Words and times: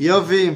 יופי. 0.00 0.50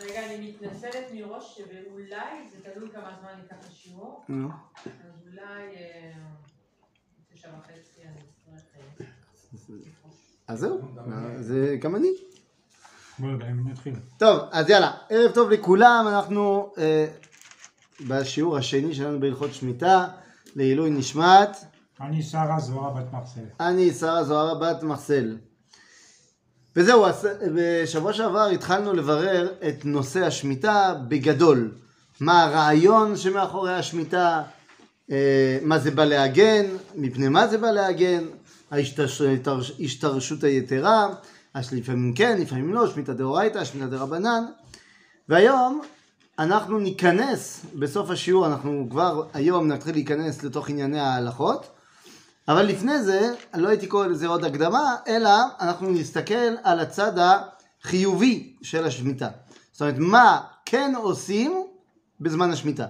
רגע, 0.00 0.26
אני 0.26 0.48
מתנצלת 0.48 1.04
מראש 1.14 1.56
שאולי 1.56 2.48
זה 2.52 2.70
תלוי 2.72 2.90
כמה 2.90 3.10
זמן 3.20 3.30
ייקח 3.42 3.56
השיעור. 3.70 4.24
אז 4.86 5.28
אולי 5.30 5.76
אה, 5.76 6.12
תשע 7.34 7.48
וחצי 7.58 8.00
אני 8.04 8.20
אצטרך... 8.54 8.62
אה, 9.00 9.06
אז 10.48 10.58
זהו, 10.58 10.80
זה 11.40 11.76
גם 11.80 11.96
אני. 11.96 12.08
נתחיל. 13.64 13.94
טוב, 14.18 14.40
אז 14.52 14.70
יאללה, 14.70 14.92
ערב 15.10 15.32
טוב 15.32 15.50
לכולם, 15.50 16.04
אנחנו 16.08 16.72
אה, 16.78 17.06
בשיעור 18.08 18.56
השני 18.56 18.94
שלנו 18.94 19.20
בהלכות 19.20 19.54
שמיטה, 19.54 20.08
לעילוי 20.56 20.90
נשמת, 20.90 21.56
אני 22.00 22.22
שרה 22.22 22.60
זוהרה 22.60 22.90
בת 22.90 23.12
מרסל. 23.12 23.40
אני 23.60 23.90
שרה 23.90 24.24
זוהרה 24.24 24.54
בת 24.54 24.82
מחסל. 24.82 25.36
וזהו, 26.76 27.06
בשבוע 27.54 28.12
שעבר 28.12 28.44
התחלנו 28.46 28.92
לברר 28.92 29.48
את 29.68 29.84
נושא 29.84 30.24
השמיטה 30.24 30.94
בגדול. 31.08 31.70
מה 32.20 32.44
הרעיון 32.44 33.16
שמאחורי 33.16 33.74
השמיטה, 33.74 34.42
אה, 35.10 35.58
מה 35.62 35.78
זה 35.78 35.90
בא 35.90 36.04
להגן, 36.04 36.66
מפני 36.94 37.28
מה 37.28 37.46
זה 37.48 37.58
בא 37.58 37.70
להגן, 37.70 38.24
ההשתרש- 38.70 39.72
ההשתרשות 39.80 40.44
היתרה, 40.44 41.08
אז 41.54 41.72
לפעמים 41.72 42.14
כן, 42.14 42.40
לפעמים 42.40 42.74
לא, 42.74 42.86
שמיטה 42.86 43.12
דאורייתא, 43.12 43.64
שמיטה 43.64 43.86
דרבנן. 43.86 44.44
והיום 45.28 45.80
אנחנו 46.38 46.78
ניכנס, 46.78 47.66
בסוף 47.74 48.10
השיעור 48.10 48.46
אנחנו 48.46 48.86
כבר 48.90 49.24
היום 49.34 49.68
נתחיל 49.68 49.94
להיכנס 49.94 50.42
לתוך 50.42 50.68
ענייני 50.70 51.00
ההלכות. 51.00 51.66
אבל 52.52 52.62
לפני 52.62 53.02
זה, 53.02 53.34
לא 53.54 53.68
הייתי 53.68 53.86
קורא 53.86 54.06
לזה 54.06 54.26
עוד 54.26 54.44
הקדמה, 54.44 54.96
אלא 55.08 55.30
אנחנו 55.60 55.90
נסתכל 55.90 56.54
על 56.62 56.80
הצד 56.80 57.12
החיובי 57.18 58.56
של 58.62 58.86
השמיטה. 58.86 59.28
זאת 59.72 59.80
אומרת, 59.80 59.94
מה 59.98 60.40
כן 60.64 60.92
עושים 60.96 61.66
בזמן 62.20 62.50
השמיטה. 62.50 62.86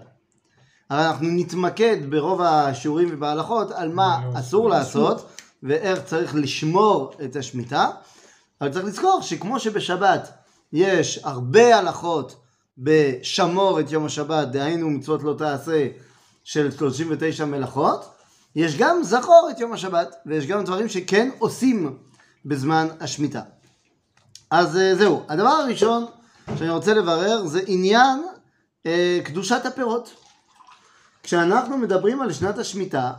הרי 0.91 1.07
אנחנו 1.07 1.27
נתמקד 1.31 1.97
ברוב 2.11 2.43
השיעורים 2.43 3.09
ובהלכות 3.13 3.71
על 3.71 3.89
מה 3.89 4.21
אסור. 4.35 4.69
לעשות 4.69 5.29
ואיך 5.63 6.05
צריך 6.05 6.35
לשמור 6.35 7.13
את 7.25 7.37
השמיטה. 7.37 7.89
אבל 8.61 8.73
צריך 8.73 8.85
לזכור 8.85 9.23
שכמו 9.23 9.61
שבשבת 9.61 10.33
יש 10.73 11.21
הרבה 11.23 11.79
הלכות 11.79 12.37
בשמור 12.79 13.81
את 13.81 13.93
יום 13.93 14.07
השבת, 14.07 14.49
דהיינו 14.49 14.91
מצוות 14.91 15.23
לא 15.23 15.35
תעשה 15.39 15.89
של 16.45 16.71
39 16.71 17.45
מלאכות, 17.45 18.22
יש 18.57 18.77
גם 18.77 19.03
זכור 19.03 19.49
את 19.51 19.61
יום 19.61 19.73
השבת, 19.73 20.17
ויש 20.27 20.47
גם 20.47 20.65
דברים 20.65 20.89
שכן 20.89 21.31
עושים 21.39 21.99
בזמן 22.45 22.89
השמיטה. 23.01 23.43
אז 24.51 24.77
אה, 24.77 24.95
זהו, 24.95 25.23
הדבר 25.29 25.49
הראשון 25.49 26.07
שאני 26.59 26.71
רוצה 26.71 26.95
לברר 26.95 27.47
זה 27.47 27.61
עניין 27.67 28.23
אה, 28.87 29.21
קדושת 29.25 29.67
הפירות. 29.67 30.15
כשאנחנו 31.23 31.79
מדברים 31.79 32.23
על 32.23 32.33
שנת 32.33 32.59
השמיטה, 32.59 33.13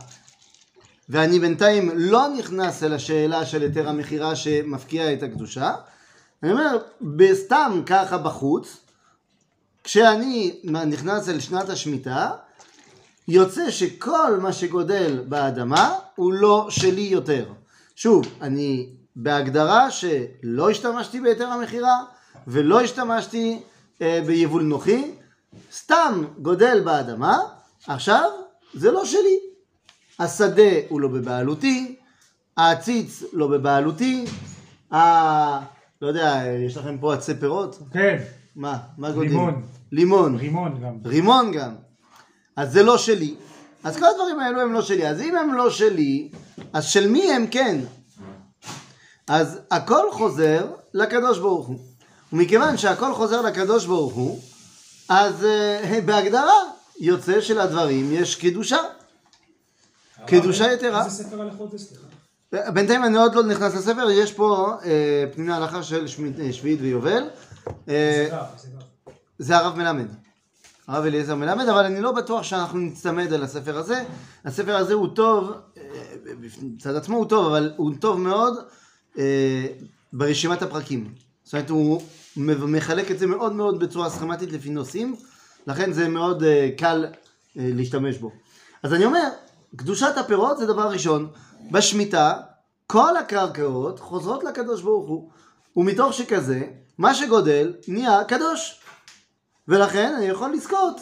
ואני 1.08 1.38
בינתיים 1.38 1.90
לא 1.94 2.28
נכנס 2.28 2.82
אל 2.82 2.92
השאלה 2.92 3.46
של 3.46 3.62
היתר 3.62 3.88
המכירה 3.88 4.36
שמפקיע 4.36 5.12
את 5.12 5.22
הקדושה, 5.22 5.74
אני 6.42 6.52
אומר, 6.52 6.78
בסתם 7.00 7.82
ככה 7.86 8.18
בחוץ, 8.18 8.76
כשאני 9.84 10.60
נכנס 10.64 11.28
אל 11.28 11.40
שנת 11.40 11.68
השמיטה, 11.68 12.30
יוצא 13.28 13.70
שכל 13.70 14.38
מה 14.42 14.52
שגודל 14.52 15.24
באדמה 15.28 15.94
הוא 16.16 16.32
לא 16.32 16.66
שלי 16.70 17.00
יותר. 17.00 17.52
שוב, 17.96 18.26
אני 18.40 18.88
בהגדרה 19.16 19.90
שלא 19.90 20.70
השתמשתי 20.70 21.20
בהיתר 21.20 21.46
המכירה 21.46 22.04
ולא 22.46 22.80
השתמשתי 22.80 23.60
אה, 24.02 24.20
ביבול 24.26 24.62
נוחי, 24.62 25.10
סתם 25.72 26.24
גודל 26.38 26.80
באדמה, 26.84 27.38
עכשיו 27.86 28.30
זה 28.74 28.90
לא 28.90 29.04
שלי. 29.04 29.38
השדה 30.18 30.72
הוא 30.88 31.00
לא 31.00 31.08
בבעלותי, 31.08 31.96
העציץ 32.56 33.22
לא 33.32 33.46
בבעלותי, 33.46 34.24
ה... 34.94 34.96
לא 36.02 36.08
יודע, 36.08 36.42
יש 36.66 36.76
לכם 36.76 36.98
פה 36.98 37.14
עצי 37.14 37.34
פירות? 37.34 37.78
כן, 37.92 38.18
מה? 38.56 38.78
מה 38.98 39.10
גודל? 39.10 39.28
לימון. 39.28 39.62
לימון. 39.92 40.36
רימון 40.36 40.80
גם. 40.82 40.94
רימון 41.04 41.52
גם. 41.52 41.74
אז 42.56 42.72
זה 42.72 42.82
לא 42.82 42.98
שלי. 42.98 43.34
אז 43.84 43.96
כל 43.96 44.04
הדברים 44.04 44.40
האלו 44.40 44.60
הם 44.60 44.72
לא 44.72 44.82
שלי. 44.82 45.08
אז 45.08 45.20
אם 45.20 45.36
הם 45.36 45.54
לא 45.54 45.70
שלי, 45.70 46.28
אז 46.72 46.84
של 46.84 47.08
מי 47.08 47.32
הם 47.32 47.46
כן? 47.46 47.80
אז 49.28 49.58
הכל 49.70 50.12
חוזר 50.12 50.66
לקדוש 50.94 51.38
ברוך 51.38 51.66
הוא. 51.66 51.78
ומכיוון 52.32 52.76
שהכל 52.76 53.14
חוזר 53.14 53.42
לקדוש 53.42 53.86
ברוך 53.86 54.14
הוא, 54.14 54.40
אז 55.08 55.34
uh, 55.42 56.00
בהגדרה 56.06 56.54
יוצא 57.00 57.40
שלדברים 57.40 58.10
יש 58.12 58.34
קדושה. 58.36 58.78
קדושה 60.26 60.72
יתרה. 60.72 61.04
איזה 61.04 61.24
ספר 61.24 61.42
הלכות 61.42 61.70
זה, 61.70 61.78
סליחה? 61.78 62.70
בינתיים 62.70 63.04
אני 63.04 63.16
עוד 63.18 63.34
לא 63.34 63.42
נכנס 63.42 63.74
לספר, 63.74 64.10
יש 64.10 64.32
פה 64.32 64.72
אה, 64.84 65.24
פנימי 65.34 65.52
הלכה 65.52 65.82
של 65.82 66.06
שמית- 66.06 66.40
אה, 66.40 66.52
שביעית 66.52 66.80
ויובל. 66.82 67.24
אה. 67.88 68.44
זה 69.38 69.56
הרב 69.56 69.76
מלמד. 69.76 70.06
הרב 70.88 71.04
אליעזר 71.04 71.34
מלמד, 71.34 71.68
אבל 71.68 71.84
אני 71.84 72.00
לא 72.00 72.12
בטוח 72.12 72.42
שאנחנו 72.42 72.78
נצמד 72.78 73.32
על 73.32 73.42
הספר 73.42 73.78
הזה. 73.78 74.04
הספר 74.44 74.76
הזה 74.76 74.94
הוא 74.94 75.08
טוב, 75.08 75.50
אה, 75.76 75.82
מצד 76.62 76.96
עצמו 76.96 77.16
הוא 77.16 77.26
טוב, 77.26 77.46
אבל 77.46 77.72
הוא 77.76 77.92
טוב 78.00 78.20
מאוד 78.20 78.54
אה, 79.18 79.66
ברשימת 80.12 80.62
הפרקים. 80.62 81.14
זאת 81.44 81.52
אומרת, 81.52 81.70
הוא 81.70 82.00
מחלק 82.68 83.10
את 83.10 83.18
זה 83.18 83.26
מאוד 83.26 83.52
מאוד 83.52 83.78
בצורה 83.78 84.10
סכמטית 84.10 84.52
לפי 84.52 84.70
נושאים, 84.70 85.16
לכן 85.66 85.92
זה 85.92 86.08
מאוד 86.08 86.42
אה, 86.42 86.70
קל 86.78 87.06
אה, 87.58 87.70
להשתמש 87.74 88.18
בו. 88.18 88.30
אז 88.82 88.94
אני 88.94 89.04
אומר, 89.04 89.28
קדושת 89.76 90.16
הפירות 90.16 90.58
זה 90.58 90.66
דבר 90.66 90.88
ראשון. 90.88 91.28
בשמיטה, 91.70 92.34
כל 92.86 93.16
הקרקעות 93.16 94.00
חוזרות 94.00 94.44
לקדוש 94.44 94.82
ברוך 94.82 95.08
הוא. 95.08 95.30
ומתוך 95.76 96.12
שכזה, 96.12 96.62
מה 96.98 97.14
שגודל 97.14 97.72
נהיה 97.88 98.24
קדוש. 98.24 98.80
ולכן 99.68 100.14
אני 100.16 100.24
יכול 100.26 100.52
לזכות 100.52 100.96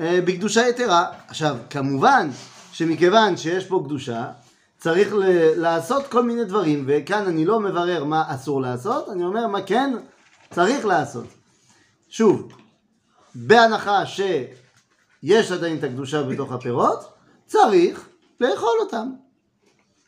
אה, 0.00 0.20
בקדושה 0.24 0.68
יתרה. 0.68 1.06
עכשיו, 1.28 1.56
כמובן 1.70 2.30
שמכיוון 2.72 3.36
שיש 3.36 3.66
פה 3.66 3.82
קדושה, 3.84 4.30
צריך 4.78 5.14
ל- 5.14 5.60
לעשות 5.60 6.06
כל 6.06 6.22
מיני 6.22 6.44
דברים, 6.44 6.84
וכאן 6.88 7.26
אני 7.26 7.44
לא 7.44 7.60
מברר 7.60 8.04
מה 8.04 8.24
אסור 8.34 8.62
לעשות, 8.62 9.08
אני 9.08 9.24
אומר 9.24 9.46
מה 9.46 9.62
כן 9.62 9.94
צריך 10.50 10.84
לעשות. 10.86 11.26
שוב, 12.08 12.52
בהנחה 13.34 14.06
שיש 14.06 15.52
עדיין 15.52 15.78
את 15.78 15.84
הקדושה 15.84 16.22
בתוך 16.22 16.52
הפירות, 16.52 17.12
צריך 17.46 18.08
לאכול 18.40 18.78
אותם. 18.80 19.10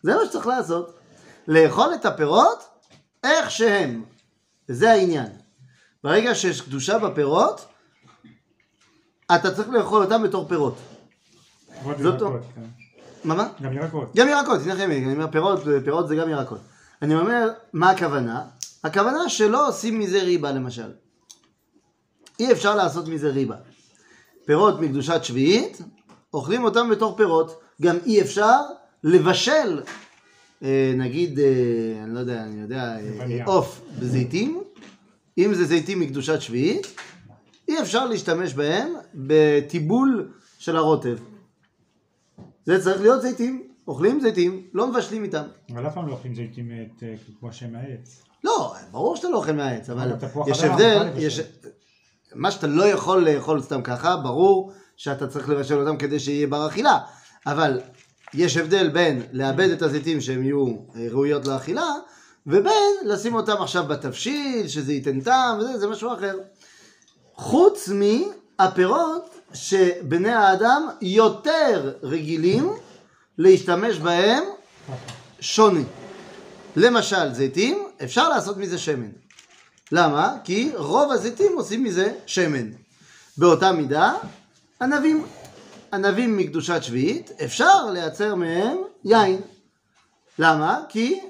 זה 0.02 0.14
מה 0.16 0.20
שצריך 0.26 0.46
לעשות. 0.46 0.98
לאכול 1.48 1.94
את 1.94 2.04
הפירות 2.04 2.64
איך 3.24 3.50
שהם. 3.50 4.04
וזה 4.68 4.90
העניין. 4.92 5.26
ברגע 6.04 6.34
שיש 6.34 6.60
קדושה 6.60 6.98
בפירות, 6.98 7.66
אתה 9.34 9.54
צריך 9.54 9.69
לאכול 9.69 10.03
אותם 10.03 10.22
בתור 10.22 10.48
פירות. 10.48 10.75
זאת- 12.03 12.20
כן. 12.54 12.60
מה 13.25 13.34
מה? 13.34 13.48
גם 13.62 13.72
ירקות. 13.72 14.12
גם 14.16 14.28
ירקות, 14.28 14.60
אני 14.81 15.12
אומר 15.12 15.26
פירות, 15.31 15.60
פירות 15.84 16.09
זה 16.09 16.16
גם 16.16 16.31
ירקות. 16.31 16.59
אני 17.03 17.14
אומר, 17.14 17.48
מה 17.72 17.91
הכוונה? 17.91 18.42
הכוונה 18.84 19.28
שלא 19.28 19.69
עושים 19.69 19.98
מזה 19.98 20.22
ריבה 20.22 20.53
למשל. 20.53 20.92
אי 22.41 22.53
אפשר 22.53 22.75
לעשות 22.76 23.09
מזה 23.09 23.31
ריבה. 23.31 23.56
פירות 24.44 24.81
מקדושת 24.81 25.25
שביעית, 25.25 25.78
אוכלים 26.34 26.65
אותם 26.65 26.91
בתור 26.91 27.16
פירות. 27.16 27.60
גם 27.82 27.97
אי 28.06 28.20
אפשר 28.22 28.60
לבשל, 29.04 29.82
אה, 30.62 30.92
נגיד, 30.97 31.38
אה, 31.38 31.44
אני 32.04 32.15
לא 32.15 32.20
יודע, 32.20 32.42
אני 32.42 32.60
יודע, 32.62 32.97
אה. 32.98 33.44
עוף 33.44 33.81
בזיתים, 34.00 34.60
אם 35.38 35.54
זה 35.54 35.65
זיתים 35.65 36.00
מקדושת 36.00 36.41
שביעית, 36.41 36.86
אי 37.68 37.80
אפשר 37.80 38.07
להשתמש 38.07 38.54
בהם 38.54 38.92
בטיבול 39.15 40.33
של 40.59 40.77
הרוטב. 40.77 41.16
זה 42.66 42.83
צריך 42.83 43.01
להיות 43.01 43.22
זיתים, 43.22 43.68
אוכלים 43.89 44.21
זיתים, 44.21 44.66
לא 44.74 44.86
מבשלים 44.86 45.24
איתם. 45.24 45.42
אבל 45.74 45.86
אף 45.86 45.95
פעם 45.95 46.07
לא 46.09 46.13
אוכלים 46.13 46.34
זיתים 46.34 46.71
את, 46.72 47.03
אה, 47.03 47.15
כמו 47.41 47.53
שהם 47.53 47.72
מהעץ. 47.72 48.22
לא, 48.45 48.74
ברור 48.91 49.16
שאתה 49.16 49.28
לא 49.28 49.36
אוכל 49.36 49.53
מהעץ, 49.53 49.91
אבל 49.91 50.13
יש 50.47 50.65
הבדל? 50.65 51.09
יש... 51.16 51.41
מה 52.34 52.51
שאתה 52.51 52.66
לא 52.66 52.84
יכול 52.84 53.28
לאכול 53.28 53.63
סתם 53.63 53.83
ככה, 53.83 54.16
ברור 54.16 54.72
שאתה 54.97 55.27
צריך 55.27 55.48
לבשל 55.48 55.78
אותם 55.78 55.97
כדי 55.97 56.21
שיהיה 56.21 56.47
בר 56.47 56.66
אכילה, 56.66 56.98
אבל 57.47 57.80
יש 58.34 58.57
הבדל 58.57 58.89
בין 58.89 59.22
לאבד 59.33 59.71
את 59.71 59.83
הזיתים 59.83 60.21
שהם 60.21 60.42
יהיו 60.42 60.66
אה, 60.66 61.07
ראויות 61.10 61.47
לאכילה, 61.47 61.91
ובין 62.47 62.95
לשים 63.04 63.34
אותם 63.34 63.62
עכשיו 63.62 63.84
בתבשיל, 63.84 64.69
שזה 64.69 64.92
ייתן 64.92 65.21
טעם, 65.21 65.59
וזה, 65.59 65.78
זה 65.78 65.86
משהו 65.86 66.15
אחר. 66.15 66.34
חוץ 67.36 67.88
מהפירות 67.88 69.41
שבני 69.54 70.33
האדם 70.33 70.88
יותר 71.00 71.94
רגילים 72.03 72.71
להשתמש 73.38 73.98
בהם 73.98 74.44
שונה. 75.41 75.80
למשל 76.77 77.33
זיתים, 77.33 77.88
אפשר 78.04 78.28
לעשות 78.28 78.56
מזה 78.56 78.78
שמן. 78.78 79.10
למה? 79.92 80.36
כי 80.44 80.71
רוב 80.74 81.12
הזיתים 81.12 81.53
עושים 81.56 81.84
מזה 81.84 82.12
שמן. 82.27 82.71
באותה 83.38 83.72
מידה, 83.72 84.15
ענבים. 84.83 85.27
ענבים 85.92 86.36
מקדושת 86.36 86.83
שביעית, 86.83 87.30
אפשר 87.44 87.91
לייצר 87.91 88.34
מהם 88.34 88.78
יין. 89.04 89.41
למה? 90.38 90.80
כי 90.88 91.21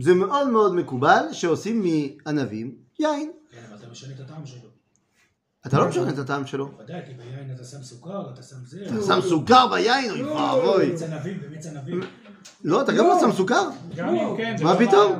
זה 0.00 0.14
מאוד 0.14 0.48
מאוד 0.48 0.74
מקובל 0.74 1.26
שעושים 1.32 1.84
מענבים 1.84 2.74
יין. 2.98 3.32
כן, 3.50 3.60
אבל 3.68 3.76
אתה 3.76 3.86
משנה 3.86 4.14
את 4.14 4.20
הטעם 4.20 4.46
שלו. 4.46 4.73
אתה 5.66 5.78
לא 5.78 5.88
משנה 5.88 6.10
את 6.10 6.18
הטעם 6.18 6.46
שלו. 6.46 6.70
ודאי, 6.84 7.00
כי 7.06 7.12
ביין 7.14 7.50
אתה 7.54 7.64
שם 7.64 7.82
סוכר, 7.82 8.30
אתה 8.34 8.42
שם 8.42 8.56
זה. 8.66 8.78
אתה 8.86 9.02
שם 9.06 9.28
סוכר 9.28 9.66
ביין, 9.70 10.10
אוי 10.10 10.22
ואבוי. 10.22 10.86
מיץ 10.90 11.02
ענבים 11.02 11.38
ומיץ 11.42 11.66
ענבים. 11.66 12.00
לא, 12.64 12.80
אתה 12.80 12.92
גם 12.92 13.04
לא 13.04 13.18
שם 13.20 13.32
סוכר. 13.32 13.68
גם 13.96 14.08
אם 14.08 14.36
כן, 14.36 14.56
מה 14.62 14.74
לא 14.74 14.86
פתאום? 14.86 15.12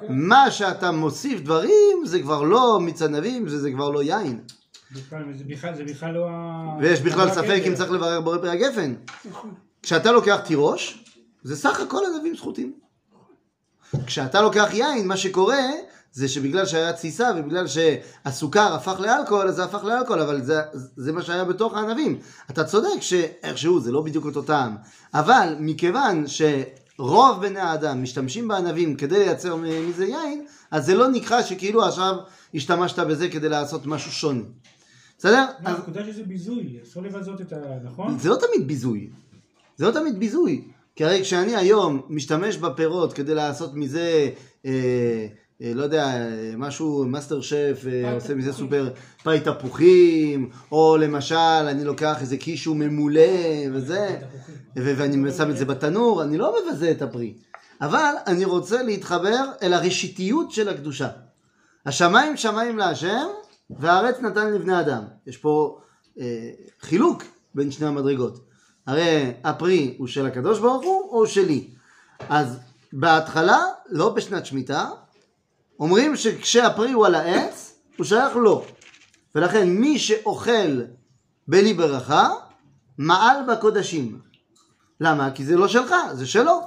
כן. 0.00 0.06
מה 0.10 0.50
שאתה 0.50 0.90
מוסיף 0.90 1.40
דברים, 1.40 2.02
זה 2.04 2.20
כבר 2.22 2.42
לא 2.42 2.78
מיץ 2.80 3.02
ענבים, 3.02 3.48
זה 3.48 3.70
כבר 3.70 3.90
לא 3.90 4.02
יין. 4.02 4.40
זה 4.94 5.00
בכלל- 5.46 6.12
לא 6.12 6.26
ה... 6.30 6.76
ויש 6.80 7.00
בכלל 7.00 7.26
לא 7.28 7.32
ספק. 7.32 7.62
אם 7.68 7.74
צריך 7.74 7.90
לברר 7.90 8.20
בורא 8.20 8.38
פרי 8.38 8.50
הגפן. 8.50 8.94
כשאתה 9.82 10.12
לוקח 10.12 10.40
תירוש, 10.44 11.04
זה 11.42 11.56
סך 11.56 11.80
הכל 11.80 12.00
ענבים 12.14 12.36
סחוטים. 12.36 12.72
כשאתה 14.06 14.42
לוקח 14.42 14.68
יין, 14.72 15.06
מה 15.08 15.16
שקורה 15.16 15.58
זה 16.12 16.28
שבגלל 16.28 16.66
שהיה 16.66 16.92
תסיסה 16.92 17.30
ובגלל 17.36 17.66
שהסוכר 17.66 18.74
הפך 18.74 19.00
לאלכוהול, 19.00 19.48
אז 19.48 19.56
זה 19.56 19.64
הפך 19.64 19.84
לאלכוהול, 19.84 20.22
אבל 20.22 20.42
זה, 20.42 20.60
זה 20.96 21.12
מה 21.12 21.22
שהיה 21.22 21.44
בתוך 21.44 21.74
הענבים. 21.74 22.18
אתה 22.50 22.64
צודק 22.64 23.00
שאיכשהו 23.00 23.80
זה 23.80 23.92
לא 23.92 24.02
בדיוק 24.02 24.24
אותו 24.24 24.42
טעם, 24.42 24.76
אבל 25.14 25.56
מכיוון 25.60 26.24
שרוב 26.26 27.46
בני 27.46 27.60
האדם 27.60 28.02
משתמשים 28.02 28.48
בענבים 28.48 28.96
כדי 28.96 29.18
לייצר 29.18 29.56
מזה 29.56 30.04
יין, 30.04 30.46
אז 30.70 30.86
זה 30.86 30.94
לא 30.94 31.08
נקרא 31.08 31.42
שכאילו 31.42 31.84
עכשיו 31.84 32.16
השתמשת 32.54 32.98
בזה 32.98 33.28
כדי 33.28 33.48
לעשות 33.48 33.86
משהו 33.86 34.12
שונה. 34.12 34.42
בסדר? 35.18 35.46
לא, 35.64 35.68
הנקודה 35.68 36.04
שזה 36.04 36.22
ביזוי, 36.22 36.78
אסור 36.82 37.02
לבזות 37.02 37.40
את 37.40 37.52
ה... 37.52 37.56
נכון? 37.84 38.18
זה 38.18 38.28
לא 38.28 38.36
תמיד 38.36 38.68
ביזוי. 38.68 39.10
זה 39.76 39.86
לא 39.86 39.90
תמיד 39.90 40.18
ביזוי. 40.18 40.64
כי 40.96 41.04
הרי 41.04 41.22
כשאני 41.22 41.56
היום 41.56 42.02
משתמש 42.08 42.56
בפירות 42.56 43.12
כדי 43.12 43.34
לעשות 43.34 43.74
מזה, 43.74 44.30
אה, 44.66 45.26
לא 45.60 45.82
יודע, 45.82 46.06
אה, 46.06 46.52
משהו, 46.56 47.04
מאסטר 47.04 47.40
שף, 47.40 47.84
אה, 47.86 48.12
עושה 48.12 48.34
מזה 48.34 48.52
סופר 48.52 48.90
פאי 49.22 49.40
תפוחים, 49.40 50.50
או 50.72 50.96
למשל 50.96 51.34
אני 51.68 51.84
לוקח 51.84 52.20
איזה 52.20 52.36
קישו 52.36 52.74
ממולא 52.74 53.22
וזה, 53.72 54.18
ואני 54.76 55.32
שם 55.32 55.50
את 55.50 55.56
זה 55.56 55.64
בתנור, 55.64 56.22
אני 56.22 56.38
לא 56.38 56.56
מבזה 56.56 56.90
את 56.90 57.02
הפרי. 57.02 57.34
אבל 57.80 58.14
אני 58.26 58.44
רוצה 58.44 58.82
להתחבר 58.82 59.44
אל 59.62 59.72
הרשיתיות 59.72 60.50
של 60.50 60.68
הקדושה. 60.68 61.08
השמיים 61.86 62.36
שמיים 62.36 62.78
להשם, 62.78 63.26
והארץ 63.70 64.20
נתן 64.20 64.52
לבני 64.52 64.80
אדם. 64.80 65.02
יש 65.26 65.36
פה 65.36 65.78
אה, 66.20 66.50
חילוק 66.80 67.22
בין 67.54 67.70
שני 67.70 67.86
המדרגות. 67.86 68.44
הרי 68.86 69.32
הפרי 69.44 69.94
הוא 69.98 70.06
של 70.06 70.26
הקדוש 70.26 70.58
ברוך 70.58 70.84
הוא 70.84 71.10
או 71.10 71.26
שלי. 71.26 71.70
אז 72.28 72.58
בהתחלה, 72.92 73.58
לא 73.88 74.08
בשנת 74.08 74.46
שמיטה, 74.46 74.90
אומרים 75.78 76.16
שכשהפרי 76.16 76.92
הוא 76.92 77.06
על 77.06 77.14
העץ, 77.14 77.74
הוא 77.96 78.06
שייך 78.06 78.36
לו. 78.36 78.64
ולכן 79.34 79.68
מי 79.68 79.98
שאוכל 79.98 80.82
בלי 81.48 81.74
ברכה, 81.74 82.30
מעל 82.98 83.36
בקודשים. 83.48 84.20
למה? 85.00 85.30
כי 85.30 85.44
זה 85.44 85.56
לא 85.56 85.68
שלך, 85.68 85.94
זה 86.12 86.26
שלו. 86.26 86.60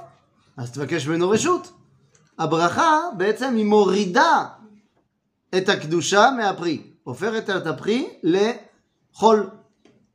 אז 0.56 0.72
תבקש 0.72 1.06
ממנו 1.06 1.30
רשות. 1.30 1.72
הברכה 2.38 2.98
בעצם 3.16 3.54
היא 3.56 3.64
מורידה 3.64 4.46
את 5.56 5.68
הקדושה 5.68 6.30
מהפרי, 6.36 6.82
הופכת 7.04 7.50
את 7.50 7.66
הפרי 7.66 8.08
לחול. 8.22 9.50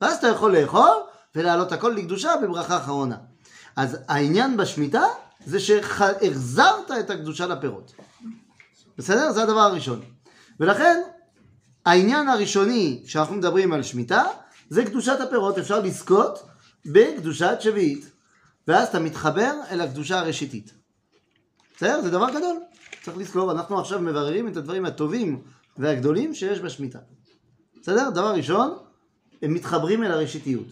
ואז 0.01 0.17
אתה 0.17 0.27
יכול 0.27 0.57
לאכול 0.57 0.89
ולהעלות 1.35 1.71
הכל 1.71 1.89
לקדושה 1.89 2.31
בברכה 2.43 2.77
אחרונה. 2.77 3.17
אז 3.75 3.97
העניין 4.07 4.57
בשמיטה 4.57 5.03
זה 5.45 5.59
שהחזרת 5.59 6.91
את 6.99 7.09
הקדושה 7.09 7.47
לפירות. 7.47 7.91
בסדר? 8.97 9.31
זה 9.31 9.43
הדבר 9.43 9.59
הראשון. 9.59 10.01
ולכן 10.59 11.01
העניין 11.85 12.27
הראשוני 12.27 13.03
כשאנחנו 13.05 13.35
מדברים 13.35 13.73
על 13.73 13.83
שמיטה 13.83 14.23
זה 14.69 14.85
קדושת 14.85 15.19
הפירות, 15.21 15.57
אפשר 15.57 15.79
לזכות 15.79 16.39
בקדושת 16.85 17.57
שביעית. 17.59 18.11
ואז 18.67 18.87
אתה 18.87 18.99
מתחבר 18.99 19.51
אל 19.71 19.81
הקדושה 19.81 20.19
הראשיתית. 20.19 20.73
בסדר? 21.75 22.01
זה 22.01 22.11
דבר 22.11 22.29
גדול. 22.29 22.57
צריך 23.03 23.17
לזכור, 23.17 23.51
אנחנו 23.51 23.79
עכשיו 23.79 23.99
מבררים 23.99 24.47
את 24.47 24.57
הדברים 24.57 24.85
הטובים 24.85 25.41
והגדולים 25.77 26.33
שיש 26.33 26.59
בשמיטה. 26.59 26.99
בסדר? 27.81 28.09
דבר 28.09 28.33
ראשון, 28.33 28.77
הם 29.41 29.53
מתחברים 29.53 30.03
אל 30.03 30.11
הראשיתיות. 30.11 30.67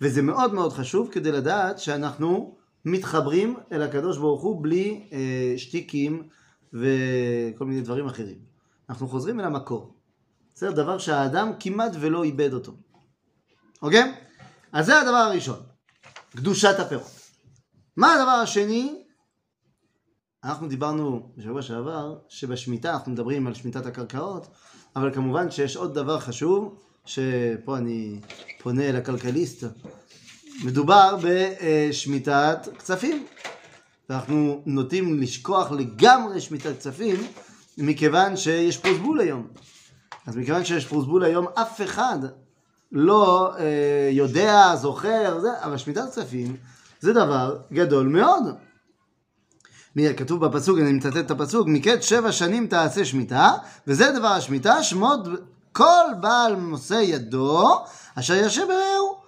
וזה 0.00 0.22
מאוד 0.22 0.54
מאוד 0.54 0.72
חשוב 0.72 1.08
כדי 1.12 1.32
לדעת 1.32 1.78
שאנחנו 1.78 2.56
מתחברים 2.84 3.56
אל 3.72 3.82
הקדוש 3.82 4.18
ברוך 4.18 4.42
הוא 4.42 4.62
בלי 4.62 5.08
אה, 5.12 5.54
שטיקים 5.56 6.22
וכל 6.74 7.64
מיני 7.64 7.80
דברים 7.80 8.06
אחרים. 8.06 8.38
אנחנו 8.90 9.08
חוזרים 9.08 9.40
אל 9.40 9.44
המקור. 9.44 9.94
בסדר? 10.54 10.70
דבר 10.70 10.98
שהאדם 10.98 11.52
כמעט 11.60 11.92
ולא 12.00 12.24
איבד 12.24 12.52
אותו. 12.52 12.72
אוקיי? 13.82 14.14
אז 14.72 14.86
זה 14.86 15.00
הדבר 15.00 15.16
הראשון. 15.16 15.60
קדושת 16.36 16.80
הפירות. 16.80 17.10
מה 17.96 18.14
הדבר 18.14 18.30
השני? 18.30 19.04
אנחנו 20.44 20.68
דיברנו 20.68 21.32
בשבוע 21.36 21.62
שעבר 21.62 22.18
שבשמיטה 22.28 22.92
אנחנו 22.92 23.12
מדברים 23.12 23.46
על 23.46 23.54
שמיטת 23.54 23.86
הקרקעות, 23.86 24.46
אבל 24.96 25.14
כמובן 25.14 25.50
שיש 25.50 25.76
עוד 25.76 25.94
דבר 25.94 26.20
חשוב, 26.20 26.80
שפה 27.04 27.76
אני 27.76 28.20
פונה 28.62 28.82
אל 28.82 28.96
הכלכליסט. 28.96 29.64
מדובר 30.64 31.18
בשמיטת 31.22 32.68
כספים. 32.78 33.26
ואנחנו 34.10 34.62
נוטים 34.66 35.20
לשכוח 35.20 35.70
לגמרי 35.70 36.40
שמיטת 36.40 36.78
כספים, 36.78 37.16
מכיוון 37.78 38.36
שיש 38.36 38.76
פרוסבול 38.76 39.20
היום. 39.20 39.46
אז 40.26 40.36
מכיוון 40.36 40.64
שיש 40.64 40.86
פרוסבול 40.86 41.24
היום, 41.24 41.46
אף 41.54 41.80
אחד 41.82 42.18
לא 42.92 43.54
אה, 43.58 44.08
יודע, 44.12 44.76
זוכר, 44.76 45.40
זה, 45.40 45.48
אבל 45.62 45.76
שמיטת 45.76 46.10
כספים 46.10 46.56
זה 47.00 47.12
דבר 47.12 47.58
גדול 47.72 48.06
מאוד. 48.06 48.42
כתוב 50.16 50.46
בפסוק, 50.46 50.78
אני 50.78 50.92
מצטט 50.92 51.16
את 51.16 51.30
הפסוק, 51.30 51.68
מקץ 51.68 52.00
שבע 52.00 52.32
שנים 52.32 52.66
תעשה 52.66 53.04
שמיטה, 53.04 53.52
וזה 53.86 54.12
דבר 54.12 54.28
השמיטה, 54.28 54.82
שמות 54.82 55.20
כל 55.72 56.04
בעל 56.20 56.56
נושא 56.56 56.94
ידו, 56.94 57.84
אשר 58.14 58.34
ישב 58.34 58.62
ברעהו, 58.68 59.20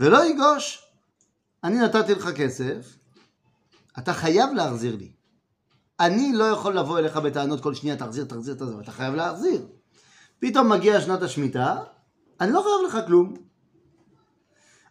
ולא 0.00 0.24
יגוש. 0.26 0.82
אני 1.64 1.78
נתתי 1.78 2.14
לך 2.14 2.28
כסף, 2.28 2.96
אתה 3.98 4.12
חייב 4.12 4.50
להחזיר 4.54 4.96
לי. 4.96 5.12
אני 6.00 6.32
לא 6.32 6.44
יכול 6.44 6.78
לבוא 6.78 6.98
אליך 6.98 7.16
בטענות 7.16 7.60
כל 7.60 7.74
שנייה, 7.74 7.96
תחזיר, 7.96 8.24
תחזיר, 8.24 8.54
תחזיר, 8.54 8.80
אתה 8.80 8.92
חייב 8.92 9.14
להחזיר. 9.14 9.66
פתאום 10.38 10.72
מגיע 10.72 11.00
שנת 11.00 11.22
השמיטה, 11.22 11.76
אני 12.40 12.52
לא 12.52 12.62
חייב 12.62 13.00
לך 13.00 13.06
כלום. 13.06 13.34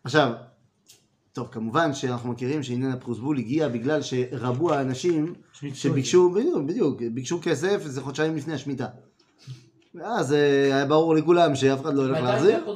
עכשיו, 0.03 0.31
טוב, 1.33 1.47
כמובן 1.51 1.93
שאנחנו 1.93 2.29
מכירים 2.31 2.63
שעניין 2.63 2.91
הפרוסבול 2.91 3.37
הגיע 3.37 3.67
בגלל 3.67 4.01
שרבו 4.01 4.73
האנשים. 4.73 5.33
שביקשו, 5.73 6.29
בדיוק, 6.29 6.63
בדיוק, 6.65 7.01
ביקשו 7.13 7.39
כסף, 7.41 7.81
זה 7.85 8.01
חודשיים 8.01 8.35
לפני 8.35 8.53
השמיטה. 8.53 8.87
ואז 9.95 10.33
אה, 10.33 10.65
היה 10.75 10.85
ברור 10.85 11.15
לכולם 11.15 11.55
שאף 11.55 11.81
אחד 11.81 11.93
לא 11.93 12.01
הולך 12.01 12.21
להחזיר. 12.21 12.75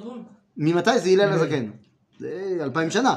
ממתי 0.58 1.00
זה 1.00 1.10
הלל 1.10 1.34
הזקן? 1.34 1.72
זה 2.20 2.58
אלפיים 2.62 2.92
שנה, 2.92 3.16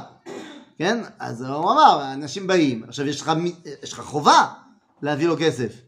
כן? 0.80 1.00
אז 1.18 1.42
הוא 1.42 1.72
אמר, 1.72 2.00
האנשים 2.00 2.46
באים, 2.46 2.84
עכשיו 2.84 3.06
יש 3.06 3.20
לך, 3.20 3.32
יש 3.82 3.92
לך 3.92 4.00
חובה 4.00 4.52
להביא 5.02 5.28
לו 5.28 5.36
כסף. 5.40 5.80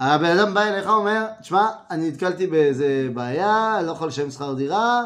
הבן 0.00 0.38
אדם 0.38 0.54
בא 0.54 0.62
אליך 0.62 0.86
ואומר, 0.86 1.26
תשמע, 1.40 1.70
אני 1.90 2.08
נתקלתי 2.08 2.46
באיזה 2.46 3.08
בעיה, 3.14 3.82
לא 3.82 3.92
יכול 3.92 4.08
לשלם 4.08 4.30
שכר 4.30 4.54
דירה, 4.54 5.04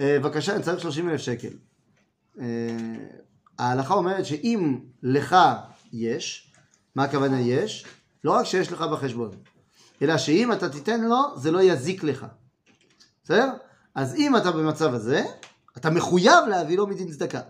אה, 0.00 0.18
בבקשה, 0.18 0.54
אני 0.54 0.62
צריך 0.62 0.80
30 0.80 1.08
אלף 1.08 1.20
שקל. 1.20 1.48
אה, 2.40 2.44
ההלכה 3.58 3.94
אומרת 3.94 4.26
שאם 4.26 4.78
לך 5.02 5.36
יש, 5.92 6.52
מה 6.94 7.04
הכוונה 7.04 7.40
יש? 7.40 7.86
לא 8.24 8.32
רק 8.32 8.44
שיש 8.44 8.72
לך 8.72 8.80
בחשבון, 8.80 9.30
אלא 10.02 10.18
שאם 10.18 10.52
אתה 10.52 10.68
תיתן 10.68 11.00
לו, 11.00 11.22
זה 11.36 11.50
לא 11.50 11.62
יזיק 11.62 12.04
לך. 12.04 12.26
בסדר? 13.24 13.52
אז 13.94 14.14
אם 14.14 14.36
אתה 14.36 14.52
במצב 14.52 14.94
הזה, 14.94 15.24
אתה 15.76 15.90
מחויב 15.90 16.44
להביא 16.48 16.76
לו 16.76 16.86
מדין 16.86 17.10
צדקה. 17.10 17.40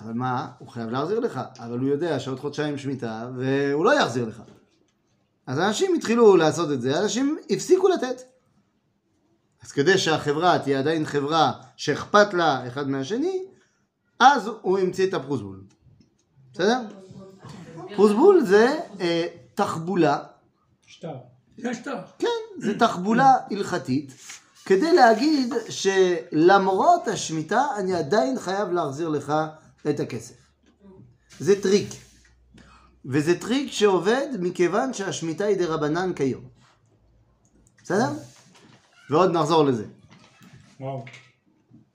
אבל 0.00 0.12
מה? 0.12 0.50
הוא 0.58 0.68
חייב 0.68 0.90
להחזיר 0.90 1.20
לך, 1.20 1.40
אבל 1.58 1.78
הוא 1.78 1.88
יודע 1.88 2.20
שעוד 2.20 2.40
חודשיים 2.40 2.78
שמיטה, 2.78 3.30
והוא 3.36 3.84
לא 3.84 4.00
יחזיר 4.00 4.24
לך. 4.24 4.42
אז 5.46 5.58
אנשים 5.58 5.94
התחילו 5.94 6.36
לעשות 6.36 6.72
את 6.72 6.82
זה, 6.82 7.02
אנשים 7.02 7.38
הפסיקו 7.50 7.88
לתת. 7.88 8.22
אז 9.62 9.72
כדי 9.72 9.98
שהחברה 9.98 10.58
תהיה 10.58 10.78
עדיין 10.78 11.04
חברה 11.04 11.52
שאכפת 11.76 12.34
לה 12.34 12.68
אחד 12.68 12.88
מהשני, 12.88 13.42
אז 14.20 14.50
הוא 14.62 14.78
המציא 14.78 15.08
את 15.08 15.14
הפרוסבול. 15.14 15.64
בסדר? 16.52 16.80
פרוסבול 17.96 18.44
זה 18.44 18.78
אה, 19.00 19.26
תחבולה 19.54 20.18
שטר. 20.86 21.14
זה 21.58 21.70
השטר. 21.70 21.96
כן, 22.18 22.26
זה 22.58 22.78
תחבולה 22.78 23.34
הלכתית, 23.50 24.12
כדי 24.64 24.92
להגיד 24.92 25.54
שלמרות 25.68 27.08
השמיטה 27.08 27.66
אני 27.76 27.94
עדיין 27.94 28.38
חייב 28.38 28.70
להחזיר 28.72 29.08
לך 29.08 29.32
את 29.90 30.00
הכסף. 30.00 30.34
זה 31.38 31.62
טריק. 31.62 31.88
וזה 33.04 33.40
טריק 33.40 33.72
שעובד 33.72 34.28
מכיוון 34.40 34.94
שהשמיטה 34.94 35.44
היא 35.44 35.56
דרבנן 35.56 36.12
כיום. 36.14 36.44
בסדר? 37.82 38.12
ועוד 39.10 39.30
נחזור 39.30 39.64
לזה. 39.64 39.84
וואו. 40.80 41.04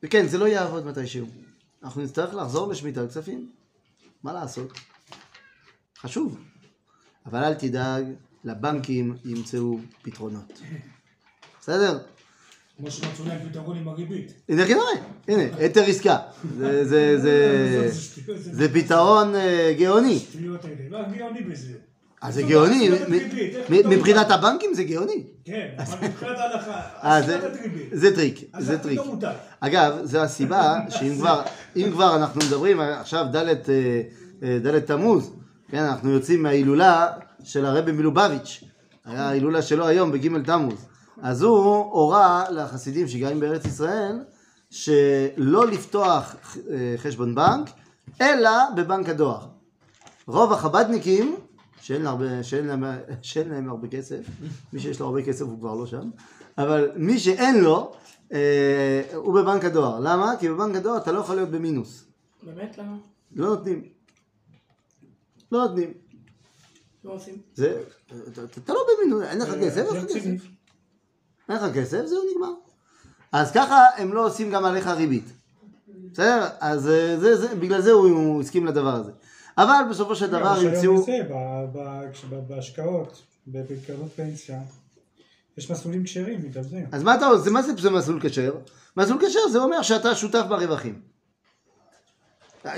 וכן, 0.04 0.27
זה 0.27 0.38
לא 0.38 0.46
יעבוד 0.48 0.86
מתישהו. 0.86 1.27
אנחנו 1.84 2.01
נצטרך 2.01 2.34
לחזור 2.34 2.68
לשמיטת 2.68 3.10
כספים. 3.10 3.51
מה 4.24 4.34
לעשות? 4.34 4.72
חשוב. 5.98 6.38
אבל 7.25 7.44
אל 7.44 7.54
תדאג, 7.54 8.06
לבנקים 8.44 9.18
ימצאו 9.25 9.80
פתרונות. 10.01 10.60
בסדר? 11.60 12.04
כמו 12.77 12.91
שמצאו 12.91 13.25
להם 13.27 13.38
פתרון 13.50 13.77
עם 13.77 13.88
הריבית. 13.88 14.34
הנה, 14.50 14.65
כנראה, 14.67 14.84
הנה, 15.27 15.44
היתר 15.58 15.82
עסקה. 15.84 16.17
זה, 16.58 16.86
זה, 16.86 17.17
זה, 17.20 17.89
זה 18.58 18.74
פתרון 18.74 19.36
אה, 19.36 19.74
גאוני. 19.79 20.15
השטויות 20.15 20.65
האלה. 20.65 20.75
לא, 20.89 21.00
גאוני 21.17 21.41
בזה. 21.41 21.74
אז 22.22 22.34
זה 22.36 22.44
גאוני, 22.44 22.88
עשו 22.88 22.96
לתת 22.96 23.10
מ- 23.10 23.13
ריבית, 23.13 23.55
איך 23.55 23.70
מ- 23.72 23.77
פתאום 23.77 23.94
מבחינת 23.94 24.24
מותר? 24.24 24.34
הבנקים 24.34 24.74
זה 24.74 24.84
גאוני. 24.84 25.24
כן, 25.46 25.67
אבל 25.77 26.08
מבחינת 26.08 26.38
ההלכה, 26.38 26.82
אה, 27.03 27.20
אסור 27.20 27.27
זה- 27.27 27.38
לתת 27.38 27.62
ריבית. 27.62 27.89
זה 27.91 28.15
טריק, 28.15 28.39
אז 28.53 28.65
זה 28.65 28.74
איך 28.74 28.82
טריק. 28.82 29.00
פתאום 29.00 29.15
מותר? 29.15 29.32
אגב, 29.60 29.94
זו 30.03 30.20
הסיבה 30.20 30.79
שאם 30.89 31.15
כבר, 31.20 31.41
אם 31.75 31.89
כבר 31.91 32.15
אנחנו 32.15 32.41
מדברים, 32.46 32.79
עכשיו 32.79 33.25
ד' 33.32 33.36
אה, 33.36 33.51
אה, 34.44 34.60
ד' 34.63 34.79
תמוז, 34.79 35.32
כן, 35.72 35.77
אנחנו 35.77 36.12
יוצאים 36.12 36.44
מההילולה 36.44 37.08
של 37.44 37.65
הרבי 37.65 37.91
מלובביץ', 37.91 38.63
היה 39.05 39.22
ההילולה 39.29 39.62
שלו 39.62 39.88
היום 39.88 40.12
בג' 40.12 40.46
תמוז. 40.46 40.86
אז 41.22 41.42
הוא 41.42 41.76
הורה 41.76 42.46
לחסידים 42.50 43.08
שגרים 43.08 43.40
בארץ 43.40 43.66
ישראל, 43.66 44.20
שלא 44.70 45.68
לפתוח 45.68 46.36
אה, 46.70 46.96
חשבון 46.98 47.36
בנק, 47.36 47.70
אלא 48.22 48.52
בבנק 48.76 49.10
הדואר. 49.10 49.48
רוב 50.28 50.54
החבדניקים, 50.54 51.36
שאין, 51.82 52.02
לה 52.02 52.10
הרבה, 52.10 52.44
שאין, 52.44 52.68
להם, 52.68 52.84
שאין 53.22 53.50
להם 53.50 53.70
הרבה 53.70 53.88
כסף, 53.88 54.26
מי 54.74 54.80
שיש 54.80 55.00
לו 55.00 55.06
הרבה 55.06 55.24
כסף 55.24 55.42
הוא 55.42 55.60
כבר 55.60 55.76
לא 55.76 55.86
שם, 55.86 56.10
אבל 56.58 56.92
מי 56.96 57.20
שאין 57.20 57.60
לו, 57.60 57.92
אה, 58.34 59.02
הוא 59.16 59.42
בבנק 59.42 59.66
הדואר. 59.66 60.00
למה? 60.00 60.34
כי 60.40 60.50
בבנק 60.50 60.76
הדואר 60.76 60.98
אתה 60.98 61.12
לא 61.12 61.20
יכול 61.20 61.36
להיות 61.36 61.50
במינוס. 61.50 62.06
באמת? 62.44 62.78
למה? 62.78 62.98
לא 63.36 63.48
נותנים. 63.48 63.84
לא 65.52 65.68
נותנים. 65.68 65.94
לא 67.04 67.12
עושים. 67.12 67.36
זה, 67.54 67.84
אתה, 68.08 68.44
אתה 68.44 68.74
לא 68.74 68.80
במינוס, 68.90 69.24
אין 69.24 69.40
לך 69.42 69.50
כסף, 69.50 69.78
אין 69.78 70.06
לך 70.06 70.12
כסף. 70.12 70.55
אין 71.50 71.58
לך 71.58 71.75
כסף, 71.75 72.06
זהו 72.06 72.22
נגמר. 72.36 72.54
אז 73.32 73.52
ככה 73.52 73.84
הם 73.98 74.14
לא 74.14 74.25
עושים 74.25 74.52
גם 74.52 74.66
עליך 74.66 74.88
ריבית. 74.88 75.25
בסדר? 76.12 76.48
אז 76.60 76.90
אה, 76.90 77.18
זה, 77.20 77.36
זה, 77.38 77.56
בגלל 77.56 77.82
זה 77.82 77.92
הוא, 77.92 78.08
הוא 78.08 78.42
הסכים 78.42 78.66
לדבר 78.66 78.96
הזה. 78.96 79.12
אבל 79.58 79.82
בסופו 79.90 80.16
של 80.16 80.28
דבר 80.28 80.52
אבל 80.52 80.56
שהיום 80.60 80.74
המציאו... 80.74 81.04
זה, 81.06 81.12
ב- 81.30 81.78
ב- 81.78 82.12
כש- 82.14 82.25
ב- 82.25 82.48
בהשקעות, 82.48 83.22
בקרנות 83.48 84.12
פנסיה, 84.16 84.62
יש 85.58 85.72
מסלולים 85.72 86.04
כשרים 86.04 86.42
בגלל 86.42 86.64
זה. 86.64 86.82
אז 86.92 87.04
מה 87.04 87.16
אתה 87.16 87.25
עושה? 87.25 87.50
מה 87.50 87.62
זה, 87.62 87.74
זה 87.82 87.90
מסלול 87.90 88.20
כשר? 88.22 88.56
מסלול 88.98 89.20
כשר 89.28 89.50
זה 89.52 89.60
אומר 89.60 89.82
שאתה 89.82 90.16
שותף 90.16 90.44
ברווחים. 90.50 91.02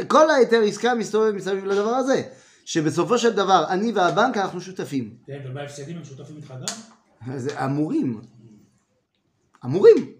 כל 0.07 0.29
ההיתר 0.29 0.61
עסקה 0.61 0.95
מסתובב 0.95 1.31
מסביב 1.31 1.65
לדבר 1.65 1.89
הזה. 1.89 2.23
שבסופו 2.65 3.17
של 3.17 3.33
דבר, 3.33 3.65
אני 3.69 3.91
והבנק 3.91 4.37
אנחנו 4.37 4.61
שותפים. 4.61 5.13
כן, 5.27 5.39
ובהפסדים 5.45 5.97
הם 5.97 6.03
שותפים 6.05 6.35
איתך 6.37 6.53
גם? 7.27 7.37
זה 7.37 7.65
אמורים. 7.65 8.21
אמורים. 9.65 10.11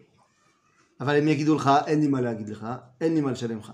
אבל 1.01 1.15
הם 1.15 1.27
יגידו 1.27 1.56
לך, 1.56 1.70
אין 1.88 2.01
לי 2.01 2.08
מה 2.08 2.22
להגיד 2.22 2.50
לך, 2.50 2.67
אין 3.01 3.13
לי 3.13 3.22
מה 3.22 3.32
לשלם 3.32 3.60
לך. 3.60 3.72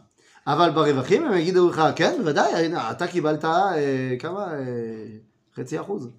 אבל 0.47 0.69
ברווחים 0.71 1.25
הם 1.25 1.37
יגידו 1.37 1.69
לך, 1.69 1.81
כן, 1.95 2.15
בוודאי, 2.17 2.65
הנה, 2.65 2.91
אתה 2.91 3.07
קיבלת 3.07 3.45
אה, 3.45 4.15
כמה? 4.19 4.53
אה, 4.53 4.63
חצי 5.55 5.81
אחוז. 5.81 6.09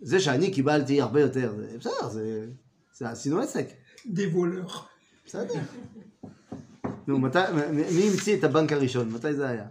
זה 0.00 0.20
שאני 0.20 0.50
קיבלתי 0.52 1.00
הרבה 1.00 1.20
יותר, 1.20 1.54
זה- 1.56 1.78
בסדר, 1.78 2.08
זה, 2.08 2.46
זה 2.96 3.08
עשינו 3.10 3.40
עסק. 3.40 3.66
des 4.06 4.34
voleurs. 4.34 4.72
בסדר. 5.26 5.54
נו, 7.06 7.18
מתי, 7.18 7.38
מ- 7.52 7.76
מי 7.96 8.10
המציא 8.10 8.36
את 8.38 8.44
הבנק 8.44 8.72
הראשון? 8.72 9.08
מתי 9.12 9.34
זה 9.34 9.48
היה? 9.48 9.66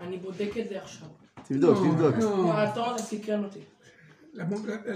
אני 0.00 0.16
בודק 0.18 0.50
את 0.60 0.68
זה 0.68 0.82
עכשיו. 0.82 1.08
תבדוק, 1.48 1.78
תבדוק. 1.78 2.14
מרתון, 2.38 2.98
זה 2.98 3.04
סקרן 3.04 3.44
אותי. 3.44 3.58
La, 4.34 4.38
banque- 4.38 4.88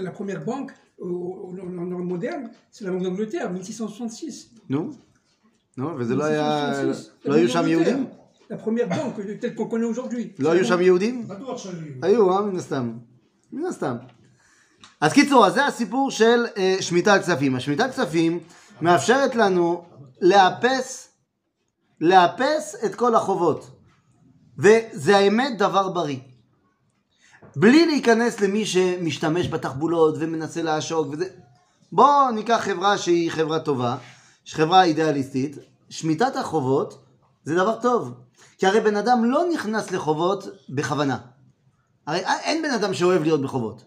la- 0.99 1.05
la 1.05 1.11
première 1.11 1.37
banque 1.39 1.45
au, 1.45 1.49
au- 1.49 1.55
dans 1.75 1.85
dans 1.91 1.97
le 1.97 2.03
moderne, 2.03 2.49
c'est 2.71 2.83
la 2.85 2.91
Banque 2.91 3.03
d'Angleterre, 3.03 3.49
1666. 3.51 4.49
נו? 4.69 4.91
נו, 5.77 5.95
וזה 5.97 6.15
לא 6.15 6.23
היה... 6.23 6.69
1666. 6.71 7.09
לא 7.25 7.33
La 7.33 7.37
היו 7.37 7.47
Banque 7.47 7.51
שם 7.51 7.59
d'Angleterre. 7.59 7.67
יהודים? 7.69 8.05
La 8.51 8.57
première 8.57 8.89
banque 8.89 9.15
telle 9.41 9.55
qu'on 9.55 9.67
connaît 9.69 9.85
aujourd'hui. 9.93 10.27
לא 10.39 10.51
היו 10.51 10.65
שם 10.65 10.81
יהודים? 10.81 11.27
בטוח 11.27 11.57
שהיו. 11.57 11.75
היו, 12.01 12.31
אה? 12.37 12.41
מן 12.41 12.55
הסתם. 12.57 12.91
מן 13.53 13.65
הסתם. 13.65 13.95
אז 15.01 15.13
קיצור, 15.13 15.45
אז 15.45 15.53
זה 15.53 15.65
הסיפור 15.65 16.11
של 16.11 16.45
אה, 16.57 16.75
שמיטת 16.81 17.19
כספים. 17.21 17.55
השמיטת 17.55 17.89
כספים 17.89 18.39
מאפשרת 18.81 19.35
לנו 19.35 19.83
לאפס, 20.21 21.09
לאפס 22.01 22.75
את 22.85 22.95
כל 22.95 23.15
החובות. 23.15 23.69
וזה 24.57 25.17
האמת 25.17 25.57
דבר 25.57 25.89
בריא. 25.89 26.17
בלי 27.55 27.85
להיכנס 27.85 28.39
למי 28.39 28.65
שמשתמש 28.65 29.47
בתחבולות 29.47 30.15
ומנסה 30.19 30.61
לעשוק 30.61 31.07
וזה. 31.11 31.25
בואו 31.91 32.31
ניקח 32.31 32.59
חברה 32.61 32.97
שהיא 32.97 33.31
חברה 33.31 33.59
טובה, 33.59 33.97
חברה 34.47 34.83
אידיאליסטית, 34.83 35.57
שמיטת 35.89 36.35
החובות 36.35 37.05
זה 37.43 37.55
דבר 37.55 37.81
טוב. 37.81 38.13
כי 38.57 38.67
הרי 38.67 38.79
בן 38.79 38.95
אדם 38.95 39.25
לא 39.25 39.43
נכנס 39.53 39.91
לחובות 39.91 40.43
בכוונה. 40.69 41.17
הרי 42.07 42.19
אין 42.19 42.61
בן 42.61 42.71
אדם 42.71 42.93
שאוהב 42.93 43.23
להיות 43.23 43.41
בחובות. 43.41 43.83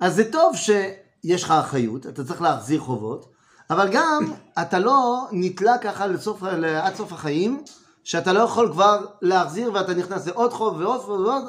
אז 0.00 0.14
זה 0.14 0.32
טוב 0.32 0.56
שיש 0.56 1.44
לך 1.44 1.50
אחריות, 1.50 2.06
אתה 2.06 2.24
צריך 2.24 2.42
להחזיר 2.42 2.80
חובות, 2.80 3.32
אבל 3.70 3.88
גם 3.92 4.32
אתה 4.62 4.78
לא 4.78 5.26
נתלה 5.32 5.78
ככה 5.78 6.06
לסוף, 6.06 6.42
עד 6.82 6.94
סוף 6.94 7.12
החיים, 7.12 7.62
שאתה 8.04 8.32
לא 8.32 8.40
יכול 8.40 8.72
כבר 8.72 9.06
להחזיר 9.22 9.72
ואתה 9.74 9.94
נכנס 9.94 10.26
לעוד 10.26 10.52
חוב 10.52 10.76
ועוד 10.80 11.00
חוב 11.00 11.20
ועוד, 11.20 11.44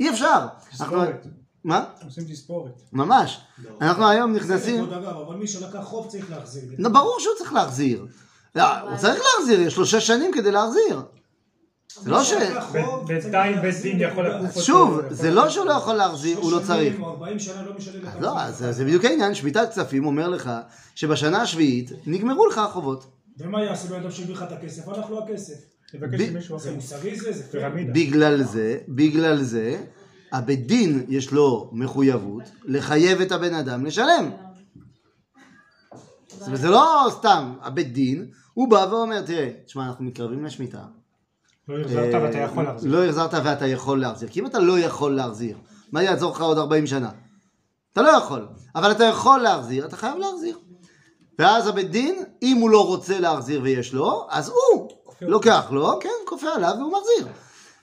אי 0.00 0.10
אפשר. 0.10 0.46
תספורת. 0.70 1.26
מה? 1.64 1.84
עושים 2.04 2.24
תספורת. 2.24 2.82
ממש. 2.92 3.40
אנחנו 3.80 4.08
היום 4.08 4.32
נכנסים... 4.32 4.84
אבל 4.92 5.36
מי 5.36 5.46
שלקח 5.46 5.82
חוב 5.82 6.06
צריך 6.08 6.30
להחזיר. 6.30 6.62
לא, 6.78 6.88
ברור 6.88 7.16
שהוא 7.20 7.34
צריך 7.38 7.52
להחזיר. 7.52 8.06
לא, 8.54 8.78
הוא 8.78 8.96
צריך 8.96 9.22
להחזיר, 9.24 9.60
יש 9.60 9.76
לו 9.76 9.86
שש 9.86 10.06
שנים 10.06 10.32
כדי 10.34 10.50
להחזיר. 10.50 11.02
זה 12.02 12.10
לא 12.10 12.24
ש... 12.24 12.32
בינתיים 13.06 13.60
בית 13.60 13.74
דין 13.82 14.00
יכול. 14.00 14.28
לקוף 14.28 14.48
אותו. 14.48 14.60
שוב, 14.60 15.00
זה 15.10 15.30
לא 15.30 15.50
שהוא 15.50 15.66
לא. 15.66 15.72
יכול 15.72 15.94
להחזיר, 15.94 16.38
הוא 16.38 16.52
לא 16.52 16.58
צריך. 16.66 16.92
שנים 16.92 17.02
או 17.02 17.10
40 17.10 17.38
שנה 17.38 17.62
לא 17.62 17.72
משלם 17.76 18.02
לך. 18.02 18.14
לא, 18.20 18.40
אז 18.40 18.64
זה 18.70 18.84
בדיוק 18.84 19.04
העניין, 19.04 19.34
שמיטת 19.34 19.68
כספים 19.70 20.06
אומר 20.06 20.28
לך 20.28 20.50
שבשנה 20.94 21.42
השביעית 21.42 21.90
נגמרו 22.06 22.46
לך 22.46 22.58
החובות. 22.58 23.06
ומה 23.38 23.62
יעשה 23.62 23.88
בן 23.88 24.00
אדם 24.00 24.10
שהביא 24.10 24.34
לך 24.34 24.42
את 24.42 24.52
הכסף? 24.52 24.88
הלך 24.88 25.10
לו 25.10 25.24
הכסף. 25.24 25.73
תבקש 25.98 26.20
ב- 26.20 26.30
ממישהו 26.32 26.58
זה 26.58 26.68
אחר. 26.68 26.76
מוסרי 26.76 27.16
זה? 27.16 27.32
זה 27.32 27.42
פייר. 27.42 27.62
פירמידה. 27.62 27.92
בגלל 27.92 28.42
זה, 28.42 28.78
בגלל 28.88 29.42
זה, 29.42 29.84
הבית 30.32 30.66
דין 30.66 31.06
יש 31.08 31.32
לו 31.32 31.70
מחויבות 31.72 32.42
לחייב 32.64 33.20
את 33.20 33.32
הבן 33.32 33.54
אדם 33.54 33.86
לשלם. 33.86 34.30
זאת 36.28 36.46
אומרת, 36.46 36.60
זה 36.60 36.68
לא 36.70 37.06
סתם, 37.10 37.54
הבית 37.62 37.92
דין, 37.92 38.26
הוא 38.54 38.70
בא 38.70 38.86
ואומר, 38.90 39.22
תראה, 39.22 39.50
תשמע, 39.66 39.86
אנחנו 39.86 40.04
מתקרבים 40.04 40.44
לשמיטה. 40.44 40.84
לא 41.68 41.80
החזרת 41.80 42.14
ואתה 42.22 42.38
יכול 42.38 42.66
אה, 42.66 42.72
להחזיר. 42.72 42.92
לא 42.92 43.04
החזרת 43.04 43.34
ואתה 43.44 43.66
יכול 43.66 44.00
להחזיר. 44.00 44.28
כי 44.28 44.40
אם 44.40 44.46
אתה 44.46 44.58
לא 44.58 44.78
יכול 44.78 45.14
להחזיר, 45.14 45.56
מה 45.92 46.02
יעזור 46.02 46.32
לך 46.32 46.40
עוד 46.40 46.58
40 46.58 46.86
שנה? 46.86 47.10
אתה 47.92 48.02
לא 48.02 48.08
יכול. 48.08 48.48
אבל 48.74 48.90
אתה 48.90 49.04
יכול 49.04 49.40
להחזיר, 49.40 49.86
אתה 49.86 49.96
חייב 49.96 50.18
להחזיר. 50.18 50.58
ואז 51.38 51.66
הבית 51.66 51.90
דין, 51.90 52.24
אם 52.42 52.56
הוא 52.60 52.70
לא 52.70 52.86
רוצה 52.86 53.20
להחזיר 53.20 53.60
ויש 53.62 53.94
לו, 53.94 54.26
אז 54.30 54.48
הוא 54.48 54.88
לוקח 55.20 55.66
לו, 55.70 55.98
כן, 56.00 56.08
כופה 56.26 56.46
עליו 56.56 56.72
והוא 56.78 56.92
מחזיר. 56.92 57.32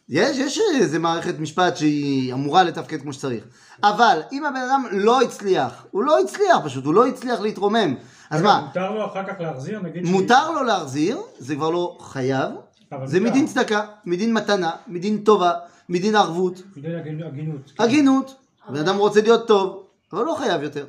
יש, 0.09 0.37
יש 0.37 0.59
איזה 0.75 0.99
מערכת 0.99 1.39
משפט 1.39 1.77
שהיא 1.77 2.33
אמורה 2.33 2.63
לתפקד 2.63 3.01
כמו 3.01 3.13
שצריך. 3.13 3.43
אבל 3.83 4.21
אם 4.31 4.45
הבן 4.45 4.55
אדם 4.69 4.85
לא 4.91 5.21
הצליח, 5.21 5.85
הוא 5.91 6.03
לא 6.03 6.19
הצליח 6.19 6.57
פשוט, 6.65 6.85
הוא 6.85 6.93
לא 6.93 7.07
הצליח 7.07 7.39
להתרומם. 7.41 7.95
אז 8.29 8.41
מה, 8.41 8.61
מותר 8.67 8.91
לו 8.91 9.05
אחר 9.05 9.23
כך 9.27 9.33
להחזיר, 9.39 9.79
נגיד 9.79 10.05
שהיא- 10.05 10.15
מותר 10.21 10.51
לו 10.51 10.63
להחזיר, 10.63 11.21
זה 11.39 11.55
כבר 11.55 11.69
לא 11.69 11.97
חייב, 12.01 12.49
אבל 12.91 13.07
זה 13.07 13.19
מותר. 13.19 13.31
מדין 13.31 13.47
צדקה, 13.47 13.85
מדין 14.05 14.33
מתנה, 14.33 14.71
מדין 14.87 15.23
טובה, 15.23 15.51
מדין 15.89 16.15
ערבות, 16.15 16.61
מדין 16.77 16.91
הגינ- 16.99 17.25
הגינות. 17.27 17.71
הגינות. 17.79 18.35
בן 18.69 18.79
אדם 18.79 18.97
רוצה 18.97 19.21
להיות 19.21 19.47
טוב, 19.47 19.83
אבל 20.13 20.23
לא 20.25 20.35
חייב 20.39 20.63
יותר. 20.63 20.85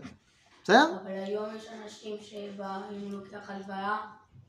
בסדר? 0.65 0.85
אבל 1.03 1.11
היום 1.27 1.45
יש 1.59 1.65
אנשים 1.85 2.17
שבא, 2.23 2.65
אם 2.91 3.13
הוא 3.13 3.21
לוקח 3.21 3.51
הלוואה, 3.51 3.97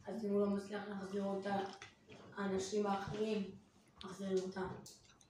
אז 0.08 0.26
אם 0.26 0.30
הוא 0.30 0.42
לא 0.42 0.48
מצליח 0.48 0.82
להחזיר 0.90 1.24
אותה, 1.24 1.56
האנשים 2.38 2.88
האחרים 2.88 3.44
מחזירים 4.06 4.38
אותה. 4.38 4.62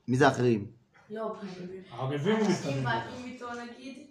מי 0.07 0.17
זה 0.17 0.27
האחרים? 0.27 0.71
לא, 1.09 1.35
הערבים 1.91 2.35
הוא 2.35 2.45
אנשים 2.45 2.53
מתכוון. 2.53 2.83
באים 2.83 3.25
איתו 3.25 3.47
נגיד. 3.53 4.07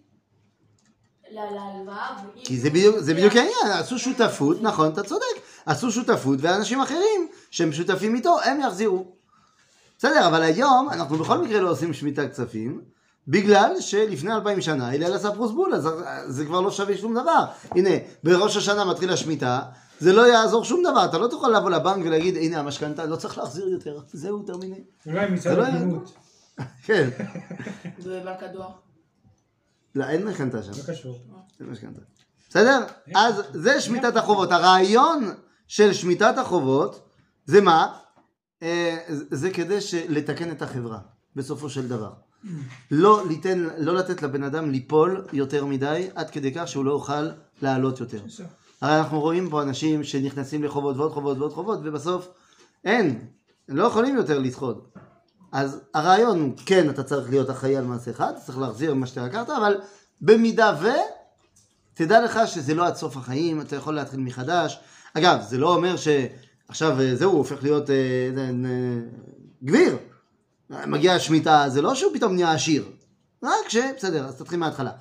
כי 2.45 2.59
זה 2.59 2.71
בדיוק, 2.71 2.99
זה 2.99 3.15
בדיוק 3.15 3.37
העניין, 3.37 3.81
עשו 3.81 3.99
שותפות, 3.99 4.63
נכון, 4.63 4.93
אתה 4.93 5.03
צודק, 5.03 5.25
עשו 5.67 5.93
שותפות 5.93 6.39
ואנשים 6.43 6.81
אחרים 6.81 7.29
שהם 7.51 7.73
שותפים 7.73 8.15
איתו, 8.15 8.37
הם 8.45 8.61
יחזירו. 8.61 9.13
בסדר, 9.99 10.29
אבל 10.29 10.43
היום 10.43 10.91
אנחנו 10.91 11.17
בכל 11.17 11.39
מקרה 11.39 11.61
לא 11.61 11.71
עושים 11.71 11.95
שמיטה 11.95 12.29
כספים, 12.29 12.81
בגלל 13.29 13.81
שלפני 13.81 14.35
אלפיים 14.35 14.61
שנה 14.61 14.93
הלל 14.93 15.15
עשה 15.15 15.33
פרוסבול, 15.33 15.75
אז 15.75 15.89
זה 16.27 16.45
כבר 16.45 16.61
לא 16.61 16.71
שווה 16.71 16.97
שום 16.97 17.15
דבר. 17.15 17.45
הנה, 17.71 17.91
בראש 18.25 18.57
השנה 18.57 18.85
מתחיל 18.85 19.11
השמיטה, 19.11 19.61
זה 19.99 20.13
לא 20.13 20.33
יעזור 20.33 20.65
שום 20.65 20.83
דבר, 20.91 21.05
אתה 21.05 21.19
לא 21.19 21.29
תוכל 21.29 21.49
לבוא 21.49 21.71
לבנק 21.71 22.07
ולהגיד, 22.07 22.37
הנה 22.37 22.59
המשכנתה, 22.59 23.07
לא 23.07 23.17
צריך 23.17 23.39
להחזיר 23.39 23.69
יותר, 23.69 23.99
זהו, 24.13 24.43
טרמיני. 24.43 24.85
אולי 25.07 25.31
מצד 25.31 25.51
זה 25.51 25.57
לא- 25.57 25.67
הגינות. 25.67 26.13
כן. 26.87 27.11
בבנק 28.07 28.43
הדואר. 28.43 28.71
לא, 29.95 30.05
אין 30.05 30.25
משכנתה 30.25 30.63
שם. 30.63 30.71
לא 30.71 30.93
קשור. 30.93 31.19
זה 31.59 31.65
משכנתה. 31.65 32.01
בסדר? 32.51 32.85
אז 33.15 33.43
זה 33.53 33.81
שמיטת 33.81 34.17
החובות. 34.17 34.53
הרעיון 34.53 35.35
של 35.69 35.93
שמיטת 35.93 36.35
החובות 36.39 37.09
זה 37.45 37.61
מה? 37.61 37.99
אה, 38.63 38.99
זה 39.09 39.51
כדי 39.51 39.79
לתקן 40.09 40.51
את 40.51 40.63
החברה, 40.63 40.99
בסופו 41.37 41.71
של 41.71 41.89
דבר. 41.89 42.13
לא, 42.91 43.23
ליתן, 43.29 43.67
לא 43.79 43.95
לתת 43.95 44.23
לבן 44.23 44.43
אדם 44.43 44.71
ליפול 44.71 45.25
יותר 45.33 45.65
מדי, 45.65 46.09
עד 46.15 46.31
כדי 46.31 46.55
כך 46.55 46.69
שהוא 46.69 46.85
לא 46.85 46.91
יוכל 46.91 47.29
לעלות 47.63 48.01
יותר. 48.01 48.23
הרי 48.81 48.99
אנחנו 48.99 49.21
רואים 49.21 49.51
פה 49.51 49.63
אנשים 49.63 50.05
שנכנסים 50.05 50.65
לחובות 50.65 50.97
ועוד 50.97 51.13
חובות 51.13 51.39
ועוד 51.39 51.53
חובות, 51.53 51.79
ובסוף 51.83 52.29
אין, 52.85 53.27
הם 53.69 53.77
לא 53.77 53.85
יכולים 53.85 54.17
יותר 54.17 54.39
לדחות. 54.39 54.95
אז 55.53 55.81
הרעיון 55.95 56.41
הוא, 56.41 56.53
כן, 56.67 56.91
אתה 56.91 57.03
צריך 57.03 57.31
להיות 57.31 57.51
אחראי 57.51 57.77
על 57.77 57.85
מעשיך, 57.85 58.21
אתה 58.21 58.41
צריך 58.41 58.59
להחזיר 58.59 58.95
מה 58.95 59.07
שאתה 59.07 59.27
לקחת, 59.27 59.51
אבל 59.51 59.77
במידה 60.21 60.77
ו... 60.83 60.87
תדע 61.95 62.25
לך 62.25 62.41
שזה 62.47 62.75
לא 62.75 62.87
עד 62.87 62.95
סוף 62.95 63.17
החיים, 63.17 63.61
אתה 63.61 63.77
יכול 63.77 63.95
להתחיל 63.95 64.21
מחדש. 64.21 64.79
אגב, 65.15 65.39
זה 65.49 65.59
לא 65.59 65.75
אומר 65.75 65.97
שעכשיו 65.97 67.01
אה, 67.01 67.17
זהו, 67.17 67.31
הוא 67.31 67.39
הופך 67.39 67.63
להיות 67.63 67.91
אה, 67.91 67.95
אה, 68.37 68.43
אה, 68.43 68.99
גביר. 69.65 69.97
מגיעה 70.87 71.17
השמיטה, 71.17 71.65
זה 71.69 71.83
לא 71.83 71.95
שהוא 71.95 72.15
פתאום 72.15 72.35
נהיה 72.35 72.53
עשיר. 72.53 72.85
רק 73.43 73.69
ש... 73.69 73.77
בסדר, 73.97 74.27
אז 74.27 74.37
תתחיל 74.37 74.59
מההתחלה. 74.59 74.93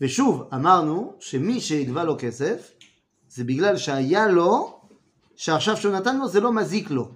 ושוב, 0.00 0.48
אמרנו 0.54 1.14
שמי 1.20 1.60
שהגבה 1.60 2.04
לו 2.04 2.16
כסף, 2.18 2.72
זה 3.28 3.44
בגלל 3.44 3.76
שהיה 3.76 4.26
לו, 4.26 4.80
שעכשיו 5.36 5.76
שהוא 5.76 5.94
נתן 5.94 6.18
לו 6.18 6.28
זה 6.28 6.40
לא 6.40 6.52
מזיק 6.52 6.90
לו. 6.90 7.10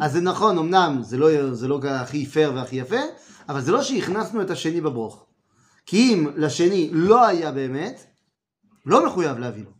אז 0.00 0.12
זה 0.12 0.20
נכון, 0.20 0.58
אמנם 0.58 0.98
זה 1.02 1.16
לא, 1.16 1.54
זה 1.54 1.68
לא 1.68 1.80
הכי 1.84 2.26
פייר 2.26 2.52
והכי 2.54 2.76
יפה, 2.76 3.00
אבל 3.48 3.60
זה 3.60 3.72
לא 3.72 3.82
שהכנסנו 3.82 4.42
את 4.42 4.50
השני 4.50 4.80
בברוך. 4.80 5.26
כי 5.86 5.96
אם 5.96 6.26
לשני 6.36 6.90
לא 6.92 7.26
היה 7.26 7.52
באמת, 7.52 8.06
לא 8.86 9.06
מחויב 9.06 9.38
להביא 9.38 9.64
לו. 9.64 9.70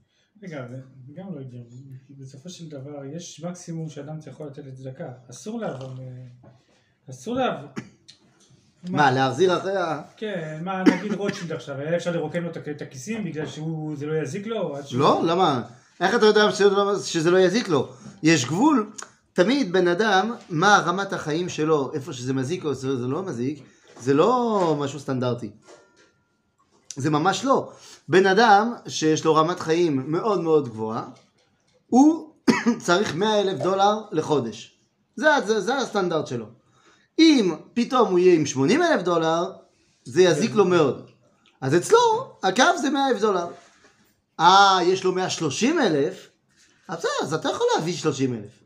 רגע, 0.43 0.67
זה 1.07 1.13
גם 1.15 1.35
לא 1.35 1.41
הגיוני. 1.41 1.95
בסופו 2.11 2.49
של 2.49 2.69
דבר, 2.69 3.05
יש 3.17 3.45
מקסימום 3.45 3.89
שאדם 3.89 4.19
יכול 4.27 4.47
לתת 4.47 4.65
לצדקה. 4.67 5.13
אסור 5.31 5.61
לעבור... 5.61 5.89
אסור 7.11 7.35
לעבור... 7.35 7.69
מה, 8.89 9.11
להחזיר 9.11 9.59
אחרי 9.59 9.77
ה... 9.77 10.03
כן, 10.17 10.61
מה, 10.63 10.83
נגיד 10.83 11.15
רוטשילד 11.15 11.53
עכשיו, 11.53 11.77
היה 11.77 11.97
אפשר 11.97 12.11
לרוקן 12.11 12.43
לו 12.43 12.51
את 12.51 12.57
הכ- 12.57 12.71
את 12.77 12.83
הכיסים 12.83 13.25
בגלל 13.25 13.47
שזה 13.47 14.07
לא 14.07 14.15
יזיק 14.23 14.47
לו? 14.47 14.77
לא? 14.93 15.23
למה? 15.25 15.63
איך 16.01 16.15
אתה 16.15 16.27
יודע 16.27 16.53
שזה 16.53 16.71
לא- 16.71 16.99
שזה 16.99 17.31
לא 17.31 17.39
יזיק 17.39 17.69
לו? 17.69 17.89
יש 18.23 18.45
גבול. 18.45 18.91
תמיד 19.33 19.73
בן 19.73 19.89
אדם, 19.89 20.35
מה 20.51 20.83
רמת 20.87 21.13
החיים 21.13 21.49
שלו, 21.49 21.93
איפה 21.95 22.13
שזה 22.13 22.33
מזיק 22.33 22.65
או 22.65 22.71
איפה 22.71 22.81
זה 22.97 23.07
לא 23.07 23.23
מזיק, 23.23 23.63
זה 24.01 24.15
לא 24.15 24.77
משהו 24.81 25.01
סטנדרטי. 25.01 25.51
זה 26.97 27.11
ממש 27.11 27.45
לא. 27.45 27.73
בן 28.09 28.27
אדם 28.27 28.75
שיש 28.89 29.25
לו 29.25 29.35
רמת 29.35 29.61
חיים 29.61 30.03
מאוד 30.13 30.41
מאוד 30.41 30.69
גבוהה, 30.69 31.05
הוא 31.87 32.31
צריך 32.85 33.15
100 33.15 33.41
אלף 33.41 33.59
דולר 33.63 33.95
לחודש. 34.13 34.79
זה, 35.17 35.27
זה, 35.47 35.61
זה 35.61 35.77
הסטנדרט 35.79 36.27
שלו. 36.27 36.47
אם 37.19 37.55
פתאום 37.75 38.11
הוא 38.11 38.19
יהיה 38.19 38.35
עם 38.35 38.47
80 38.47 38.83
אלף 38.83 39.03
דולר, 39.03 39.53
זה 40.05 40.23
יזיק 40.23 40.55
לו 40.55 40.65
מאוד. 40.65 41.11
אז 41.61 41.77
אצלו, 41.77 41.99
הקו 42.43 42.65
זה 42.83 42.91
100 42.91 43.11
אלף 43.11 43.21
דולר. 43.21 43.47
אה, 44.41 44.79
יש 44.83 45.05
לו 45.05 45.13
130 45.13 45.81
אלף, 45.81 46.31
אז 46.89 46.99
בסדר, 46.99 47.11
אז 47.23 47.35
אתה 47.35 47.49
יכול 47.49 47.67
להביא 47.77 47.93
30 47.93 48.35
אלף. 48.35 48.63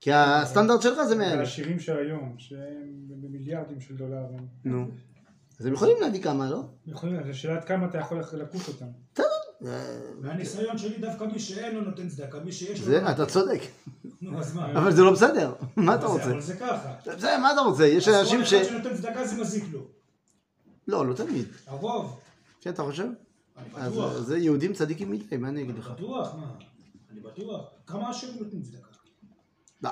כי 0.00 0.12
הסטנדרט 0.12 0.82
שלך 0.82 1.02
זה 1.02 1.16
100 1.16 1.32
אלף. 1.32 1.38
העשירים 1.38 1.80
של 1.80 1.96
היום, 1.96 2.34
שהם 2.38 2.92
במיליארדים 3.08 3.80
של 3.80 3.96
דולרים. 3.96 4.46
נו. 4.64 4.86
אז 5.60 5.66
הם 5.66 5.72
יכולים 5.72 5.96
להביא 6.00 6.22
כמה, 6.22 6.50
לא? 6.50 6.62
יכולים, 6.86 7.20
אז 7.20 7.28
השאלה 7.28 7.56
עד 7.56 7.64
כמה 7.64 7.86
אתה 7.86 7.98
יכול 7.98 8.18
לקוט 8.18 8.68
אותם. 8.68 8.86
מהניסיון 10.20 10.78
שלי 10.78 10.98
דווקא 10.98 11.24
מי 11.24 11.38
שאין 11.38 11.74
לו 11.74 11.80
נותן 11.80 12.08
צדקה, 12.08 12.38
מי 12.44 12.52
שיש 12.52 12.80
לו... 12.80 12.86
זה, 12.86 13.10
אתה 13.10 13.26
צודק. 13.26 13.60
נו, 14.22 14.38
אז 14.38 14.54
מה? 14.54 14.72
אבל 14.72 14.92
זה 14.92 15.02
לא 15.02 15.12
בסדר. 15.12 15.52
מה 15.76 15.94
אתה 15.94 16.00
זה- 16.06 16.12
רוצה? 16.12 16.24
אבל 16.24 16.40
זה 16.40 16.56
ככה. 16.56 16.92
בסדר, 17.16 17.38
מה 17.38 17.52
אתה 17.52 17.60
רוצה? 17.60 17.86
יש 17.86 18.08
אז 18.08 18.14
אנשים 18.20 18.38
כל 18.38 18.44
ש... 18.44 18.52
אחד 18.54 18.64
שנותן 18.68 18.96
צדקה 18.96 19.26
זה 19.26 19.40
מזיק 19.40 19.64
לו. 19.72 19.80
לא, 20.88 21.06
לא 21.06 21.14
תמיד. 21.14 21.46
הרוב. 21.66 22.20
כן, 22.60 22.70
אתה 22.70 22.82
חושב? 22.82 23.02
אני 23.04 23.66
אז 23.74 23.92
בטוח. 23.92 24.12
זה 24.20 24.38
יהודים 24.38 24.72
צדיקים 24.72 25.10
מדי, 25.10 25.36
מה 25.36 25.48
אני 25.48 25.62
אגיד 25.62 25.78
לך? 25.78 25.90
בטוח, 25.90 26.34
מה? 26.34 26.46
אני 27.12 27.20
בטוח. 27.20 27.60
כמה 27.86 28.10
עשירים 28.10 28.36
נותנים 28.40 28.62
צדקה? 28.62 28.86
לא, 29.82 29.90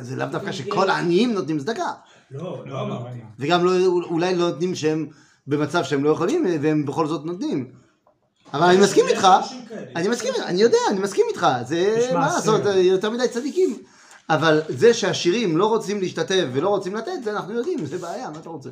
זה 0.00 0.16
לאו 0.16 0.26
דווקא 0.26 0.52
שכל 0.52 0.90
העניים 0.90 1.32
נותנים 1.32 1.58
צדקה. 1.58 1.92
לא, 2.30 2.62
לא 2.66 2.80
אמרתי. 2.82 3.18
וגם 3.38 3.64
לא, 3.64 3.70
אולי 3.86 4.34
לא 4.34 4.48
נותנים 4.50 4.74
שהם 4.74 5.06
במצב 5.46 5.84
שהם 5.84 6.04
לא 6.04 6.10
יכולים, 6.10 6.46
והם 6.62 6.86
בכל 6.86 7.06
זאת 7.06 7.24
נותנים. 7.24 7.72
אבל 8.54 8.62
אני 8.62 8.80
מסכים 8.80 9.04
איתך. 9.08 9.28
אני 9.96 10.08
מסכים, 10.08 10.32
אני 10.46 10.62
יודע, 10.62 10.78
אני 10.90 11.00
מסכים 11.00 11.24
איתך, 11.28 11.46
זה 11.66 12.08
מה. 12.14 12.20
לעשות, 12.20 12.60
יותר 12.76 13.10
מדי 13.10 13.28
צדיקים. 13.28 13.76
אבל 14.30 14.62
זה 14.68 14.94
שעשירים 14.94 15.56
לא 15.56 15.66
רוצים 15.66 16.00
להשתתף 16.00 16.44
ולא 16.52 16.68
רוצים 16.68 16.96
לתת, 16.96 17.12
זה 17.24 17.30
אנחנו 17.30 17.54
יודעים, 17.54 17.86
זה 17.86 17.98
בעיה, 17.98 18.30
מה 18.30 18.38
אתה 18.38 18.48
רוצה? 18.48 18.70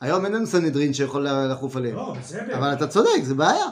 היום 0.00 0.24
אין 0.24 0.32
לנו 0.32 0.46
סנהדרין 0.46 0.94
שיכול 0.94 1.26
לחוף 1.28 1.76
עליהם. 1.76 1.96
לא. 1.96 2.14
אבל 2.54 2.72
אתה 2.72 2.86
צודק, 2.86 3.22
זה 3.22 3.34
בעיה. 3.34 3.66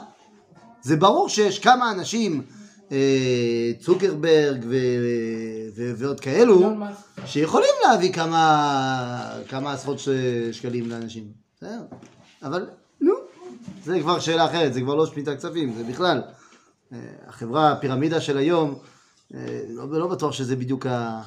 זה 0.81 0.95
ברור 0.95 1.29
שיש 1.29 1.59
כמה 1.59 1.91
אנשים, 1.91 2.41
אה, 2.91 3.71
צוקרברג 3.79 4.65
ועוד 5.75 6.19
כאלו. 6.19 6.69
שיכולים 7.25 7.69
להביא 7.87 8.13
כמה, 8.13 9.73
עשרות 9.73 9.99
שקלים 10.51 10.89
לאנשים. 10.89 11.23
אבל, 12.43 12.67
זה 13.85 13.99
כבר 13.99 14.19
שאלה 14.19 14.45
אחרת, 14.45 14.73
זה 14.73 14.81
כבר 14.81 14.95
לא 14.95 15.05
שמיטה 15.05 15.35
כספים, 15.35 15.73
זה 15.73 15.83
בכלל. 15.83 16.21
אה, 16.93 16.97
החברה, 17.27 17.71
הפירמידה 17.71 18.21
של 18.21 18.37
היום, 18.37 18.79
אה, 19.33 19.39
לא, 19.69 19.89
לא 19.89 20.07
בטוח 20.07 20.31
שזה 20.31 20.55
בדיוק 20.55 20.85
ה- 20.85 21.21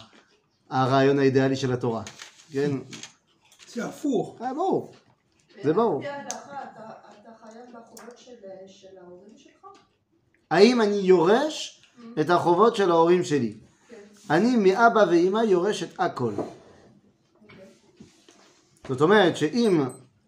הרעיון 0.70 1.18
האידיאלי 1.18 1.56
של 1.56 1.72
התורה. 1.72 2.02
כן? 2.52 2.70
זה 3.74 3.84
הפוך. 3.86 4.36
אה, 4.42 4.54
ברור. 4.54 4.94
זה 5.64 5.72
ברור. 5.72 6.00
לפי 6.00 6.08
הדעתך, 6.08 6.34
אתה 6.46 6.80
אתה 7.22 7.30
חייב 7.42 7.64
בחובות 7.72 8.18
של 8.18 8.32
של 8.66 8.98
ההורים 9.04 9.32
שלך? 9.36 9.66
האם 10.50 10.80
אני 10.80 10.96
יורש 10.96 11.82
את 12.20 12.30
החובות 12.30 12.76
של 12.76 12.90
ההורים 12.90 13.24
שלי? 13.24 13.54
אני 14.30 14.56
מאבא 14.56 15.04
ואימא 15.10 15.38
יורש 15.38 15.82
את 15.82 15.94
הכל. 15.98 16.32
זאת 18.88 19.00
אומרת 19.00 19.36
שאם 19.36 19.84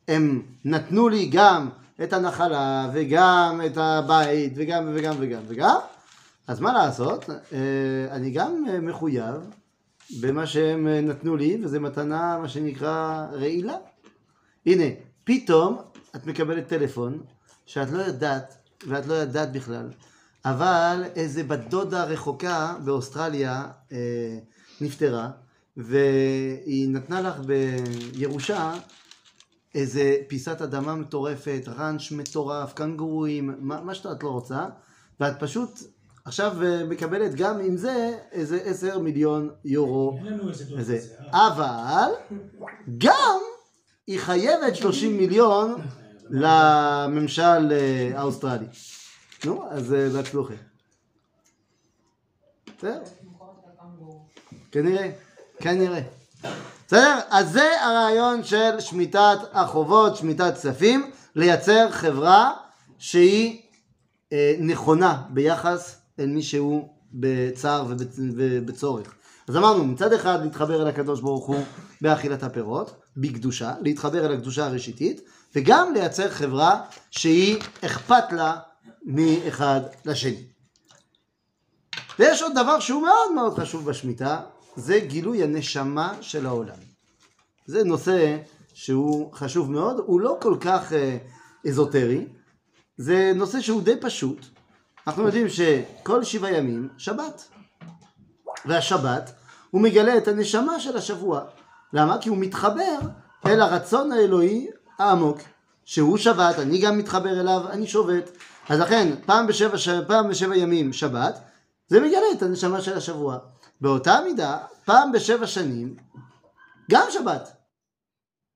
הם 0.09 0.43
נתנו 0.65 1.09
לי 1.09 1.31
גם 1.33 1.69
את 2.03 2.13
הנחלה 2.13 2.91
וגם 2.93 3.61
את 3.67 3.77
הבית 3.77 4.53
וגם 4.57 4.91
וגם 4.95 5.15
וגם 5.19 5.43
וגם, 5.49 5.77
אז 6.47 6.61
מה 6.61 6.73
לעשות? 6.73 7.31
אה, 7.31 7.59
אני 8.11 8.31
גם 8.31 8.65
אה, 8.69 8.81
מחויב 8.81 9.35
במה 10.21 10.47
שהם 10.47 10.89
אה, 10.89 11.01
נתנו 11.01 11.37
לי, 11.37 11.59
וזה 11.63 11.81
מתנה, 11.81 12.39
מה 12.39 12.49
שנקרא, 12.49 13.27
רעילה. 13.33 13.77
הנה, 14.67 14.85
פתאום 15.25 15.79
את 16.17 16.27
מקבלת 16.27 16.69
טלפון 16.69 17.23
שאת 17.67 17.91
לא 17.91 18.03
יודעת, 18.03 18.57
ואת 18.89 19.07
לא 19.07 19.15
ידעת 19.15 19.53
בכלל, 19.53 19.89
אבל 20.45 21.03
איזה 21.17 21.43
בת 21.43 21.61
דודה 21.69 22.05
רחוקה 22.05 22.75
באוסטרליה 22.85 23.67
אה, 23.93 24.39
נפטרה, 24.81 25.31
והיא 25.77 26.89
נתנה 26.89 27.21
לך 27.21 27.35
בירושה 27.39 28.73
איזה 29.75 30.17
פיסת 30.29 30.63
אדמה 30.63 30.95
מטורפת, 30.95 31.63
ראנץ' 31.67 32.13
מטורף, 32.13 32.73
קנגורואים, 32.73 33.55
מה, 33.59 33.81
מה 33.81 33.95
שאת 33.95 34.23
לא 34.23 34.29
רוצה, 34.29 34.67
ואת 35.21 35.41
פשוט 35.41 35.71
עכשיו 36.25 36.63
אה, 36.63 36.85
מקבלת 36.85 37.35
גם 37.35 37.61
עם 37.61 37.77
זה 37.77 38.19
איזה 38.33 38.61
עשר 38.65 38.99
מיליון 38.99 39.51
יורו. 39.65 40.19
איזה. 40.49 40.65
כזה. 40.79 41.01
אה? 41.35 41.49
אבל 41.49 42.11
גם 42.99 43.41
היא 44.07 44.21
חייבת 44.21 44.77
30 44.77 45.17
מיליון 45.17 45.81
לממשל 46.31 47.73
אה, 47.73 48.11
האוסטרלי. 48.15 48.67
נו, 49.45 49.65
אז 49.71 49.91
בהצלחה. 49.91 50.55
בסדר. 52.79 53.03
כנראה, 54.73 55.11
כנראה. 55.59 56.20
בסדר? 56.87 57.19
אז 57.31 57.53
זה 57.53 57.83
הרעיון 57.85 58.45
של 58.45 58.81
שמיטת 58.81 59.39
החובות, 59.53 60.17
שמיטת 60.17 60.55
כספים, 60.55 61.11
לייצר 61.37 61.91
חברה 61.91 62.53
שהיא 62.99 63.63
אה, 64.33 64.55
נכונה 64.59 65.23
ביחס 65.31 65.97
אל 66.19 66.27
מי 66.27 66.43
שהוא 66.43 66.89
בצער 67.13 67.87
ובצ- 67.91 68.21
ובצורך. 68.37 69.15
אז 69.49 69.57
אמרנו, 69.57 69.85
מצד 69.85 70.13
אחד 70.13 70.43
להתחבר 70.43 70.83
אל 70.83 70.87
הקדוש 70.87 71.21
ברוך 71.21 71.47
הוא 71.47 71.65
באכילת 72.01 72.43
הפירות, 72.43 72.95
בקדושה, 73.17 73.73
להתחבר 73.81 74.27
אל 74.27 74.33
הקדושה 74.33 74.67
הראשיתית, 74.67 75.21
וגם 75.57 75.95
לייצר 75.95 76.31
חברה 76.31 76.81
שהיא 77.11 77.59
אכפת 77.85 78.33
לה 78.33 78.57
מאחד 79.05 79.81
לשני. 80.05 80.43
ויש 82.19 82.43
עוד 82.43 82.53
דבר 82.55 82.81
שהוא 82.81 83.03
מאוד 83.03 83.33
מאוד 83.35 83.59
חשוב 83.59 83.85
בשמיטה, 83.91 84.41
זה 84.77 85.01
גילוי 85.01 85.43
הנשמה 85.43 86.15
של 86.21 86.47
העולם. 86.47 86.79
זה 87.67 87.85
נושא 87.85 88.37
שהוא 88.75 89.33
חשוב 89.33 89.71
מאוד, 89.71 89.99
הוא 90.07 90.21
לא 90.21 90.39
כל 90.41 90.57
כך 90.61 90.93
אה, 90.93 91.17
אזוטרי, 91.69 92.27
זה 92.97 93.33
נושא 93.35 93.61
שהוא 93.61 93.83
די 93.83 93.97
פשוט. 94.01 94.47
אנחנו 95.07 95.27
יודעים 95.27 95.47
שכל 95.49 96.25
שבעה 96.25 96.53
ימים, 96.53 96.89
שבת. 96.99 97.49
והשבת, 98.67 99.33
הוא 99.71 99.81
מגלה 99.81 100.17
את 100.17 100.29
הנשמה 100.29 100.81
של 100.81 100.97
השבוע. 100.97 101.41
למה? 101.93 102.19
כי 102.21 102.29
הוא 102.29 102.39
מתחבר 102.39 102.99
אל 103.47 103.61
הרצון 103.61 104.13
האלוהי 104.13 104.67
העמוק, 104.99 105.39
שהוא 105.85 106.17
שבת, 106.17 106.59
אני 106.59 106.79
גם 106.79 106.99
מתחבר 106.99 107.41
אליו, 107.41 107.63
אני 107.71 107.87
שובת. 107.87 108.31
אז 108.69 108.81
לכן, 108.81 109.15
פעם 109.27 109.47
בשבע, 109.47 109.79
ש... 109.79 109.89
פעם 110.07 110.29
בשבע 110.29 110.57
ימים 110.57 110.93
שבת, 110.93 111.41
זה 111.89 112.01
מגלה 112.01 112.27
את 112.37 112.43
הנשמה 112.43 112.81
של 112.81 112.97
השבוע. 112.97 113.39
באותה 113.81 114.19
מידה, 114.25 114.59
פעם 114.85 115.13
בשבע 115.13 115.47
שנים, 115.47 115.97
גם 116.91 117.07
שבת. 117.11 117.53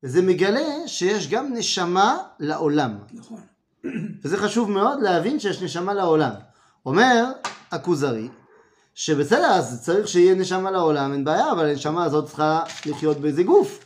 וזה 0.03 0.23
מגלה 0.23 0.89
שיש 0.89 1.29
גם 1.29 1.55
נשמה 1.55 2.19
לעולם. 2.39 2.99
נכון. 3.13 3.41
וזה 4.25 4.37
חשוב 4.37 4.71
מאוד 4.71 5.03
להבין 5.03 5.41
שיש 5.41 5.63
נשמה 5.63 5.95
לעולם. 5.95 6.33
אומר 6.87 7.25
הכוזרי, 7.71 8.29
שבסדר, 8.95 9.47
אז 9.47 9.83
צריך 9.85 10.09
שיהיה 10.09 10.35
נשמה 10.35 10.71
לעולם, 10.71 11.13
אין 11.13 11.25
בעיה, 11.25 11.53
אבל 11.53 11.69
הנשמה 11.69 12.05
הזאת 12.05 12.27
צריכה 12.27 12.65
לחיות 12.87 13.17
באיזה 13.17 13.43
גוף. 13.43 13.85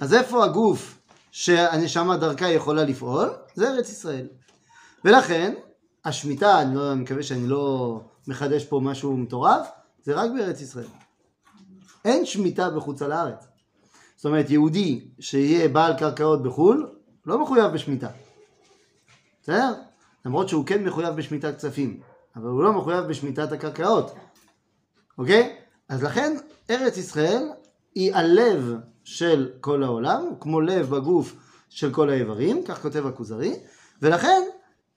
אז 0.00 0.14
איפה 0.14 0.44
הגוף 0.44 0.98
שהנשמה 1.30 2.16
דרכה 2.16 2.48
יכולה 2.48 2.84
לפעול? 2.84 3.30
זה 3.54 3.70
ארץ 3.70 3.90
ישראל. 3.90 4.26
ולכן, 5.04 5.54
השמיטה, 6.04 6.62
אני, 6.62 6.76
לא, 6.76 6.92
אני 6.92 7.00
מקווה 7.00 7.22
שאני 7.22 7.46
לא 7.46 8.00
מחדש 8.28 8.64
פה 8.64 8.80
משהו 8.82 9.16
מטורף, 9.16 9.68
זה 10.02 10.14
רק 10.14 10.30
בארץ 10.38 10.60
ישראל. 10.60 10.88
אין 12.04 12.26
שמיטה 12.26 12.70
בחוץ 12.70 13.02
על 13.02 13.12
הארץ. 13.12 13.46
זאת 14.16 14.24
אומרת, 14.24 14.50
יהודי 14.50 15.08
שיהיה 15.20 15.68
בעל 15.68 15.98
קרקעות 15.98 16.42
בחו"ל, 16.42 16.90
לא 17.26 17.42
מחויב 17.42 17.72
בשמיטה. 17.72 18.08
בסדר? 19.42 19.74
למרות 20.24 20.48
שהוא 20.48 20.66
כן 20.66 20.84
מחויב 20.84 21.14
בשמיטת 21.16 21.56
כספים, 21.56 22.00
אבל 22.36 22.48
הוא 22.48 22.62
לא 22.62 22.72
מחויב 22.72 23.04
בשמיטת 23.04 23.52
הקרקעות, 23.52 24.14
אוקיי? 25.18 25.56
אז 25.88 26.02
לכן 26.02 26.36
ארץ 26.70 26.96
ישראל 26.96 27.48
היא 27.94 28.14
הלב 28.14 28.74
של 29.04 29.50
כל 29.60 29.82
העולם, 29.82 30.24
כמו 30.40 30.60
לב 30.60 30.90
בגוף 30.90 31.34
של 31.68 31.92
כל 31.92 32.10
האיברים, 32.10 32.64
כך 32.64 32.82
כותב 32.82 33.06
הכוזרי, 33.06 33.56
ולכן 34.02 34.42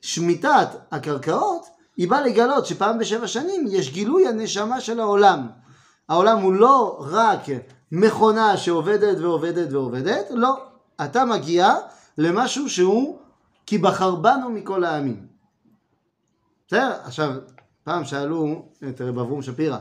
שמיטת 0.01 0.67
הקרקעות 0.91 1.65
היא 2.01 2.09
באה 2.09 2.21
לגלות 2.21 2.65
שפעם 2.65 2.99
בשבע 2.99 3.27
שנים 3.27 3.65
יש 3.69 3.91
גילוי 3.91 4.27
הנשמה 4.27 4.81
של 4.81 4.99
העולם. 4.99 5.47
העולם 6.09 6.37
הוא 6.37 6.53
לא 6.53 7.05
רק 7.11 7.39
מכונה 7.91 8.57
שעובדת 8.57 9.17
ועובדת 9.17 9.71
ועובדת, 9.71 10.25
לא. 10.31 10.65
אתה 11.05 11.25
מגיע 11.25 11.75
למשהו 12.17 12.69
שהוא 12.69 13.19
כי 13.65 13.77
בחר 13.77 14.15
בנו 14.15 14.49
מכל 14.49 14.83
העמים. 14.83 15.27
בסדר? 16.67 16.93
עכשיו, 17.03 17.35
פעם 17.83 18.05
שאלו 18.05 18.65
את 18.89 19.01
רב 19.01 19.19
אברום 19.19 19.41
שפירא, 19.41 19.77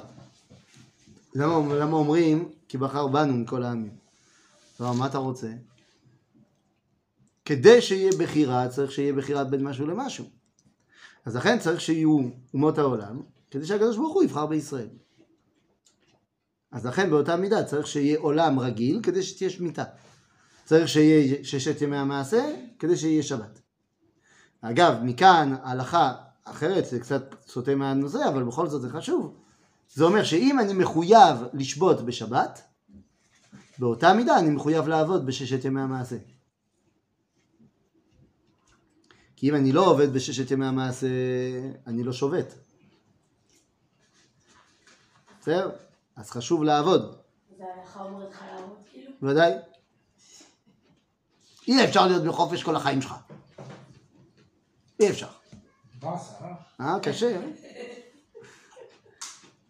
למה, 1.34 1.74
למה 1.74 1.96
אומרים 1.96 2.48
כי 2.68 2.78
בחר 2.78 3.06
בנו 3.06 3.32
מכל 3.32 3.62
העמים? 3.62 3.92
לא, 4.80 4.94
מה 4.94 5.06
אתה 5.06 5.18
רוצה? 5.18 5.48
כדי 7.44 7.82
שיהיה 7.82 8.12
בחירה, 8.18 8.68
צריך 8.68 8.92
שיהיה 8.92 9.12
בחירה 9.12 9.44
בין 9.44 9.64
משהו 9.64 9.86
למשהו. 9.86 10.39
אז 11.24 11.36
לכן 11.36 11.58
צריך 11.58 11.80
שיהיו 11.80 12.18
אומות 12.54 12.78
העולם, 12.78 13.22
כדי 13.50 13.66
שהקדוש 13.66 13.96
ברוך 13.96 14.14
הוא 14.14 14.22
יבחר 14.22 14.46
בישראל. 14.46 14.88
אז 16.72 16.86
לכן 16.86 17.10
באותה 17.10 17.36
מידה 17.36 17.64
צריך 17.64 17.86
שיהיה 17.86 18.18
עולם 18.18 18.58
רגיל, 18.58 19.00
כדי 19.02 19.22
שתהיה 19.22 19.50
שמיטה. 19.50 19.84
צריך 20.64 20.88
שיהיה 20.88 21.44
ששת 21.44 21.82
ימי 21.82 21.96
המעשה, 21.96 22.54
כדי 22.78 22.96
שיהיה 22.96 23.22
שבת. 23.22 23.60
אגב, 24.60 24.94
מכאן 25.02 25.54
הלכה 25.62 26.14
אחרת, 26.44 26.86
זה 26.86 27.00
קצת 27.00 27.34
סוטה 27.46 27.74
מהנושא, 27.74 28.28
אבל 28.28 28.42
בכל 28.42 28.66
זאת 28.68 28.82
זה 28.82 28.90
חשוב. 28.90 29.36
זה 29.94 30.04
אומר 30.04 30.24
שאם 30.24 30.60
אני 30.60 30.72
מחויב 30.72 31.36
לשבות 31.52 32.06
בשבת, 32.06 32.62
באותה 33.78 34.14
מידה 34.14 34.38
אני 34.38 34.50
מחויב 34.50 34.88
לעבוד 34.88 35.26
בששת 35.26 35.64
ימי 35.64 35.80
המעשה. 35.80 36.16
כי 39.40 39.50
אם 39.50 39.54
אני 39.54 39.72
לא 39.72 39.86
עובד 39.86 40.12
בששת 40.12 40.50
ימי 40.50 40.66
המעשה, 40.66 41.06
אני 41.86 42.04
לא 42.04 42.12
שובת. 42.12 42.54
בסדר? 45.40 45.70
אז 46.16 46.30
חשוב 46.30 46.64
לעבוד, 46.64 47.16
זה 47.58 47.64
ההלכה 47.64 48.02
אומרת 48.02 48.30
לך 48.30 48.42
לעבוד 48.52 48.76
כאילו? 48.90 49.12
בוודאי. 49.22 49.52
אי 51.68 51.84
אפשר 51.84 52.06
להיות 52.06 52.24
בחופש 52.24 52.62
כל 52.62 52.76
החיים 52.76 53.02
שלך. 53.02 53.14
אי 55.00 55.10
אפשר. 55.10 55.28
באסה, 56.00 56.32
אה? 56.80 56.94
אה, 56.94 57.00
קשה. 57.00 57.36
אה? 57.36 57.40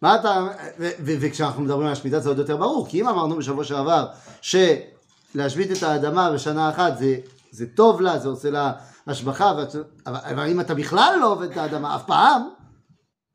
מה 0.03 0.21
אתה... 0.21 0.49
ו- 0.79 0.91
ו- 1.01 1.15
וכשאנחנו 1.21 1.63
מדברים 1.63 1.87
על 1.87 1.93
השמיטה 1.93 2.21
זה 2.21 2.29
עוד 2.29 2.39
יותר 2.39 2.57
ברור, 2.57 2.89
כי 2.89 3.01
אם 3.01 3.09
אמרנו 3.09 3.37
בשבוע 3.37 3.65
שעבר 3.65 4.09
שלהשבית 4.41 5.71
את 5.79 5.83
האדמה 5.83 6.33
בשנה 6.33 6.71
אחת 6.71 6.99
זה, 6.99 7.17
זה 7.51 7.67
טוב 7.67 8.01
לה, 8.01 8.19
זה 8.19 8.29
עושה 8.29 8.51
לה 8.51 8.73
השבחה, 9.07 9.51
אבל, 9.51 9.67
אבל 10.07 10.49
אם 10.49 10.61
אתה 10.61 10.75
בכלל 10.75 11.17
לא 11.21 11.33
עובד 11.33 11.51
את 11.51 11.57
האדמה 11.57 11.97
אף 11.97 12.07
פעם, 12.07 12.43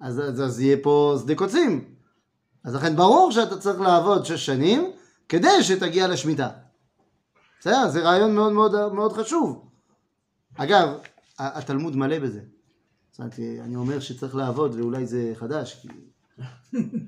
אז, 0.02 0.20
אז, 0.20 0.42
אז 0.42 0.60
יהיה 0.60 0.78
פה 0.84 1.16
שדה 1.22 1.36
קוצים. 1.36 1.96
אז 2.64 2.76
לכן 2.76 2.96
ברור 2.96 3.32
שאתה 3.32 3.58
צריך 3.58 3.80
לעבוד 3.80 4.26
שש 4.26 4.46
שנים 4.46 4.92
כדי 5.30 5.64
שתגיע 5.64 6.08
לשמיטה. 6.08 6.50
בסדר? 7.60 7.90
זה 7.90 8.02
רעיון 8.02 8.36
מאוד 8.36 8.52
מאוד, 8.52 8.94
מאוד 8.94 9.14
חשוב. 9.14 9.70
אגב, 10.56 10.90
התלמוד 11.40 11.96
מלא 11.96 12.20
בזה. 12.20 12.42
זאת 13.12 13.20
אומרת, 13.20 13.40
אני 13.40 13.76
אומר 13.76 14.00
שצריך 14.00 14.36
לעבוד, 14.36 14.76
ואולי 14.76 15.06
זה 15.06 15.32
חדש, 15.36 15.76
כי 15.82 15.88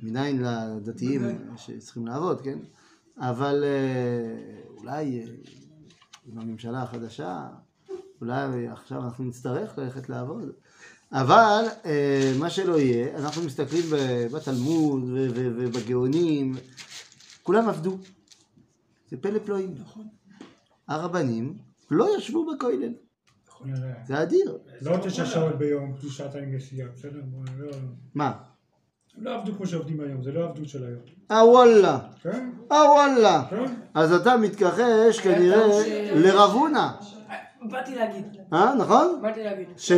מניין 0.04 0.44
לדתיים 0.44 1.40
שצריכים 1.58 2.08
לעבוד, 2.08 2.42
כן? 2.42 2.60
אבל 3.18 3.64
אה, 3.64 4.62
אולי 4.78 5.20
אה, 5.20 5.26
עם 6.28 6.40
הממשלה 6.40 6.84
החדשה, 6.84 7.48
אולי 8.22 8.68
עכשיו 8.68 9.04
אנחנו 9.04 9.24
נצטרך 9.24 9.78
ללכת 9.78 10.10
לעבוד. 10.10 10.52
אבל 11.12 11.66
אה, 11.86 12.34
מה 12.40 12.50
שלא 12.50 12.80
יהיה, 12.80 13.18
אנחנו 13.18 13.44
מסתכלים 13.44 13.84
בתלמוד 14.34 15.04
ובגאונים, 15.36 16.56
כולם 17.44 17.70
עבדו. 17.70 17.98
זה 19.12 19.18
פלא 19.22 19.40
פלואים. 19.40 19.76
נכון. 19.80 20.08
הרבנים 20.88 21.58
לא 21.92 22.18
ישבו 22.18 22.56
בכולל, 22.56 22.94
נכון. 23.48 23.72
זה 24.08 24.22
אדיר. 24.24 24.58
לא 24.82 24.98
תשע 25.04 25.26
שעות 25.26 25.58
ביום, 25.58 25.94
פלוס 26.00 26.14
שעתיים 26.14 26.56
נסיעה, 26.56 26.90
בסדר? 26.90 27.22
לא- 27.58 27.72
מה? 28.16 28.44
הם 29.18 29.24
לא 29.24 29.36
עבדו 29.36 29.54
כמו 29.58 29.68
שעובדים 29.68 30.00
היום, 30.00 30.22
זה 30.24 30.32
לא 30.32 30.44
עבדות 30.44 30.70
של 30.70 30.84
היום. 30.84 31.00
אה 31.32 31.46
וואלה, 31.50 32.00
כן? 32.24 32.50
אה 32.72 32.78
וואלה. 32.92 33.44
כן? 33.50 33.66
אז 33.94 34.14
אתה 34.14 34.38
מתכחש 34.38 35.20
כנראה 35.24 35.68
לרב 36.16 36.52
הונא, 36.52 36.88
באתי 37.70 37.96
להגיד, 37.96 38.26
אה, 38.54 38.76
נכון? 38.76 39.20
באתי 39.22 39.44
להגיד. 39.44 39.68
ש... 39.78 39.92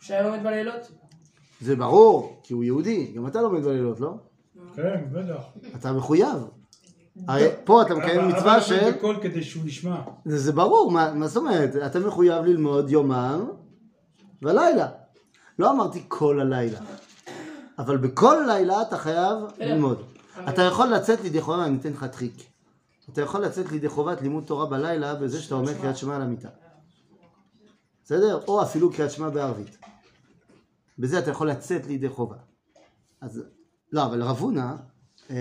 שהיה 0.00 0.22
לומד 0.22 0.42
בלילות? 0.42 0.90
זה 1.60 1.76
ברור, 1.76 2.40
כי 2.42 2.52
הוא 2.54 2.64
יהודי, 2.64 3.12
גם 3.16 3.26
אתה 3.26 3.40
לומד 3.42 3.64
בלילות, 3.64 4.00
לא? 4.00 4.14
כן, 4.76 5.04
בטח. 5.12 5.42
אתה 5.80 5.92
מחויב. 5.92 6.46
הרי 7.28 7.48
פה 7.64 7.82
אתה 7.82 7.94
מקיים 7.94 8.20
אבל- 8.20 8.28
מצווה 8.28 8.52
אבל 8.56 8.60
של... 8.60 8.90
בקול 8.90 9.16
כדי 9.22 9.42
שהוא 9.42 9.66
ישמע. 9.66 9.96
זה 10.24 10.38
זה 10.38 10.52
ברור, 10.52 10.90
מה 10.90 11.12
מה 11.14 11.26
זאת 11.26 11.36
אומרת? 11.36 11.76
אתה 11.86 12.00
מחויב 12.00 12.44
ללמוד 12.44 12.90
יומם 12.90 13.44
ולילה. 14.42 14.88
לא 15.58 15.70
אמרתי 15.70 16.02
כל 16.08 16.40
הלילה, 16.40 16.78
אבל 17.78 17.96
בכל 17.96 18.36
לילה 18.46 18.82
אתה 18.82 18.98
חייב 18.98 19.38
ללמוד. 19.58 20.02
אתה 20.48 20.62
יכול 20.62 20.86
לצאת 20.86 21.20
לידי 21.20 21.40
חובה, 21.40 21.64
אני 21.64 21.78
אתן 21.80 21.92
לך 21.92 22.04
טריק. 22.04 22.34
אתה 23.12 23.20
יכול 23.20 23.40
לצאת 23.44 23.72
לידי 23.72 23.88
חובת 23.88 24.20
לימוד 24.22 24.44
תורה 24.44 24.66
בלילה 24.66 25.14
בזה 25.14 25.42
שאתה 25.42 25.54
אומר 25.54 25.74
קריאת 25.74 25.96
שמע 25.96 26.16
על 26.16 26.22
המיטה. 26.22 26.48
בסדר? 28.04 28.40
או 28.48 28.62
אפילו 28.62 28.92
קריאת 28.92 29.10
שמע 29.10 29.28
בערבית. 29.28 29.78
בזה 30.98 31.18
אתה 31.18 31.30
יכול 31.30 31.50
לצאת 31.50 31.86
לידי 31.86 32.08
חובה. 32.08 32.36
אז, 33.20 33.42
לא, 33.92 34.04
אבל 34.04 34.22
רב 34.22 34.36
הונא, 34.38 34.72
אה, 35.30 35.36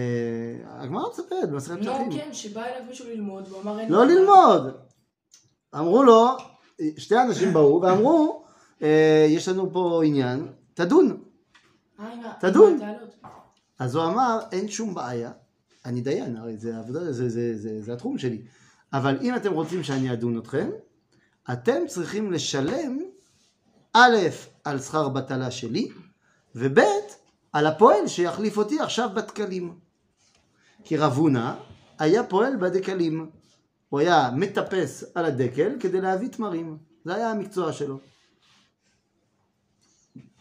הגמרא 0.65 1.09
מספרת 1.09 1.49
במסכת 1.51 1.79
פסחים. 1.79 2.09
נו, 2.09 2.15
כן, 2.15 2.29
שבא 2.33 2.63
אליו 2.65 2.83
מישהו 2.89 3.09
ללמוד, 3.09 3.43
והוא 3.49 3.61
אמר 3.61 3.79
אין... 3.79 3.91
לא 3.91 4.05
לי- 4.05 4.15
ללמוד. 4.15 4.75
אמרו 5.75 6.03
לו, 6.03 6.27
שתי 6.97 7.21
אנשים 7.21 7.53
באו 7.53 7.81
ואמרו, 7.81 8.43
אה, 8.81 9.25
יש 9.29 9.47
לנו 9.47 9.73
פה 9.73 10.01
עניין, 10.05 10.47
תדון. 10.73 11.23
אה, 11.99 12.13
עם 12.13 12.23
ה- 12.25 12.33
תדון. 12.39 12.81
עם 12.81 12.89
התעלות. 12.89 13.15
אז 13.79 13.95
הוא 13.95 14.05
אמר, 14.05 14.39
אין 14.51 14.67
שום 14.67 14.93
בעיה, 14.93 15.31
אני 15.85 16.01
דיין, 16.01 16.37
הרי 16.37 16.57
זה 16.57 16.77
עבודה, 16.77 17.03
זה, 17.03 17.13
זה, 17.13 17.29
זה, 17.29 17.57
זה, 17.57 17.81
זה 17.81 17.93
התחום 17.93 18.17
שלי. 18.17 18.41
אבל 18.93 19.17
אם 19.21 19.35
אתם 19.35 19.53
רוצים 19.53 19.83
שאני 19.83 20.13
אדון 20.13 20.37
אתכם, 20.37 20.69
אתם 21.53 21.87
צריכים 21.87 22.31
לשלם, 22.31 22.99
א', 23.93 24.17
על 24.63 24.79
שכר 24.79 25.09
בטלה 25.09 25.51
שלי, 25.51 25.91
וב', 26.55 26.79
על 27.53 27.67
הפועל 27.67 28.07
שיחליף 28.07 28.57
אותי 28.57 28.79
עכשיו 28.79 29.09
בתקלים. 29.15 29.79
כי 30.83 30.97
רב 30.97 31.13
הונא 31.13 31.53
היה 31.99 32.23
פועל 32.23 32.55
בדקלים. 32.55 33.29
הוא 33.89 33.99
היה 33.99 34.29
מטפס 34.35 35.03
על 35.15 35.25
הדקל 35.25 35.71
כדי 35.79 36.01
להביא 36.01 36.29
תמרים. 36.29 36.77
זה 37.05 37.15
היה 37.15 37.31
המקצוע 37.31 37.73
שלו. 37.73 37.99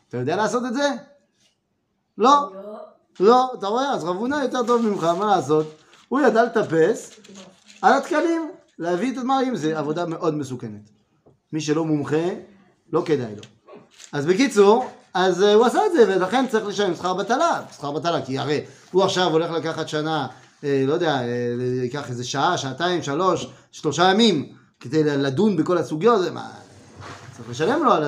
אתה 0.09 0.17
יודע 0.17 0.37
לעשות 0.37 0.63
את 0.69 0.75
זה? 0.75 0.89
לא. 2.19 2.53
לא. 3.21 3.51
אתה 3.59 3.67
רואה? 3.67 3.93
אז 3.93 4.05
רב 4.05 4.17
הונא 4.17 4.35
יותר 4.35 4.63
טוב 4.67 4.83
ממך, 4.83 5.05
מה 5.05 5.37
לעשות? 5.37 5.67
הוא 6.09 6.21
ידע 6.21 6.45
לטפס 6.45 7.11
על 7.83 7.95
התקלים, 7.95 8.51
להביא 8.79 9.13
את 9.13 9.19
הדמרים, 9.19 9.57
זה 9.57 9.79
עבודה 9.79 10.07
מאוד 10.07 10.35
מסוכנת. 10.35 10.91
מי 11.53 11.61
שלא 11.61 11.85
מומחה, 11.85 12.29
לא 12.93 13.03
כדאי 13.07 13.37
לו. 13.37 13.43
אז 14.13 14.27
בקיצור, 14.27 14.91
אז 15.15 15.43
אה, 15.43 15.55
הוא 15.55 15.67
עשה 15.67 15.87
את 15.87 15.93
זה, 15.93 16.05
ולכן 16.09 16.47
צריך 16.49 16.67
לשלם 16.67 16.95
שכר 16.95 17.15
בטלה. 17.15 17.63
שכר 17.77 17.91
בטלה, 17.91 18.23
כי 18.23 18.39
הרי 18.39 18.65
הוא 18.91 19.03
עכשיו 19.03 19.27
הולך 19.33 19.51
לקחת 19.51 19.89
שנה, 19.89 20.27
אה, 20.65 20.85
לא 20.87 20.93
יודע, 20.93 21.15
אה, 21.15 21.27
ייקח 21.83 22.11
איזה 22.11 22.25
שעה, 22.25 22.59
שעתיים, 22.59 23.03
שלוש, 23.03 23.47
שלושה 23.73 24.11
ימים, 24.11 24.53
כדי 24.81 25.05
לדון 25.05 25.57
בכל 25.57 25.79
הסוגיות, 25.79 26.33
מה... 26.33 26.51
צריך 27.37 27.51
לשלם 27.51 27.85
לו 27.85 27.93
על, 27.93 28.05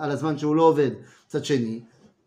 על 0.00 0.10
הזמן 0.10 0.38
שהוא 0.38 0.56
לא 0.56 0.62
עובד. 0.62 0.90
מצד 1.28 1.44
שני, 1.44 1.80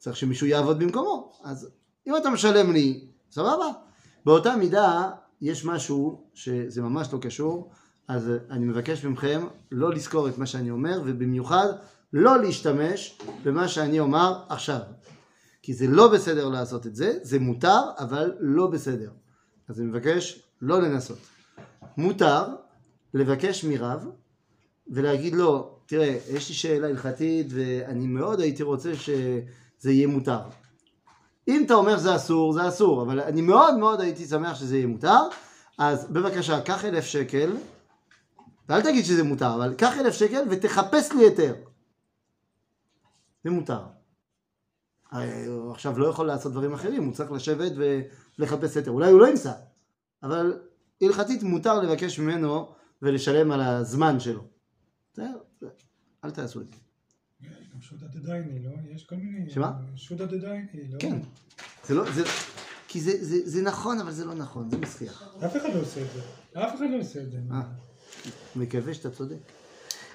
צריך 0.06 0.18
שמישהו 0.18 0.48
יעבוד 0.48 0.80
במקומו. 0.80 1.32
אז 1.44 1.70
אם 2.08 2.18
אתה 2.18 2.30
משלם 2.30 2.72
לי, 2.72 3.08
סבבה. 3.32 3.66
באותה 4.26 4.56
מידה, 4.56 5.12
יש 5.42 5.66
משהו 5.66 6.24
שזה 6.34 6.82
ממש 6.82 7.14
לא 7.14 7.20
קשור, 7.22 7.72
אז 8.08 8.32
אני 8.50 8.66
מבקש 8.66 9.06
מכם 9.06 9.48
לא 9.72 9.94
לזכור 9.94 10.30
את 10.30 10.38
מה 10.38 10.46
שאני 10.46 10.72
אומר, 10.72 11.02
ובמיוחד 11.06 11.68
לא 12.14 12.42
להשתמש 12.42 13.20
במה 13.44 13.68
שאני 13.68 14.00
אומר 14.00 14.44
עכשיו. 14.50 14.80
כי 15.62 15.74
זה 15.74 15.88
לא 15.88 16.08
בסדר 16.08 16.50
לעשות 16.50 16.88
את 16.88 16.96
זה, 16.96 17.18
זה 17.22 17.40
מותר, 17.40 17.82
אבל 17.98 18.32
לא 18.40 18.68
בסדר. 18.68 19.12
אז 19.68 19.80
אני 19.80 19.88
מבקש 19.88 20.44
לא 20.62 20.82
לנסות. 20.82 21.20
מותר 21.98 22.44
לבקש 23.14 23.66
מרב 23.66 24.06
ולהגיד 24.88 25.34
לו, 25.36 25.80
תראה, 25.86 26.18
יש 26.30 26.50
לי 26.50 26.56
שאלה 26.56 26.88
הלכתית 26.88 27.48
ואני 27.50 28.08
מאוד 28.08 28.40
הייתי 28.40 28.64
רוצה 28.64 28.92
שזה 29.80 29.92
יהיה 29.92 30.08
מותר. 30.08 30.40
אם 31.48 31.64
אתה 31.66 31.74
אומר 31.74 31.98
שזה 31.98 32.16
אסור, 32.16 32.54
זה 32.54 32.68
אסור, 32.68 33.04
אבל 33.04 33.20
אני 33.20 33.42
מאוד 33.42 33.78
מאוד 33.78 34.02
הייתי 34.02 34.26
שמח 34.26 34.56
שזה 34.56 34.78
יהיה 34.78 34.88
מותר, 34.88 35.22
אז 35.78 36.12
בבקשה, 36.12 36.62
קח 36.62 36.86
אלף 36.86 37.06
שקל, 37.06 37.58
ואל 38.70 38.82
תגיד 38.82 39.06
שזה 39.06 39.24
מותר, 39.24 39.56
אבל 39.56 39.74
קח 39.74 39.98
אלף 39.98 40.14
שקל 40.14 40.42
ותחפש 40.50 41.12
לי 41.12 41.24
היתר. 41.24 41.56
זה 43.44 43.52
מותר. 43.52 43.80
הוא 45.48 45.72
עכשיו 45.72 46.00
לא 46.00 46.08
יכול 46.08 46.28
לעשות 46.28 46.52
דברים 46.52 46.74
אחרים, 46.74 47.04
הוא 47.04 47.14
צריך 47.14 47.32
לשבת 47.32 47.72
ולחפש 48.38 48.78
היתר. 48.78 48.92
אולי 48.92 49.12
הוא 49.12 49.20
לא 49.20 49.28
ימצא, 49.28 49.54
אבל 50.24 50.60
הלכתית 51.02 51.44
מותר 51.44 51.80
לבקש 51.80 52.20
ממנו 52.20 52.74
ולשלם 53.02 53.52
על 53.52 53.62
הזמן 53.62 54.20
שלו. 54.20 54.44
בסדר? 55.14 55.38
אל 56.26 56.32
תעשו 56.32 56.62
את 56.62 56.68
זה. 56.68 56.85
שודא 57.82 58.08
דדייני, 58.08 58.64
לא? 58.64 58.72
יש 58.96 59.04
כל 59.04 59.16
מיני... 59.16 59.50
שמה? 59.50 59.72
שודא 59.96 60.26
דדייני, 60.26 60.88
לא? 60.90 61.00
כן. 61.00 61.20
זה 61.88 61.96
לא, 61.96 62.12
זה, 62.12 62.24
כי 62.88 63.02
זה, 63.02 63.26
זה, 63.26 63.38
זה 63.44 63.62
נכון, 63.62 64.00
אבל 64.00 64.12
זה 64.12 64.26
לא 64.26 64.34
נכון, 64.34 64.70
זה 64.70 64.78
מסריח. 64.78 65.24
אף 65.46 65.58
אחד 65.58 65.74
לא 65.74 65.82
עושה 65.82 66.02
את 66.02 66.08
זה. 66.14 66.22
אף 66.60 66.76
אחד 66.76 66.86
לא 66.92 67.00
עושה 67.00 67.22
את 67.22 67.32
זה. 67.32 67.38
אה. 67.52 67.62
מקווה 68.56 68.94
שאתה 68.94 69.12
צודק. 69.12 69.38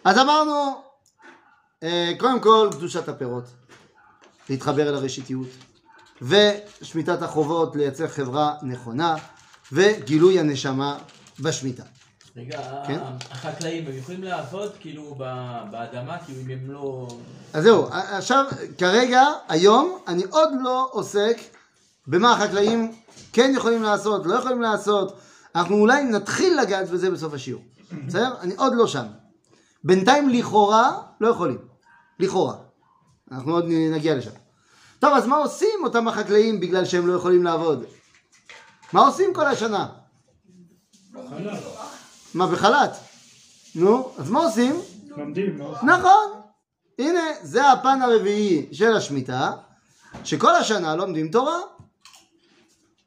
אז 0.04 0.18
אמרנו, 0.18 0.82
אה, 1.82 2.12
קודם 2.18 2.40
כל, 2.40 2.68
קדושת 2.72 3.08
הפירות, 3.08 3.44
להתחבר 4.50 4.88
אל 4.88 4.94
הראשיתיות, 4.94 5.48
ושמיטת 6.22 7.22
החובות, 7.22 7.76
לייצר 7.76 8.08
חברה 8.08 8.56
נכונה, 8.62 9.16
וגילוי 9.72 10.40
הנשמה 10.40 10.98
בשמיטה. 11.40 11.84
רגע, 12.40 12.82
כן? 12.86 13.00
החקלאים, 13.30 13.86
הם 13.86 13.96
יכולים 13.96 14.22
לעבוד 14.22 14.72
כאילו 14.80 15.14
ב- 15.18 15.62
באדמה, 15.70 16.18
כאילו 16.24 16.40
אם 16.40 16.50
הם 16.50 16.70
לא... 16.70 17.08
אז 17.52 17.62
זהו, 17.62 17.86
עכשיו, 17.90 18.44
כרגע, 18.78 19.22
היום, 19.48 19.98
אני 20.08 20.22
עוד 20.30 20.48
לא 20.62 20.88
עוסק 20.92 21.36
במה 22.06 22.32
החקלאים 22.32 22.92
כן 23.32 23.52
יכולים 23.56 23.82
לעשות, 23.82 24.26
לא 24.26 24.34
יכולים 24.34 24.62
לעשות. 24.62 25.18
אנחנו 25.54 25.76
אולי 25.76 26.04
נתחיל 26.04 26.60
לגעת 26.60 26.88
בזה 26.90 27.10
בסוף 27.10 27.34
השיעור. 27.34 27.62
בסדר? 28.06 28.34
אני 28.40 28.54
עוד 28.56 28.72
לא 28.74 28.86
שם. 28.86 29.06
בינתיים, 29.84 30.28
לכאורה, 30.28 31.02
לא 31.20 31.28
יכולים. 31.28 31.58
לכאורה. 32.18 32.54
אנחנו 33.32 33.52
עוד 33.52 33.64
נגיע 33.92 34.14
לשם. 34.14 34.30
טוב, 34.98 35.14
אז 35.14 35.26
מה 35.26 35.36
עושים 35.36 35.78
אותם 35.84 36.08
החקלאים 36.08 36.60
בגלל 36.60 36.84
שהם 36.84 37.06
לא 37.06 37.12
יכולים 37.12 37.44
לעבוד? 37.44 37.84
מה 38.92 39.00
עושים 39.00 39.34
כל 39.34 39.46
השנה? 39.46 39.86
מה, 42.34 42.46
בחל"ת? 42.46 42.90
נו, 43.74 44.12
אז 44.18 44.30
מה 44.30 44.44
עושים? 44.44 44.80
לומדים, 45.16 45.58
מה 45.58 45.64
עושים? 45.64 45.88
נכון. 45.88 46.40
הנה, 46.98 47.20
זה 47.42 47.72
הפן 47.72 48.02
הרביעי 48.02 48.68
של 48.72 48.92
השמיטה, 48.96 49.52
שכל 50.24 50.54
השנה 50.54 50.96
לומדים 50.96 51.30
תורה. 51.30 51.58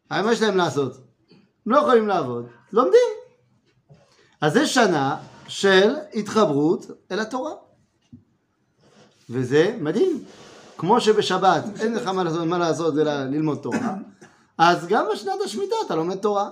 הרי 0.10 0.22
מה 0.22 0.34
יש 0.34 0.42
להם 0.42 0.58
לעשות? 0.58 0.98
הם 1.66 1.72
לא 1.72 1.78
יכולים 1.78 2.08
לעבוד, 2.08 2.48
לומדים. 2.72 3.10
אז 4.42 4.54
זה 4.54 4.68
שנה 4.68 5.18
של 5.48 5.96
התחברות 6.14 6.86
אל 7.12 7.20
התורה. 7.20 7.52
וזה 9.30 9.78
מדהים. 9.80 10.24
כמו 10.78 11.02
שבשבת 11.02 11.64
אין 11.80 11.94
לך 11.94 12.08
מה 12.08 12.24
לעשות, 12.24 12.46
מה 12.46 12.58
לעשות 12.58 12.98
אלא 12.98 13.24
ללמוד 13.24 13.60
תורה, 13.62 13.96
אז 14.58 14.88
גם 14.88 15.06
בשנת 15.14 15.42
השמיטה 15.46 15.76
אתה 15.86 15.96
לומד 15.96 16.16
תורה. 16.16 16.50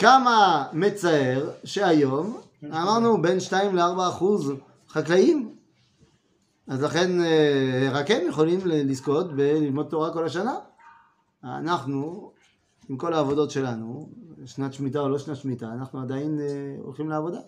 כמה 0.00 0.66
מצער 0.72 1.50
שהיום 1.64 2.40
אמרנו 2.64 3.22
בין 3.22 3.40
2 3.40 3.76
ל-4 3.76 4.08
אחוז 4.08 4.52
חקלאים. 4.88 5.54
אז 6.68 6.82
לכן 6.82 7.24
אה, 7.24 7.88
רק 7.92 8.10
הם 8.10 8.28
יכולים 8.28 8.60
ל- 8.64 8.90
לזכות 8.90 9.32
בללמוד 9.36 9.86
תורה 9.90 10.12
כל 10.12 10.26
השנה. 10.26 10.54
אנחנו, 11.44 12.30
עם 12.88 12.96
כל 12.96 13.12
העבודות 13.14 13.50
שלנו, 13.50 14.08
שנת 14.46 14.72
שמיטה 14.74 14.98
או 14.98 15.08
לא 15.08 15.18
שנת 15.18 15.36
שמיטה, 15.36 15.66
אנחנו 15.66 16.00
עדיין 16.00 16.40
אה, 16.40 16.46
הולכים 16.82 17.08
לעבודה. 17.08 17.40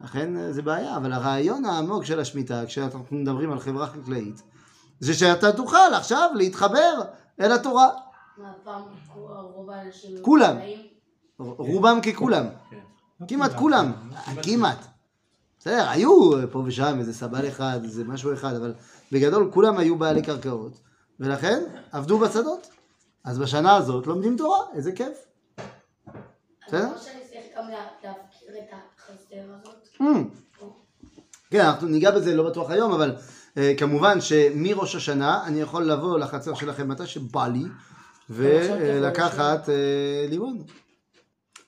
לכן 0.00 0.36
אה, 0.36 0.52
זה 0.52 0.62
בעיה, 0.62 0.96
אבל 0.96 1.12
הרעיון 1.12 1.64
העמוק 1.64 2.04
של 2.04 2.20
השמיטה, 2.20 2.66
כשאנחנו 2.66 3.04
מדברים 3.10 3.52
על 3.52 3.60
חברה 3.60 3.86
חקלאית, 3.86 4.42
זה 5.00 5.14
שאתה 5.14 5.52
תוכל 5.52 5.94
עכשיו 5.94 6.30
להתחבר 6.34 7.00
אל 7.40 7.52
התורה. 7.52 7.88
מה, 8.38 8.52
פעם 8.64 8.82
רוב 9.54 9.70
האנשים... 9.70 10.10
היו 10.16 10.22
כולם. 10.24 10.56
חקלאים? 10.56 10.87
רובם 11.38 12.00
ככולם. 12.00 12.46
כן. 12.70 13.26
כמעט 13.28 13.52
כולם. 13.54 13.92
כמעט. 14.42 14.86
בסדר, 15.58 15.88
היו 15.88 16.30
פה 16.50 16.62
ושם 16.66 16.96
איזה 16.98 17.14
סבל 17.14 17.48
אחד, 17.48 17.80
איזה 17.84 18.04
משהו 18.04 18.32
אחד, 18.32 18.54
אבל 18.54 18.74
בגדול 19.12 19.50
כולם 19.52 19.78
היו 19.78 19.96
בעלי 19.96 20.22
קרקעות, 20.22 20.80
ולכן 21.20 21.62
עבדו 21.92 22.18
בשדות. 22.18 22.68
אז 23.24 23.38
בשנה 23.38 23.76
הזאת 23.76 24.06
לומדים 24.06 24.36
תורה, 24.36 24.58
איזה 24.74 24.92
כיף. 24.92 25.18
בסדר? 26.66 26.88
Mm. 30.00 30.04
כן, 31.50 31.60
אנחנו 31.60 31.88
ניגע 31.88 32.10
בזה 32.10 32.34
לא 32.34 32.50
בטוח 32.50 32.70
היום, 32.70 32.92
אבל 32.92 33.16
אה, 33.56 33.74
כמובן 33.78 34.20
שמראש 34.20 34.94
השנה 34.94 35.46
אני 35.46 35.60
יכול 35.60 35.84
לבוא 35.84 36.18
לחצר 36.18 36.54
שלכם 36.54 36.88
מתי 36.88 37.06
שבא 37.06 37.46
לי 37.46 37.64
ולקחת 38.30 39.68
אה, 39.68 40.26
לימון. 40.28 40.62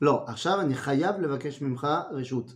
לא, 0.00 0.24
עכשיו 0.26 0.60
אני 0.60 0.74
חייב 0.74 1.20
לבקש 1.20 1.60
ממך 1.62 1.86
רשות. 2.10 2.52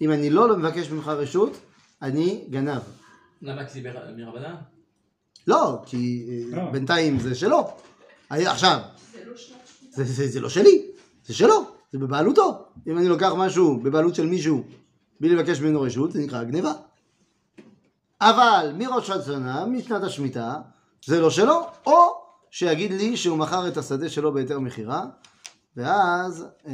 אם 0.00 0.12
אני 0.12 0.30
לא 0.30 0.56
מבקש 0.56 0.90
ממך 0.90 1.08
רשות, 1.08 1.56
אני 2.02 2.44
גנב. 2.50 2.82
למה 3.42 3.64
כי 3.66 3.82
זה 3.82 3.88
בר- 3.92 4.14
מרבנן? 4.16 4.54
לא, 5.46 5.82
כי 5.86 6.26
אה, 6.52 6.56
לא. 6.56 6.70
בינתיים 6.70 7.18
זה 7.18 7.34
שלו. 7.34 7.68
היה- 8.30 8.52
עכשיו, 8.52 8.80
זה, 9.90 10.04
זה, 10.04 10.28
זה 10.28 10.40
לא 10.40 10.48
שלי, 10.48 10.86
זה 11.26 11.34
שלו, 11.34 11.64
זה 11.92 11.98
בבעלותו. 11.98 12.66
אם 12.86 12.98
אני 12.98 13.08
לוקח 13.08 13.32
משהו 13.36 13.80
בבעלות 13.82 14.14
של 14.14 14.26
מישהו 14.26 14.64
בלי 15.20 15.28
לבקש 15.34 15.60
ממנו 15.60 15.80
רשות, 15.80 16.12
זה 16.12 16.18
נקרא 16.20 16.44
גניבה. 16.44 16.72
אבל 18.20 18.72
מראש 18.78 19.10
השנה, 19.10 19.66
משנת 19.66 20.02
השמיטה, 20.02 20.54
זה 21.04 21.20
לא 21.20 21.30
שלו, 21.30 21.66
או 21.86 22.25
שיגיד 22.58 22.92
לי 22.92 23.16
שהוא 23.16 23.38
מכר 23.38 23.68
את 23.68 23.76
השדה 23.76 24.08
שלו 24.08 24.34
בהיתר 24.34 24.58
מכירה, 24.58 25.06
ואז, 25.76 26.46
אה, 26.66 26.72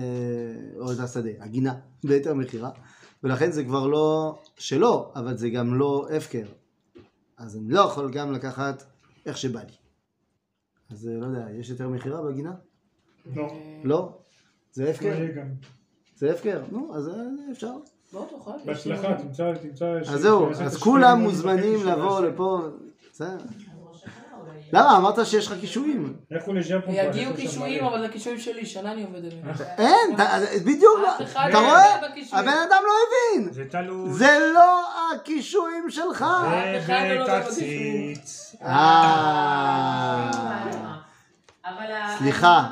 או 0.79 0.93
את 0.93 0.99
השדה, 0.99 1.31
הגינה, 1.41 1.75
בהיתר 2.05 2.35
מכירה, 2.35 2.71
ולכן 3.23 3.51
זה 3.51 3.65
כבר 3.65 3.87
לא 3.87 4.39
שלו, 4.59 5.13
אבל 5.17 5.37
זה 5.37 5.51
גם 5.51 5.75
לא 5.75 6.09
הפקר. 6.17 6.47
אז 7.39 7.57
אני 7.57 7.69
לא 7.69 7.81
יכול 7.81 8.11
גם 8.13 8.33
לקחת 8.33 8.85
איך 9.27 9.37
שבא 9.37 9.61
לי. 9.61 9.73
אז 10.91 11.09
אה, 11.09 11.15
לא 11.21 11.27
יודע, 11.27 11.51
יש 11.51 11.71
היתר 11.71 11.89
מכירה 11.89 12.23
בגינה? 12.23 12.55
לא. 13.37 13.53
לא? 13.85 14.19
זה 14.73 14.85
לא 14.85 14.89
הפקר? 14.91 15.27
גם. 15.37 15.47
זה 16.17 16.33
הפקר? 16.33 16.63
נו, 16.71 16.97
אז 16.97 17.09
אה, 17.09 17.15
אפשר. 17.53 17.73
בהצלחה, 18.65 19.15
תמצא, 19.23 19.55
תמצא... 19.63 19.99
אז 20.01 20.21
זהו, 20.21 20.51
אז 20.51 20.77
כולם 20.77 21.21
מוזמנים 21.21 21.87
לבוא. 21.87 22.21
לפה. 22.21 22.61
בסדר. 23.13 23.35
אז 23.35 23.41
ראש 23.83 24.05
השנה 24.05 24.41
אולי 24.41 24.55
יהיה. 24.55 24.62
למה? 24.73 24.97
אמרת 24.97 25.27
שיש 25.27 25.47
לך 25.47 25.55
קישואים. 25.61 26.15
יגיעו 26.89 27.35
קישואים, 27.35 27.85
אבל 27.85 28.03
זה 28.03 28.09
קישואים 28.09 28.39
שלי, 28.39 28.67
שנה 28.67 28.93
אני 28.93 29.03
עובד 29.05 29.19
עליהם. 29.25 29.49
אין, 29.79 30.17
ת- 30.17 30.63
בדיוק, 30.65 30.99
אתה 31.31 31.49
לא 31.49 31.59
רואה? 31.59 31.97
הבן 32.33 32.49
אדם 32.69 32.83
לא 32.87 32.93
הבין. 33.07 33.53
זה 33.53 33.65
תלוש. 33.71 34.11
זה 34.11 34.39
לא 34.55 34.83
הקישואים 35.15 35.91
שלך. 35.91 36.25
אחד 36.79 37.05
לא 37.19 37.23
ובתציץ. 37.33 38.57
אה, 38.63 40.31
אבל 41.65 41.93
ה- 41.93 42.17
סליחה, 42.19 42.67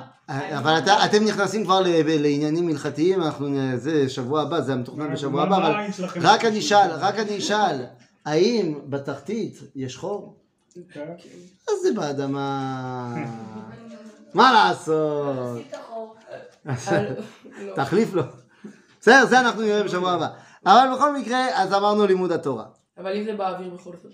אבל 0.59 0.79
אתה- 0.79 1.05
אתם 1.05 1.25
נכנסים 1.25 1.65
כבר 1.65 1.81
לעניינים 2.07 2.69
הלכתיים, 2.69 3.23
אנחנו, 3.23 3.47
זה 3.77 4.09
שבוע 4.09 4.43
הבא, 4.43 4.61
זה 4.61 4.73
המתוכנן 4.73 5.13
בשבוע 5.13 5.43
הבא, 5.43 5.57
אבל? 5.57 5.75
רק 6.23 6.45
אני 6.45 6.59
אשאל, 6.59 6.91
רק 6.93 7.19
אני 7.19 7.39
אשאל, 7.39 7.85
האם 8.27 8.75
בתחתית 8.89 9.59
יש 9.77 9.97
חור? 9.97 10.40
כן. 10.93 11.15
אז 11.69 11.83
זה 11.83 11.93
באדמה. 11.97 13.15
מה 14.35 14.53
לעשות? 14.53 15.63
לא. 16.65 17.75
תחליף 17.75 18.15
לו. 18.15 18.23
בסדר, 19.01 19.27
זה 19.27 19.41
אנחנו 19.41 19.63
נראה 19.63 19.83
בשבוע 19.85 20.13
הבא. 20.13 20.29
אבל 20.67 20.89
בכל 20.97 21.17
מקרה, 21.17 21.63
אז 21.63 21.73
אמרנו 21.75 22.07
לימוד 22.07 22.33
התורה. 22.33 22.67
אבל 22.99 23.17
אם 23.17 23.25
זה 23.25 23.37
באוויר 23.37 23.75
בכל 23.75 23.97
זאת. 24.03 24.13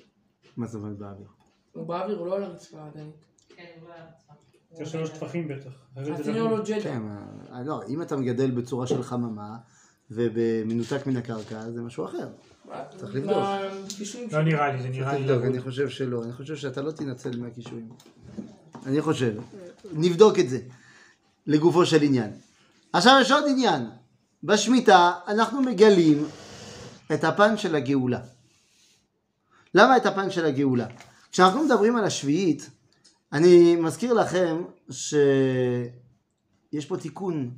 מה 0.57 0.67
זאת 0.67 0.75
אומרת 0.75 0.99
באוויר? 0.99 1.27
הוא 1.73 1.87
באוויר, 1.87 2.19
הוא 2.19 2.27
לא 2.27 2.37
על 2.37 2.43
הרצפה 2.43 2.79
עדיין. 2.93 3.11
כן, 3.49 3.65
הוא 3.81 3.89
לא 3.89 3.95
היה 3.95 4.05
עצמם. 4.05 4.83
יש 4.83 4.93
שלוש 4.93 5.11
טפחים 5.11 5.49
בטח. 5.49 5.71
לא-. 5.97 6.65
כן, 6.83 7.03
אה, 7.53 7.63
לא, 7.63 7.83
אם 7.89 8.03
אתה 8.03 8.17
מגדל 8.17 8.51
בצורה 8.51 8.87
של 8.87 9.03
חממה 9.03 9.57
ובמנותק 10.11 11.07
מן 11.07 11.17
הקרקע, 11.17 11.71
זה 11.71 11.83
משהו 11.83 12.05
אחר. 12.05 12.29
צריך 12.97 13.15
לבדוק. 13.15 13.37
לא 14.33 14.43
נראה 14.43 14.73
לי, 14.73 14.83
זה 14.83 14.89
נראה 14.89 15.11
צריך 15.11 15.13
לי 15.13 15.21
לבדוק, 15.21 15.37
לבוד. 15.37 15.55
אני 15.55 15.61
חושב 15.61 15.89
שלא, 15.89 16.23
אני 16.25 16.33
חושב 16.33 16.57
שאתה 16.57 16.83
לא 16.83 16.91
תנצל 16.91 17.37
מהקישואים. 17.37 17.89
אני 18.87 19.01
חושב. 19.03 19.35
נבדוק 19.93 20.39
את 20.39 20.49
זה, 20.49 20.59
לגופו 21.47 21.87
של 21.87 22.03
עניין. 22.03 22.31
עכשיו 22.93 23.19
יש 23.21 23.31
עוד 23.31 23.45
עניין. 23.49 23.91
בשמיטה 24.45 25.13
אנחנו 25.29 25.63
מגלים 25.63 26.27
את 27.15 27.25
הפן 27.25 27.57
של 27.57 27.75
הגאולה. 27.75 28.21
למה 29.75 29.97
את 29.97 30.07
הפן 30.07 30.31
של 30.31 30.45
הגאולה? 30.45 30.87
כשאנחנו 31.33 31.65
מדברים 31.65 31.97
על 31.97 32.05
השביעית, 32.05 32.71
אני 33.33 33.77
מזכיר 33.77 34.13
לכם 34.13 34.63
שיש 34.91 35.91
פה 36.89 36.97
תיקון, 36.97 37.51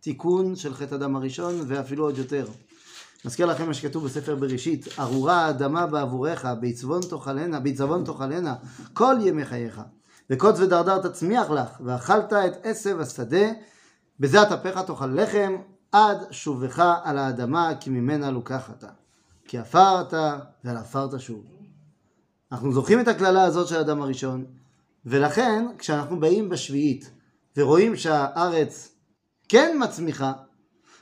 תיקון 0.00 0.56
של 0.56 0.74
חטא 0.74 0.94
הדם 0.94 1.16
הראשון 1.16 1.60
ואפילו 1.66 2.04
עוד 2.04 2.18
יותר. 2.18 2.46
מזכיר 3.24 3.46
לכם 3.46 3.66
מה 3.66 3.74
שכתוב 3.74 4.04
בספר 4.04 4.34
בראשית, 4.34 4.86
ארורה 4.98 5.46
האדמה 5.46 5.86
בעבורך, 5.86 6.46
בעצבון 6.60 7.00
תאכלנה, 7.10 7.60
בעצבון 7.60 8.04
תאכלנה, 8.04 8.54
כל 8.92 9.14
ימי 9.20 9.44
חייך. 9.44 9.80
וקוץ 10.30 10.60
ודרדר 10.60 11.08
תצמיח 11.08 11.50
לך, 11.50 11.68
ואכלת 11.80 12.32
את 12.32 12.52
עשב 12.62 13.00
השדה, 13.00 13.46
בזה 14.20 14.42
אטפך 14.42 14.80
תאכל 14.86 15.06
לחם, 15.06 15.56
עד 15.92 16.18
שובך 16.30 16.78
על 17.04 17.18
האדמה, 17.18 17.72
כי 17.80 17.90
ממנה 17.90 18.30
לוקחת. 18.30 18.84
כי 19.48 19.58
עפרת, 19.58 20.14
ועל 20.64 20.76
עפר 20.76 21.08
תשוב. 21.16 21.44
אנחנו 22.52 22.72
זוכרים 22.72 23.00
את 23.00 23.08
הקללה 23.08 23.42
הזאת 23.42 23.68
של 23.68 23.76
האדם 23.76 24.02
הראשון, 24.02 24.44
ולכן 25.06 25.66
כשאנחנו 25.78 26.20
באים 26.20 26.48
בשביעית 26.48 27.10
ורואים 27.56 27.96
שהארץ 27.96 28.94
כן 29.48 29.76
מצמיחה 29.80 30.32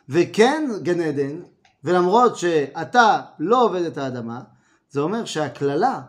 וכן 0.09 0.71
גן 0.83 1.01
עדן, 1.01 1.41
ולמרות 1.85 2.37
שאתה 2.37 3.23
לא 3.38 3.64
עובד 3.64 3.83
את 3.83 3.99
האדמה, 3.99 4.42
זה 4.88 5.01
אומר 5.01 5.25
שהקללה 5.25 6.03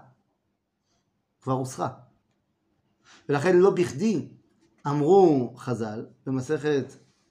כבר 1.42 1.54
הוסרה. 1.54 1.90
ולכן 3.30 3.58
לא 3.58 3.72
בכדי 3.72 4.28
אמרו 4.88 5.54
חז"ל 5.58 6.06
במסכת 6.26 6.86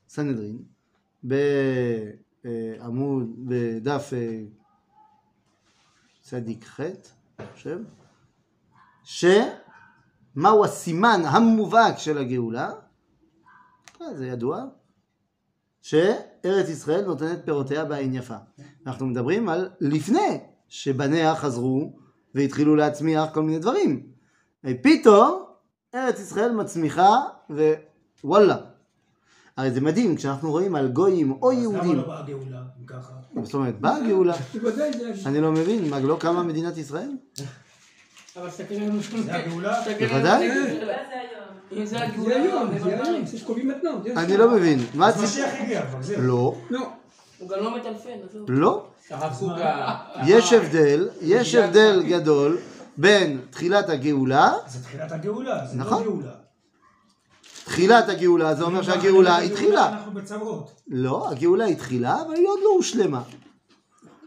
סנהדרין 0.08 0.58
בעמוד, 1.22 3.30
בדף 3.38 4.10
אה, 4.12 4.42
צדיק 6.20 6.64
ח', 6.64 6.80
אני 7.38 7.46
חושב, 7.52 7.78
שמהו 9.04 10.64
הסימן 10.64 11.20
המובהק 11.24 11.98
של 11.98 12.18
הגאולה? 12.18 12.70
אה, 14.02 14.14
זה 14.14 14.26
ידוע, 14.26 14.64
שארץ 16.42 16.68
ישראל 16.68 17.04
נותנת 17.04 17.38
פירותיה 17.44 17.84
בעין 17.84 18.14
יפה. 18.14 18.36
אנחנו 18.86 19.06
מדברים 19.06 19.48
על 19.48 19.68
לפני 19.80 20.38
שבניה 20.68 21.34
חזרו 21.34 21.92
והתחילו 22.34 22.76
להצמיח 22.76 23.28
כל 23.34 23.42
מיני 23.42 23.58
דברים. 23.58 24.06
פתאום 24.82 25.44
ארץ 25.94 26.20
ישראל 26.20 26.52
מצמיחה 26.52 27.20
ווואלה. 28.24 28.56
הרי 29.56 29.70
זה 29.70 29.80
מדהים 29.80 30.16
כשאנחנו 30.16 30.50
רואים 30.50 30.74
על 30.74 30.88
גויים 30.88 31.32
או 31.32 31.52
אז 31.52 31.58
למה 31.58 31.62
יהודים. 31.62 31.96
לא 31.96 32.06
באה 32.06 32.22
גאולה, 32.22 32.62
אם 32.80 32.86
ככה? 32.86 33.12
זאת 33.42 33.54
אומרת, 33.54 33.80
באה 33.80 34.08
גאולה. 34.08 34.34
בוודאי 34.54 34.92
זה... 34.92 35.28
אני 35.28 35.40
לא 35.40 35.52
מבין, 35.52 35.90
מה, 35.90 36.00
לא 36.00 36.16
קמה 36.20 36.42
מדינת 36.42 36.76
ישראל? 36.76 37.10
אבל 38.36 38.50
תסתכל 38.50 38.74
עלינו 38.74 39.00
זה 39.24 39.34
הגאולה? 39.36 39.80
תסתכל 39.80 40.06
בוודאי. 40.06 40.50
עלינו. 40.50 40.66
זה 40.66 40.94
היום. 41.70 41.86
זה 41.86 41.86
זה 41.86 42.02
הגאולה, 42.04 42.36
היום, 42.36 42.78
זה 42.78 43.24
זה 43.26 43.38
שקובעים. 43.38 43.70
זה- 44.04 44.20
אני 44.20 44.36
לא 44.36 44.50
מבין. 44.50 44.78
מה 44.94 45.06
הסיפור? 45.06 45.24
משיח 45.26 45.50
הגיע 45.60 45.86
כבר, 45.86 46.02
זהו. 46.02 46.22
לא, 46.22 46.54
לא. 46.70 46.88
הוא 47.38 47.48
גם 47.48 47.58
לא 47.58 47.76
מטלפן. 47.76 48.10
לא. 48.48 48.86
יש 50.26 50.52
הבדל, 50.52 51.08
יש 51.20 51.54
הבדל 51.54 52.02
גדול 52.08 52.58
בין 52.96 53.40
תחילת 53.50 53.88
הגאולה, 53.88 54.52
זה 54.66 54.82
תחילת 54.84 55.12
הגאולה, 55.12 55.66
זה 55.66 55.78
לא 55.78 55.84
נכון. 55.84 56.02
גאולה. 56.02 56.32
תחילת 57.64 58.08
הגאולה 58.08 58.54
זה 58.54 58.64
אומר 58.64 58.82
שהגאולה 58.82 59.38
התחילה. 59.38 59.88
אנחנו 59.88 60.12
בצרות. 60.12 60.70
לא, 60.88 61.28
הגאולה 61.30 61.64
התחילה, 61.64 62.22
אבל 62.26 62.34
היא 62.34 62.48
עוד 62.48 62.58
לא 62.64 62.68
הושלמה. 62.76 63.22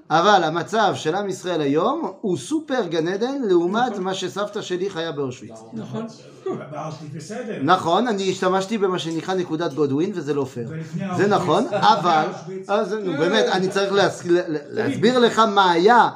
אבל 0.09 0.43
המצב 0.43 0.91
של 0.95 1.15
עם 1.15 1.29
ישראל 1.29 1.61
היום 1.61 2.11
הוא 2.21 2.37
סופר 2.37 2.85
גן 2.87 3.07
עדן 3.07 3.41
לעומת 3.41 3.97
מה 3.97 4.13
שסבתא 4.13 4.61
שלי 4.61 4.89
חיה 4.89 5.11
באושוויץ. 5.11 5.59
נכון. 5.73 6.05
בסדר. 7.15 7.57
נכון, 7.63 8.07
אני 8.07 8.31
השתמשתי 8.31 8.77
במה 8.77 8.99
שנקרא 8.99 9.33
נקודת 9.33 9.73
גודווין 9.73 10.11
וזה 10.15 10.33
לא 10.33 10.45
פייר. 10.45 10.69
זה. 11.17 11.27
נכון, 11.27 11.65
אבל. 11.73 12.25
אז 12.67 12.93
נו, 12.93 13.13
באמת, 13.17 13.45
אני 13.45 13.67
צריך 13.69 13.93
להס- 13.93 14.25
ל- 14.25 14.41
להסביר 14.69 15.19
לך 15.19 15.39
מה 15.39 15.71
היה 15.71 16.09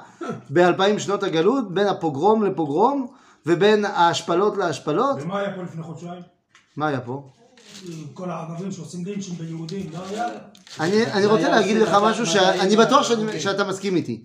באלפיים 0.49 0.99
שנות 0.99 1.23
הגלות, 1.23 1.71
בין 1.73 1.87
הפוגרום 1.87 2.43
לפוגרום, 2.43 3.07
ובין 3.45 3.85
ההשפלות 3.85 4.57
להשפלות. 4.57 5.17
ומה 5.21 5.39
היה 5.39 5.55
פה 5.55 5.63
לפני 5.63 5.83
חודשיים? 5.83 6.21
מה 6.77 6.87
היה 6.87 7.01
פה? 7.01 7.23
כל 8.13 8.29
הערבים 8.29 8.71
שעושים 8.71 9.05
לינצ'ים 9.05 9.35
ביהודים, 9.35 9.89
לא 9.93 9.99
היה? 10.09 10.25
אני, 10.79 11.05
אני 11.05 11.25
רוצה 11.25 11.49
להגיד 11.49 11.77
לך 11.77 11.97
משהו 12.03 12.25
שאני 12.25 12.75
בטוח 12.75 13.03
שאני- 13.03 13.25
אוקיי. 13.25 13.39
שאתה 13.39 13.63
מסכים 13.63 13.95
איתי. 13.95 14.21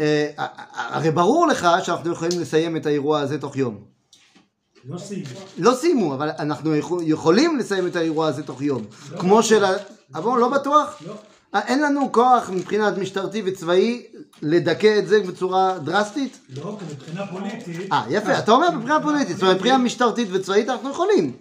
אה, 0.00 0.28
הרי 0.74 1.10
ברור 1.10 1.46
לך 1.46 1.68
שאנחנו 1.84 2.12
יכולים 2.12 2.40
לסיים 2.40 2.76
את 2.76 2.86
האירוע 2.86 3.20
הזה 3.20 3.38
תוך 3.38 3.56
יום. 3.56 3.78
לא 4.88 4.98
סיימו. 4.98 5.28
לא 5.58 5.74
סיימו, 5.74 6.14
אבל 6.14 6.30
אנחנו 6.38 6.76
יכול- 6.76 7.02
יכולים 7.06 7.58
לסיים 7.58 7.86
את 7.86 7.96
האירוע 7.96 8.26
הזה 8.26 8.42
תוך 8.42 8.62
יום. 8.62 8.82
כמו 9.18 9.42
של... 9.42 9.64
ה- 9.64 9.72
אבל 10.14 10.40
לא 10.40 10.48
בטוח? 10.48 11.02
לא. 11.06 11.14
אה, 11.54 11.60
אין 11.66 11.82
לנו 11.82 12.12
כוח 12.12 12.50
מבחינת 12.50 12.98
משטרתי 12.98 13.42
וצבאי 13.46 14.02
לדכא 14.42 14.98
את 14.98 15.08
זה 15.08 15.20
בצורה 15.20 15.78
דרסטית? 15.78 16.38
לא, 16.56 16.76
כי 16.78 16.94
מבחינה 16.94 17.26
פוליטית, 17.26 17.92
אה, 17.92 18.02
יפה, 18.10 18.38
אתה 18.38 18.52
אומר 18.52 18.70
מבחינה 18.70 19.00
פוליטית, 19.02 19.34
זאת 19.36 19.42
אומרת 19.42 19.56
מבחינה 19.56 19.78
משטרתית 19.78 20.28
וצבאית 20.32 20.68
אנחנו 20.68 20.90
יכולים. 20.90 21.32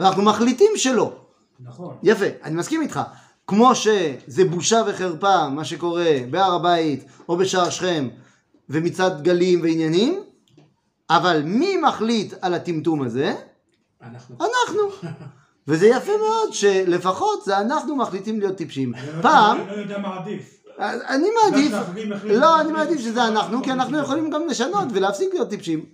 אנחנו 0.00 0.22
מחליטים 0.22 0.70
שלא. 0.76 1.12
נכון. 1.60 1.96
יפה, 2.02 2.24
אני 2.42 2.54
מסכים 2.54 2.82
איתך. 2.82 3.00
כמו 3.46 3.74
שזה 3.74 4.44
בושה 4.50 4.82
וחרפה 4.86 5.48
מה 5.48 5.64
שקורה 5.64 6.12
בהר 6.30 6.54
הבית 6.54 7.04
או 7.28 7.36
בשער 7.36 7.70
שכם 7.70 8.08
ומצעד 8.68 9.22
גלים 9.22 9.60
ועניינים, 9.62 10.20
אבל 11.10 11.42
מי 11.44 11.76
מחליט 11.76 12.34
על 12.40 12.54
הטמטום 12.54 13.02
הזה? 13.02 13.34
אנחנו. 14.02 14.36
אנחנו. 14.40 15.08
וזה 15.68 15.86
יפה 15.86 16.12
מאוד 16.18 16.52
שלפחות 16.52 17.44
זה 17.44 17.58
אנחנו 17.58 17.96
מחליטים 17.96 18.40
להיות 18.40 18.56
טיפשים. 18.56 18.92
לא- 18.92 19.22
פעם, 19.22 19.60
אני 19.60 19.66
לא 19.66 19.72
יודע 19.72 19.98
מה 19.98 20.16
עדיף. 20.16 20.52
אני 20.78 21.28
מעדיף, 21.44 21.72
לא, 22.24 22.60
אני 22.60 22.62
עדיף, 22.62 22.76
מעדיף 22.76 23.00
שזה 23.00 23.26
אנחנו, 23.26 23.62
כי 23.62 23.72
אנחנו 23.72 23.96
לא 23.96 24.02
יכולים 24.02 24.30
גם 24.30 24.46
לשנות 24.48 24.88
ולהפסיק 24.92 25.34
להיות 25.34 25.48
טיפשים. 25.48 25.84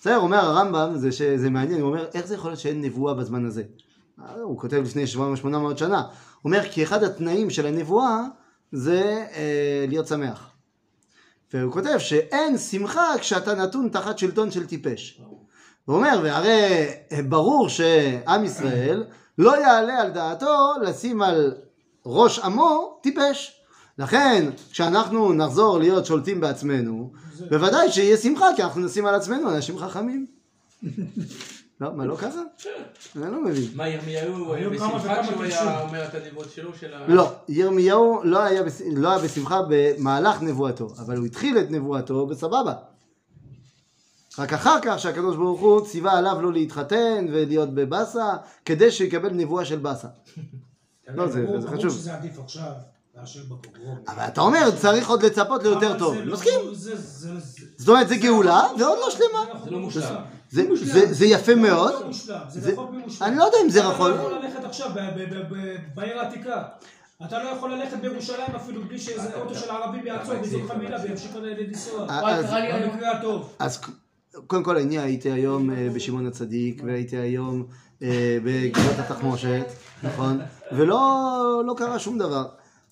בסדר, 0.00 0.18
אומר 0.18 0.38
הרמב"ם, 0.38 0.96
זה, 0.96 1.12
שזה 1.12 1.50
מעניין, 1.50 1.80
הוא 1.80 1.88
אומר, 1.88 2.06
איך 2.14 2.26
זה 2.26 2.34
יכול 2.34 2.50
להיות 2.50 2.60
שאין 2.60 2.82
נבואה 2.82 3.14
בזמן 3.14 3.46
הזה? 3.46 3.62
אה, 4.20 4.40
הוא 4.42 4.58
כותב 4.58 4.76
לפני 4.76 5.04
700-800 5.44 5.76
שנה. 5.76 6.00
הוא 6.00 6.10
אומר, 6.44 6.62
כי 6.70 6.82
אחד 6.82 7.02
התנאים 7.02 7.50
של 7.50 7.66
הנבואה 7.66 8.20
זה 8.72 9.26
אה, 9.34 9.84
להיות 9.88 10.06
שמח. 10.06 10.50
והוא 11.52 11.72
כותב 11.72 11.98
שאין 11.98 12.58
שמחה 12.58 13.18
כשאתה 13.20 13.54
נתון 13.54 13.88
תחת 13.88 14.18
שלטון 14.18 14.50
של 14.50 14.66
טיפש. 14.66 15.22
הוא 15.84 15.96
אומר, 15.96 16.20
והרי 16.22 16.86
ברור 17.28 17.68
שעם 17.68 18.44
ישראל 18.44 19.04
לא 19.38 19.60
יעלה 19.60 20.00
על 20.00 20.10
דעתו 20.10 20.72
לשים 20.82 21.22
על 21.22 21.54
ראש 22.06 22.38
עמו 22.38 22.98
טיפש. 23.02 23.57
לכן, 23.98 24.50
כשאנחנו 24.70 25.32
נחזור 25.32 25.78
להיות 25.78 26.06
שולטים 26.06 26.40
בעצמנו, 26.40 27.12
בוודאי 27.50 27.92
שיהיה 27.92 28.16
שמחה, 28.16 28.46
כי 28.56 28.62
אנחנו 28.62 28.80
נשים 28.80 29.06
על 29.06 29.14
עצמנו 29.14 29.50
אנשים 29.50 29.78
חכמים. 29.78 30.26
לא, 31.80 31.92
מה, 31.94 32.06
לא 32.06 32.16
ככה? 32.16 32.40
אני 33.16 33.32
לא 33.32 33.44
מבין. 33.44 33.64
מה, 33.74 33.88
ירמיהו 33.88 34.54
היה 34.54 34.68
בשמחה 34.70 35.22
כשהוא. 35.22 35.42
היה 35.44 35.80
אומר 35.82 36.04
את 36.04 36.14
הנבואות 36.14 36.50
שלו? 36.50 36.70
של 36.80 36.94
ה- 36.94 37.06
לא, 37.08 37.32
ירמיהו 37.48 38.20
לא 38.24 38.38
היה, 38.38 38.62
בש... 38.62 38.72
לא 38.96 39.08
היה 39.10 39.18
בשמחה 39.18 39.60
במהלך 39.68 40.42
נבואתו, 40.42 40.88
אבל 40.98 41.16
הוא 41.16 41.26
התחיל 41.26 41.58
את 41.58 41.70
נבואתו 41.70 42.26
בסבבה. 42.26 42.74
רק 44.38 44.52
אחר 44.52 44.78
כך 44.82 44.98
שהקדוש 44.98 45.36
ברוך 45.36 45.60
הוא 45.60 45.86
ציווה 45.86 46.18
עליו 46.18 46.42
לא 46.42 46.52
להתחתן 46.52 47.26
ולהיות 47.32 47.74
בבאסה, 47.74 48.26
כדי 48.64 48.90
שיקבל 48.90 49.30
נבואה 49.30 49.64
של 49.64 49.78
באסה. 49.78 50.08
לא, 51.08 51.26
זה- 51.26 51.32
זה 51.32 51.46
ברור 51.46 51.66
חשוב. 51.78 51.90
שזה 51.90 52.14
עדיף 52.14 52.38
עכשיו 52.38 52.70
מאשר 53.20 53.40
בפוגרום. 53.48 53.98
אבל 54.08 54.22
אתה 54.22 54.40
אומר, 54.40 54.70
צריך 54.80 55.08
עוד 55.08 55.22
לצפות 55.22 55.62
ליותר 55.62 55.98
טוב. 55.98 56.16
אני 56.16 56.26
לא- 56.26 56.32
מסכים. 56.34 56.52
זה- 56.72 56.96
זה- 56.96 57.38
זה- 57.38 57.64
זאת 57.76 57.88
אומרת, 57.88 58.08
זה 58.08 58.16
גאולה, 58.16 58.62
ועוד 58.78 58.98
לא. 58.98 59.10
שלמה. 59.10 59.60
זה 59.64 59.70
לא 59.70 59.78
מושלם. 59.78 60.22
זה, 61.10 61.26
יפה 61.26 61.54
מאוד. 61.54 61.92
זה 61.92 62.00
לא 62.00 62.06
מושלם, 62.06 62.38
זה- 62.48 62.60
זה 62.60 62.72
רחוק 62.72 62.90
ממושלם. 62.90 63.28
אני 63.28 63.36
לא 63.36 63.44
יודע 63.44 63.56
אם 63.64 63.70
זה 63.70 63.80
אתה 63.80 63.88
רחוק. 63.88 64.06
לא 64.08 64.14
יכול 64.14 64.32
ללכת 64.34 64.64
עכשיו 64.64 64.90
בעיר 65.94 66.18
העתיקה. 66.20 66.62
אתה 67.26 67.42
לא 67.42 67.48
יכול 67.48 67.72
ללכת 67.74 67.96
בירושלים 68.00 68.54
אפילו 68.56 68.82
בלי 68.84 68.98
שאיזה 68.98 69.34
אוטו 69.34 69.54
של 69.54 69.70
ערבים 69.70 70.06
יעצור 70.06 70.34
ויזרוק 70.40 70.64
לך 70.64 70.76
מילה 70.76 70.96
וימשיך 71.04 71.30
לנסוע. 71.36 72.06
אז- 72.08 72.44
קרה 72.46 72.60
לי 72.60 72.66
היום. 72.72 72.90
במקרה 72.90 73.10
הטוב. 73.18 73.52
אז 73.58 73.80
קודם 74.46 74.62
כל 74.62 74.76
אני 74.76 74.98
הייתי 74.98 75.30
היום 75.30 75.70
אה, 75.70 75.88
בשמעון 75.94 76.26
הצדיק 76.26 76.82
והייתי 76.86 77.16
היום 77.16 77.66
אה, 78.02 78.38
בגבעות 78.44 78.98
התחמושת, 78.98 79.64
נכון? 80.02 80.40
ולא 80.72 80.98
לא 81.66 81.74
קרה 81.76 81.98
שום 81.98 82.18
דבר. 82.18 82.44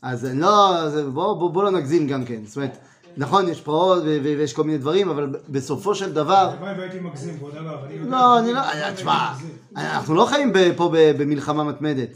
אז 0.03 0.24
אני 0.26 0.40
לא, 0.40 0.88
זה- 0.88 1.11
בוא, 1.11 1.34
בוא, 1.34 1.51
בוא 1.51 1.64
לא 1.64 1.70
נגזים 1.70 2.07
גם 2.07 2.24
כן. 2.24 2.40
זאת 2.47 2.57
אומרת, 2.57 2.76
נכון, 3.16 3.49
יש 3.49 3.61
פרעות 3.61 4.03
ויש 4.05 4.53
כל 4.53 4.64
מיני 4.64 4.78
דברים, 4.78 5.09
אבל 5.09 5.36
בסופו 5.49 5.94
של 5.94 6.12
דבר, 6.12 6.34
הלוואי 6.34 6.78
והייתי 6.78 6.99
מגזים, 7.01 7.36
כבוד 7.36 7.57
הרב. 7.57 7.84
אני 7.84 7.94
יודע- 7.94 8.11
לא, 8.11 8.38
אני 8.38 8.53
לא, 8.53 8.61
והייתי 8.61 8.97
תשמע. 8.97 9.32
אנחנו 9.76 10.14
לא 10.14 10.24
חיים 10.26 10.53
פה 10.76 10.90
במלחמה 10.92 11.64
מתמדת. 11.64 12.09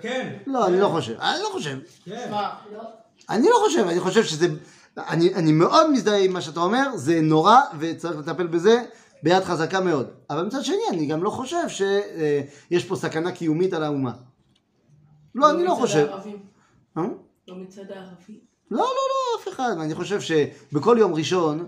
כן. 0.00 0.32
לא, 0.46 0.66
אני 0.66 0.80
לא 0.80 0.88
חושב. 0.88 1.14
אני 1.20 1.38
לא 1.42 1.48
חושב. 1.52 1.78
כן. 2.04 2.30
לא. 2.72 2.78
אני 3.30 3.48
לא 3.48 3.56
חושב, 3.64 3.84
אני 3.88 4.00
חושב 4.00 4.24
שזה... 4.24 4.46
אני, 4.98 5.34
אני 5.34 5.52
מאוד 5.52 5.90
מזדהה 5.90 6.18
עם 6.18 6.32
מה 6.32 6.40
שאתה 6.40 6.60
אומר, 6.60 6.82
זה 6.94 7.20
נורא 7.20 7.60
וצריך 7.78 8.16
לטפל 8.18 8.46
בזה 8.46 8.82
ביד 9.22 9.44
חזקה 9.44 9.80
מאוד. 9.80 10.06
אבל 10.30 10.42
מצד 10.46 10.64
שני, 10.64 10.76
אני 10.90 11.06
גם 11.06 11.22
לא 11.22 11.30
חושב 11.30 11.68
שיש 11.68 12.84
פה 12.84 12.96
סכנה 12.96 13.32
קיומית 13.32 13.72
על 13.72 13.84
האומה. 13.84 14.12
לא, 15.34 15.50
אני 15.50 15.64
לא 15.64 15.74
חושב. 15.74 16.06
הערבים. 16.96 17.16
אה? 17.16 17.24
לא 17.48 17.56
מצד 17.56 17.90
הערבים. 17.90 18.38
לא, 18.70 18.78
לא, 18.78 18.84
לא, 18.84 19.42
אף 19.42 19.48
אחד. 19.48 19.76
אני 19.80 19.94
חושב 19.94 20.20
שבכל 20.20 20.96
יום 21.00 21.14
ראשון, 21.14 21.66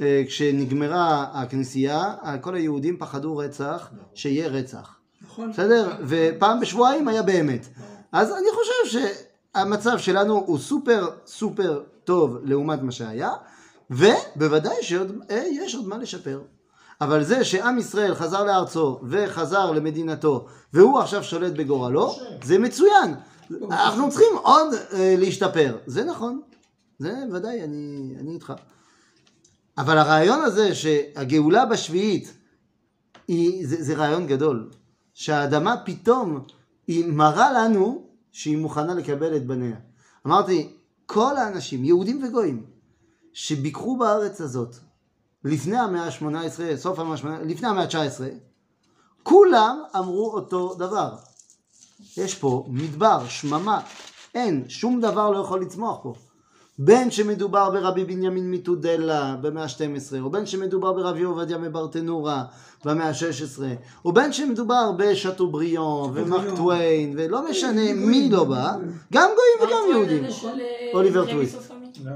אה, 0.00 0.22
כשנגמרה 0.26 1.26
הכנסייה, 1.32 2.14
כל 2.40 2.54
היהודים 2.54 2.96
פחדו 2.98 3.36
רצח, 3.36 3.90
שיהיה 4.14 4.48
רצח. 4.48 4.96
נכון. 5.22 5.52
בסדר? 5.52 5.92
ופעם 6.06 6.60
בשבועיים 6.60 7.08
היה 7.08 7.22
באמת. 7.22 7.66
אז 8.12 8.32
אני 8.32 8.46
חושב 8.54 9.00
שהמצב 9.54 9.98
שלנו 9.98 10.34
הוא 10.46 10.58
סופר 10.58 11.08
סופר 11.26 11.82
טוב 12.04 12.36
לעומת 12.44 12.82
מה 12.82 12.92
שהיה, 12.92 13.30
ובוודאי 13.90 14.76
שיש 14.82 15.74
עוד 15.74 15.88
מה 15.88 15.98
לשפר. 15.98 16.40
אבל 17.00 17.24
זה 17.24 17.44
שעם 17.44 17.78
ישראל 17.78 18.14
חזר 18.14 18.44
לארצו 18.44 19.00
וחזר 19.08 19.70
למדינתו 19.72 20.46
והוא 20.72 20.98
עכשיו 20.98 21.24
שולט 21.24 21.52
בגורלו, 21.52 22.14
זה 22.42 22.58
מצוין. 22.58 23.14
אנחנו 23.70 24.10
צריכים 24.10 24.36
עוד 24.42 24.74
אה, 24.74 25.14
להשתפר. 25.18 25.76
זה 25.86 26.04
נכון. 26.04 26.40
זה 26.98 27.14
ודאי, 27.32 27.64
אני, 27.64 28.14
אני 28.20 28.34
איתך. 28.34 28.52
אבל 29.78 29.98
הרעיון 29.98 30.40
הזה 30.40 30.74
שהגאולה 30.74 31.66
בשביעית 31.66 32.34
היא, 33.28 33.66
זה, 33.68 33.82
זה 33.82 33.94
רעיון 33.94 34.26
גדול. 34.26 34.70
שהאדמה 35.14 35.76
פתאום 35.84 36.44
היא 36.86 37.12
מראה 37.12 37.52
לנו 37.52 38.06
שהיא 38.32 38.56
מוכנה 38.56 38.94
לקבל 38.94 39.36
את 39.36 39.46
בניה. 39.46 39.76
אמרתי, 40.26 40.72
כל 41.06 41.36
האנשים, 41.36 41.84
יהודים 41.84 42.24
וגויים, 42.24 42.66
שביקרו 43.32 43.96
בארץ 43.96 44.40
הזאת 44.40 44.76
לפני 45.44 45.78
המאה 45.78 46.04
ה-18, 46.04 46.76
סוף 46.76 46.98
המאה 46.98 47.14
ה-18, 47.14 47.44
לפני 47.44 47.68
המאה 47.68 47.82
ה-19, 47.82 48.22
כולם 49.22 49.82
אמרו 49.96 50.32
אותו 50.32 50.74
דבר. 50.74 51.16
יש 52.16 52.34
פה 52.34 52.64
מדבר, 52.68 53.18
שממה, 53.28 53.80
אין, 54.34 54.64
שום 54.68 55.00
דבר 55.00 55.30
לא 55.30 55.38
יכול 55.38 55.60
לצמוח 55.60 55.98
פה. 56.02 56.14
בין 56.78 57.10
שמדובר 57.10 57.70
ברבי 57.70 58.04
בנימין 58.04 58.50
מתודלה 58.50 59.36
במאה 59.40 59.62
ה-12, 59.62 59.80
או 60.20 60.30
בין 60.30 60.46
שמדובר 60.46 60.92
ברבי 60.92 61.22
עובדיה 61.22 61.58
מברטנורה 61.58 62.44
במאה 62.84 63.08
ה-16, 63.08 63.62
או 64.04 64.12
בין 64.12 64.32
שמדובר 64.32 64.92
בשטובריון 64.96 66.10
ומרק 66.14 66.56
טוויין, 66.56 67.14
ולא 67.16 67.50
משנה 67.50 67.92
מי 67.94 68.30
לא 68.30 68.44
בא, 68.44 68.72
גם 69.12 69.30
גויים 69.36 69.70
וגם 69.72 69.78
יהודים. 69.90 70.30
של, 70.30 70.46
אה, 70.48 70.90
אוליבר 70.94 71.22
רמי 71.22 71.32
טוויסט. 71.32 71.54
סופמי. 71.54 71.86
לא, 72.04 72.12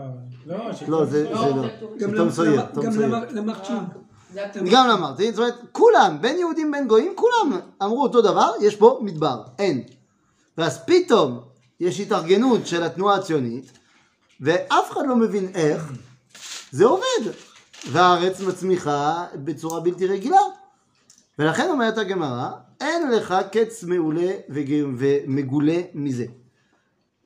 לא, 0.46 0.72
של- 0.72 0.90
לא, 0.90 1.04
זה 1.04 1.30
לא, 1.30 1.42
זה 1.42 1.50
לא. 1.56 1.62
זה 1.62 1.68
טוב. 2.74 2.84
גם 2.84 2.92
של 2.92 3.74
גם. 4.34 4.64
גם 4.70 4.90
אמרתי, 4.90 5.32
זאת 5.32 5.38
אומרת, 5.38 5.54
כולם, 5.72 6.16
בין 6.20 6.38
יהודים 6.38 6.70
בין 6.70 6.88
גויים, 6.88 7.12
כולם 7.16 7.60
אמרו 7.82 8.02
אותו 8.02 8.22
דבר, 8.22 8.50
יש 8.60 8.76
פה 8.76 8.98
מדבר, 9.02 9.42
אין. 9.58 9.82
ואז 10.58 10.78
פתאום 10.86 11.40
יש 11.80 12.00
התארגנות 12.00 12.66
של 12.66 12.82
התנועה 12.82 13.16
הציונית, 13.16 13.78
ואף 14.40 14.90
אחד 14.92 15.00
לא 15.06 15.16
מבין 15.16 15.48
איך, 15.54 15.92
זה 16.70 16.84
עובד. 16.84 17.32
והארץ 17.90 18.40
מצמיחה 18.40 19.26
בצורה 19.34 19.80
בלתי 19.80 20.06
רגילה. 20.06 20.40
ולכן 21.38 21.70
אומרת 21.70 21.98
הגמרא, 21.98 22.50
אין 22.80 23.10
לך 23.10 23.34
קץ 23.52 23.84
מעולה 23.84 24.32
ומגולה 24.48 25.80
מזה. 25.94 26.24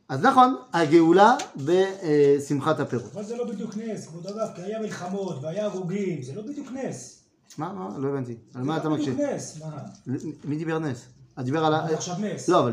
אז 0.09 0.21
נכון, 0.23 0.57
הגאולה 0.73 1.35
בשמחת 1.57 2.81
הפירות. 2.81 3.11
אבל 3.15 3.25
זה 3.25 3.37
לא 3.37 3.45
בדיוק 3.47 3.77
נס, 3.77 4.07
כבוד 4.07 4.27
הרב, 4.27 4.49
כי 4.57 4.63
היה 4.63 4.81
מלחמות 4.81 5.39
והיה 5.43 5.65
הרוגים, 5.65 6.23
זה 6.23 6.33
לא 6.35 6.43
בדיוק 6.43 6.69
נס. 6.73 7.19
מה, 7.59 7.73
מה? 7.73 7.99
לא 7.99 8.09
הבנתי. 8.09 8.33
על 8.55 8.61
זה 8.63 8.67
מה 8.69 8.75
לא 8.77 8.81
אתה 8.81 8.89
בדיוק 8.89 9.09
מקשיב? 9.09 9.21
נס, 9.35 9.61
מה? 9.61 9.71
מי 10.45 10.57
דיבר 10.57 10.79
נס? 10.79 11.05
אה, 11.39 11.43
דיבר 11.43 11.65
על 11.65 11.75
ה... 11.75 11.85
עכשיו 11.85 12.15
נס. 12.21 12.49
לא, 12.49 12.59
אבל 12.59 12.73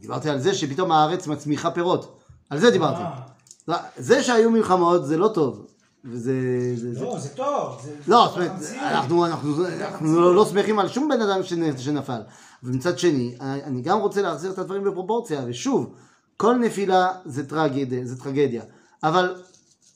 דיברתי, 0.00 0.28
אה, 0.28 0.32
על 0.32 0.40
זה 0.40 0.54
שפתאום 0.54 0.92
הארץ 0.92 1.26
מצמיחה 1.26 1.70
פירות. 1.70 2.18
על 2.50 2.58
זה 2.60 2.70
דיברתי. 2.70 3.00
אה, 3.02 3.20
לא, 3.68 3.76
זה 3.96 4.22
שהיו 4.22 4.50
מלחמות 4.50 5.06
זה 5.06 5.16
לא 5.16 5.28
טוב. 5.28 5.66
וזה... 6.04 6.32
זה, 6.76 6.94
זה... 6.94 7.04
לא, 7.04 7.18
זה 7.18 7.28
טוב. 7.28 7.80
זה- 7.84 7.90
לא, 8.06 8.32
זה 8.36 8.48
זאת 8.48 8.58
אומרת. 8.72 8.92
אנחנו, 8.92 9.26
אנחנו, 9.26 9.66
אנחנו 9.66 10.20
לא, 10.20 10.34
לא 10.34 10.44
שמחים 10.46 10.78
על 10.78 10.88
שום 10.88 11.08
בן 11.08 11.20
אדם 11.20 11.40
שנ- 11.42 11.78
שנפל. 11.78 12.20
ומצד 12.62 12.98
שני, 12.98 13.34
אני 13.40 13.64
אני 13.64 13.82
גם 13.82 13.98
רוצה 14.00 14.22
להחזיר 14.22 14.50
את 14.52 14.58
הדברים 14.58 14.84
בפרופורציה, 14.84 15.42
ושוב, 15.46 15.94
כל 16.40 16.54
נפילה 16.54 17.12
זה 17.24 17.48
טרגדיה, 17.48 18.06
זה 18.06 18.22
טרגדיה. 18.22 18.62
אבל 19.02 19.42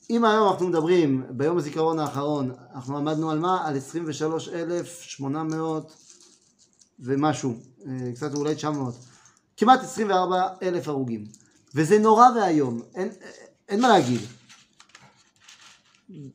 אם 0.09 0.25
היום 0.25 0.51
אנחנו 0.51 0.67
מדברים, 0.67 1.23
ביום 1.29 1.57
הזיכרון 1.57 1.99
האחרון, 1.99 2.51
אנחנו 2.75 2.97
עמדנו 2.97 3.31
על 3.31 3.39
מה? 3.39 3.67
על 3.67 3.77
23,800 3.77 5.93
ומשהו, 6.99 7.55
אה, 7.87 8.11
קצת 8.15 8.33
אולי 8.33 8.55
900. 8.55 8.95
כמעט 9.57 9.83
24,000 9.83 10.87
הרוגים. 10.87 11.25
וזה 11.75 11.99
נורא 11.99 12.25
ואיום, 12.35 12.81
אין, 12.95 13.09
אין 13.69 13.81
מה 13.81 13.87
להגיד. 13.87 14.21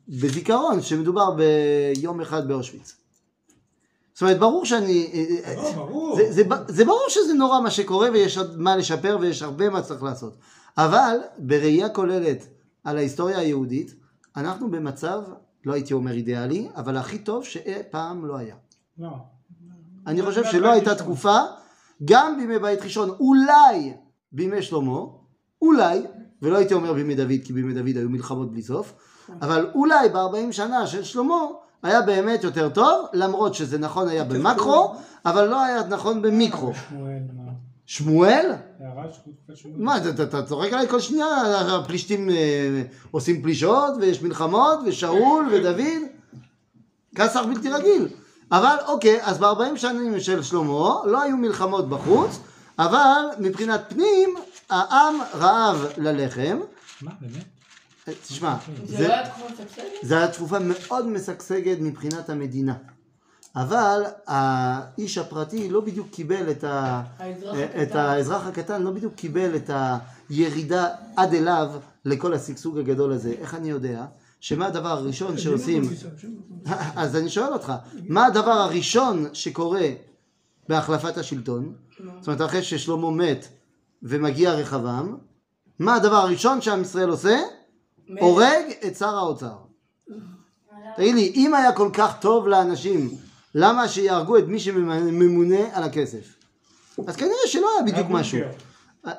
בזיכרון 0.07 0.81
שמדובר 0.81 1.31
ביום 1.31 2.21
אחד 2.21 2.47
באושוויץ. 2.47 2.98
זאת 4.19 4.21
אומרת, 4.21 4.39
ברור 4.39 4.65
שאני... 4.65 5.09
אה, 5.45 5.55
לא, 5.55 5.71
ברור. 5.71 6.15
זה, 6.15 6.31
זה, 6.31 6.43
זה 6.67 6.85
ברור 6.85 7.05
שזה 7.09 7.33
נורא 7.33 7.61
מה 7.61 7.71
שקורה 7.71 8.09
ויש 8.13 8.37
עוד 8.37 8.59
מה 8.59 8.75
לשפר 8.75 9.17
ויש 9.21 9.41
הרבה 9.41 9.69
מה 9.69 9.81
צריך 9.81 10.03
לעשות. 10.03 10.37
אבל 10.77 11.17
בראייה 11.37 11.89
כוללת 11.89 12.47
על 12.83 12.97
ההיסטוריה 12.97 13.39
היהודית, 13.39 13.95
אנחנו 14.35 14.71
במצב, 14.71 15.21
לא 15.65 15.73
הייתי 15.73 15.93
אומר 15.93 16.11
אידיאלי, 16.11 16.67
אבל 16.75 16.97
הכי 16.97 17.17
טוב 17.17 17.43
שאי 17.43 17.83
פעם 17.91 18.25
לא 18.25 18.37
היה. 18.37 18.55
לא. 18.97 19.09
אני 20.07 20.21
חושב 20.21 20.41
בית 20.41 20.51
שלא 20.51 20.71
הייתה 20.71 20.91
ראשון. 20.91 21.05
תקופה, 21.05 21.39
גם 22.05 22.37
בימי 22.37 22.59
בית 22.59 22.81
ראשון, 22.81 23.09
אולי 23.09 23.93
בימי 24.31 24.61
שלמה, 24.61 24.99
אולי, 25.61 26.01
ולא 26.41 26.57
הייתי 26.57 26.73
אומר 26.73 26.93
בימי 26.93 27.15
דוד, 27.15 27.39
כי 27.43 27.53
בימי 27.53 27.73
דוד 27.73 27.97
היו 27.97 28.09
מלחמות 28.09 28.51
בלי 28.51 28.61
סוף, 28.61 28.93
אבל 29.41 29.69
אולי 29.73 30.09
ב-40 30.09 30.51
שנה 30.51 30.87
של 30.87 31.03
שלמה, 31.03 31.41
היה 31.83 32.01
באמת 32.01 32.43
יותר 32.43 32.69
טוב, 32.69 33.05
למרות 33.13 33.53
שזה 33.55 33.77
נכון 33.77 34.07
היה 34.07 34.23
במקרו, 34.23 34.95
אבל 35.25 35.47
לא 35.47 35.61
היה 35.63 35.83
נכון 35.83 36.21
במיקרו. 36.21 36.73
שמואל, 36.89 37.19
מה? 37.37 37.51
שמואל? 37.85 38.51
הערה 38.79 39.03
של 39.47 39.55
שמואל. 39.55 39.75
מה, 39.77 39.97
אתה- 39.97 40.09
אתה 40.09 40.23
אתה 40.23 40.43
צוחק 40.43 40.73
עליי 40.73 40.87
כל 40.87 40.99
שנייה, 40.99 41.27
הפלישתים 41.75 42.29
אה, 42.29 42.81
עושים 43.11 43.41
פלישות, 43.41 43.93
ויש 44.01 44.21
מלחמות, 44.21 44.79
ושאול, 44.85 45.47
ודוד, 45.53 45.79
כסח 47.15 47.41
בלתי 47.47 47.69
רגיל. 47.69 48.07
אבל 48.51 48.75
אוקיי, 48.87 49.19
אז 49.23 49.37
ב-40 49.37 49.75
שנים 49.77 50.19
של 50.19 50.43
שלמה 50.43 50.95
לא 51.05 51.21
היו 51.21 51.37
מלחמות 51.37 51.89
בחוץ, 51.89 52.39
אבל 52.79 53.21
מבחינת 53.39 53.81
פנים, 53.89 54.35
העם 54.69 55.15
רעב 55.35 55.85
ללחם. 55.97 56.59
מה, 57.01 57.11
באמת? 57.21 57.43
אה, 58.09 58.13
תשמע, 58.27 58.55
זה 58.85 58.97
זה- 58.97 59.07
לא 59.07 59.13
היה 59.13 59.29
תקופה 59.29 59.45
מסבסדת? 59.53 59.85
זו 60.03 60.15
הייתה 60.15 60.33
תקופה 60.33 60.57
מאוד 60.59 61.07
משגשגת 61.07 61.77
מבחינת 61.79 62.29
המדינה. 62.29 62.73
אבל 63.55 64.03
האיש 64.27 65.17
הפרטי 65.17 65.69
לא 65.69 65.81
בדיוק 65.81 66.07
קיבל 66.11 66.51
את, 66.51 66.63
ה... 66.63 67.01
האזרח 67.19 67.55
את 67.57 67.87
הקטן. 67.87 67.97
האזרח 67.99 68.47
הקטן, 68.47 68.81
לא 68.81 68.91
בדיוק 68.91 69.13
קיבל 69.15 69.55
את 69.55 69.69
הירידה 70.29 70.87
עד 71.15 71.33
אליו 71.33 71.71
לכל 72.05 72.33
השגשוג 72.33 72.79
הגדול 72.79 73.11
הזה. 73.11 73.33
איך 73.39 73.55
אני 73.55 73.69
יודע? 73.69 74.05
שמה 74.39 74.65
הדבר 74.67 74.89
הראשון 74.89 75.37
שעושים... 75.37 75.83
אז 76.95 77.15
אני 77.15 77.29
שואל 77.29 77.53
אותך, 77.53 77.73
מה 78.07 78.25
הדבר 78.25 78.51
הראשון 78.51 79.25
שקורה 79.33 79.87
בהחלפת 80.69 81.17
השלטון? 81.17 81.73
זאת 82.19 82.27
אומרת, 82.27 82.41
אחרי 82.41 82.63
ששלמה 82.63 83.11
מת 83.11 83.47
ומגיע 84.03 84.53
רחבעם, 84.53 85.17
מה 85.79 85.95
הדבר 85.95 86.15
הראשון 86.15 86.61
שעם 86.61 86.81
ישראל 86.81 87.09
עושה? 87.09 87.39
הורג 88.19 88.63
את 88.87 88.95
שר 88.95 89.17
האוצר. 89.17 89.55
תגיד 90.95 91.15
לי, 91.15 91.31
אם 91.35 91.53
היה 91.53 91.71
כל 91.71 91.89
כך 91.93 92.13
טוב 92.21 92.47
לאנשים, 92.47 93.09
למה 93.55 93.87
שיהרגו 93.87 94.37
את 94.37 94.43
מי 94.47 94.59
שממונה 94.59 95.59
על 95.73 95.83
הכסף? 95.83 96.35
אז 97.07 97.15
כנראה 97.15 97.47
שלא 97.47 97.69
היה 97.75 97.91
בדיוק 97.91 98.07
משהו. 98.09 98.39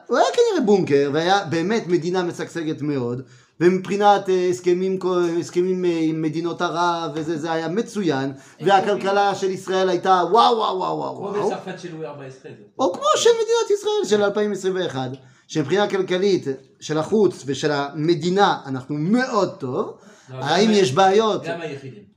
הוא 0.06 0.16
היה 0.16 0.26
כנראה 0.32 0.66
בונקר, 0.66 1.10
והיה 1.12 1.44
באמת 1.44 1.86
מדינה 1.86 2.22
משגשגת 2.22 2.82
מאוד, 2.82 3.22
ומבחינת 3.60 4.28
אה, 4.28 4.46
הסכמים, 4.50 4.98
קו- 4.98 5.18
הסכמים 5.40 5.84
אה, 5.84 5.98
עם 6.02 6.22
מדינות 6.22 6.62
ערב, 6.62 7.10
וזה 7.14 7.38
זה 7.38 7.52
היה 7.52 7.68
מצוין, 7.68 8.32
והכלכלה 8.60 9.34
של 9.34 9.50
ישראל 9.50 9.88
הייתה 9.88 10.22
וואו 10.30 10.56
וואו 10.56 10.76
וואו 10.78 10.96
וואו 10.98 11.16
כמו 11.16 11.26
וואו. 11.38 11.46
בצרפת 11.50 11.80
של 11.80 11.94
לואי 11.96 12.06
14. 12.06 12.52
או 12.78 12.92
כמו 12.92 13.02
של 13.16 13.30
מדינת 13.30 13.78
ישראל 13.80 14.18
של 14.18 14.24
2021, 14.24 15.10
שמבחינה 15.48 15.88
כלכלית 15.90 16.46
של 16.80 16.98
החוץ 16.98 17.42
ושל 17.46 17.70
המדינה 17.72 18.58
אנחנו 18.66 18.94
מאוד 18.94 19.56
טוב, 19.58 19.96
לא, 20.30 20.36
האם 20.44 20.66
גם- 20.68 20.74
יש 20.74 20.92
בעיות? 20.92 21.42
גם 21.44 21.60
היחידים. 21.60 22.10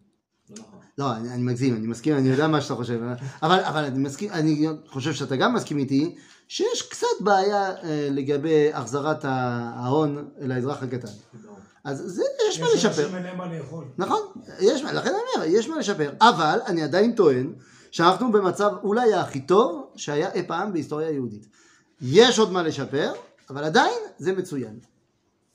לא 0.97 1.15
אני, 1.15 1.29
אני 1.33 1.41
מגזים, 1.43 1.75
אני 1.75 1.87
מסכים, 1.87 2.17
אני 2.17 2.29
יודע 2.29 2.47
מה 2.47 2.61
שאתה 2.61 2.75
חושב, 2.75 2.99
אבל, 3.43 3.59
אבל 3.59 3.83
אני 3.83 3.99
מסכים, 3.99 4.31
אני 4.31 4.67
חושב 4.87 5.13
שאתה 5.13 5.35
גם 5.35 5.53
מסכים 5.53 5.77
איתי, 5.77 6.15
שיש 6.47 6.81
קצת 6.81 7.07
בעיה 7.19 7.69
אה, 7.69 8.07
לגבי 8.11 8.73
החזרת 8.73 9.25
ההון 9.25 10.29
לאזרח 10.41 10.83
הקטן. 10.83 11.07
אז 11.83 12.03
זה, 12.05 12.23
יש 12.49 12.59
מה 12.59 12.67
יש 12.67 12.73
לשפר. 12.85 13.01
אנשים 13.03 13.15
אין 13.15 13.23
להם 13.23 13.37
מה 13.37 13.45
לאכול. 13.57 13.85
נכון, 13.97 14.21
יש, 14.59 14.83
מה- 14.83 14.91
לכן 14.93 15.09
אני 15.09 15.17
אומר, 15.35 15.45
יש 15.47 15.67
מה 15.69 15.77
לשפר, 15.77 16.11
אבל 16.21 16.59
אני 16.67 16.83
עדיין 16.83 17.15
טוען 17.15 17.53
שאנחנו 17.91 18.31
במצב 18.31 18.71
אולי 18.83 19.13
הכי 19.13 19.41
טוב 19.41 19.87
שהיה 19.95 20.31
אי 20.33 20.43
פעם 20.47 20.73
בהיסטוריה 20.73 21.07
היהודית. 21.07 21.47
יש 22.01 22.39
עוד 22.39 22.51
מה 22.51 22.63
לשפר, 22.63 23.11
אבל 23.49 23.63
עדיין 23.63 23.93
זה 24.17 24.33
מצוין. 24.33 24.79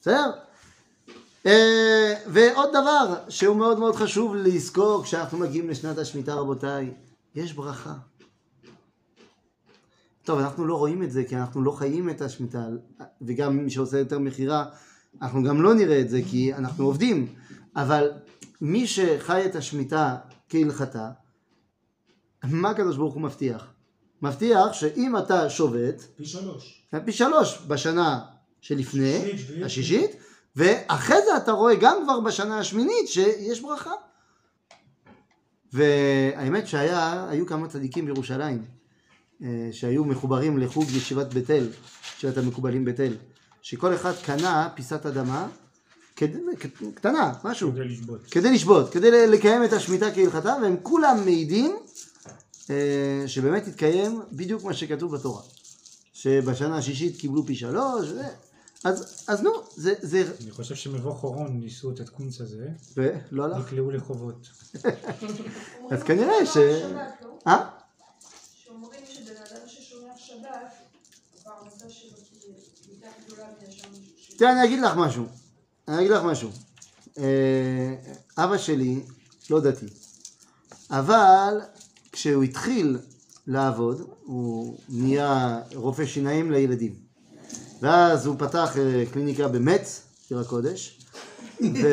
בסדר? 0.00 0.30
אה, 1.48 2.14
ועוד 2.26 2.68
דבר 2.70 3.14
שהוא 3.28 3.56
מאוד 3.56 3.78
מאוד 3.78 3.96
חשוב 3.96 4.34
לזכור 4.34 5.02
כשאנחנו 5.04 5.38
מגיעים 5.38 5.68
לשנת 5.68 5.98
השמיטה 5.98 6.34
רבותיי, 6.34 6.94
יש 7.34 7.52
ברכה. 7.52 7.94
טוב, 10.24 10.38
אנחנו 10.38 10.66
לא 10.66 10.74
רואים 10.74 11.02
את 11.02 11.12
זה 11.12 11.24
כי 11.24 11.36
אנחנו 11.36 11.62
לא 11.62 11.70
חיים 11.70 12.10
את 12.10 12.20
השמיטה, 12.20 12.66
וגם 13.22 13.56
מי 13.56 13.70
שעושה 13.70 13.98
יותר 13.98 14.18
מכירה, 14.18 14.64
אנחנו 15.22 15.42
גם 15.42 15.62
לא 15.62 15.74
נראה 15.74 16.00
את 16.00 16.10
זה 16.10 16.20
כי 16.30 16.54
אנחנו 16.54 16.84
עובדים, 16.84 17.26
אבל 17.76 18.10
מי 18.60 18.86
שחי 18.86 19.46
את 19.46 19.56
השמיטה 19.56 20.16
כהלכתה, 20.48 21.10
מה 22.44 22.70
הקדוש 22.70 22.96
ברוך 22.96 23.14
הוא 23.14 23.22
מבטיח? 23.22 23.66
מבטיח 24.22 24.72
שאם 24.72 25.16
אתה 25.16 25.50
שובת, 25.50 26.06
פי 26.16 26.26
שלוש. 26.26 26.88
פי 27.04 27.12
שלוש 27.12 27.58
בשנה 27.66 28.20
שלפני. 28.60 29.32
השישית, 29.64 30.10
ואחרי 30.56 31.16
זה 31.24 31.36
אתה 31.36 31.52
רואה 31.52 31.74
גם 31.74 31.96
כבר 32.04 32.20
בשנה 32.20 32.58
השמינית 32.58 33.08
שיש 33.08 33.60
ברכה. 33.60 33.92
והאמת 35.72 36.68
שהיו 36.68 37.46
כמה 37.46 37.68
צדיקים 37.68 38.06
בירושלים 38.06 38.64
אה, 39.42 39.68
שהיו 39.72 40.04
מחוברים 40.04 40.58
לחוג 40.58 40.90
ישיבת 40.90 41.34
בית 41.34 41.50
אל, 41.50 41.68
ישיבת 42.16 42.36
המקובלים 42.36 42.84
בית 42.84 43.00
אל, 43.00 43.16
שכל 43.62 43.94
אחד 43.94 44.12
קנה 44.24 44.68
פיסת 44.74 45.06
אדמה, 45.06 45.48
כדי, 46.16 46.38
קטנה, 46.94 47.32
משהו, 47.44 47.72
כדי 47.72 47.84
לשבות. 47.84 48.20
כדי 48.30 48.52
לשבות, 48.52 48.90
כדי 48.90 49.26
לקיים 49.26 49.64
את 49.64 49.72
השמיטה 49.72 50.10
כהלכתה, 50.14 50.56
והם 50.62 50.76
כולם 50.82 51.16
מעידים 51.24 51.76
אה, 52.70 53.24
שבאמת 53.26 53.66
התקיים 53.66 54.20
בדיוק 54.32 54.64
מה 54.64 54.74
שכתוב 54.74 55.14
בתורה. 55.14 55.42
שבשנה 56.12 56.76
השישית 56.78 57.16
קיבלו 57.16 57.46
פי 57.46 57.54
שלוש. 57.54 58.08
אז, 58.84 59.24
אז 59.28 59.42
נו, 59.42 59.50
זה, 59.76 59.94
זה, 60.00 60.32
אני 60.42 60.50
חושב 60.50 60.74
שמבוא 60.74 61.14
חורון 61.14 61.60
ניסו 61.60 61.90
את 61.90 62.00
הקונץ 62.00 62.40
הזה, 62.40 62.68
ולא 62.96 63.44
הלך. 63.44 63.66
נקלעו 63.66 63.90
לחובות. 63.90 64.48
אז 65.92 66.02
כנראה 66.02 66.46
ש... 66.46 66.56
אה? 67.46 67.68
שאומרים 68.54 69.00
שבן 69.06 69.36
אדם 69.36 69.66
ששומר 69.66 70.16
שבת, 70.16 70.48
הפרנסה 71.40 71.90
שלו 71.90 72.10
תהיה 72.40 73.10
גדולה 73.26 73.44
ש... 73.70 74.34
תראה, 74.36 74.52
אני 74.52 74.64
אגיד 74.64 74.80
לך 74.80 74.96
משהו. 74.96 75.24
אני 75.88 75.98
אגיד 75.98 76.10
לך 76.10 76.22
משהו. 76.24 76.50
אה, 77.18 77.94
אבא 78.38 78.58
שלי 78.58 79.00
לא 79.50 79.60
דתי. 79.60 79.86
אבל 80.90 81.60
כשהוא 82.12 82.42
התחיל 82.42 82.98
לעבוד, 83.46 84.08
הוא 84.24 84.78
נהיה 84.88 85.60
רופא 85.74 86.06
שיניים 86.06 86.50
לילדים. 86.50 87.07
ואז 87.80 88.26
הוא 88.26 88.36
פתח 88.38 88.76
אה, 88.78 89.04
קליניקה 89.12 89.48
במץ, 89.48 90.02
עיר 90.30 90.40
הקודש, 90.40 91.00
ו... 91.60 91.86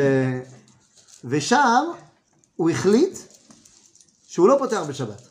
ושם 1.23 1.83
הוא 2.55 2.69
החליט 2.69 3.17
שהוא 4.27 4.47
לא 4.49 4.55
פותח 4.59 4.81
בשבת. 4.88 5.21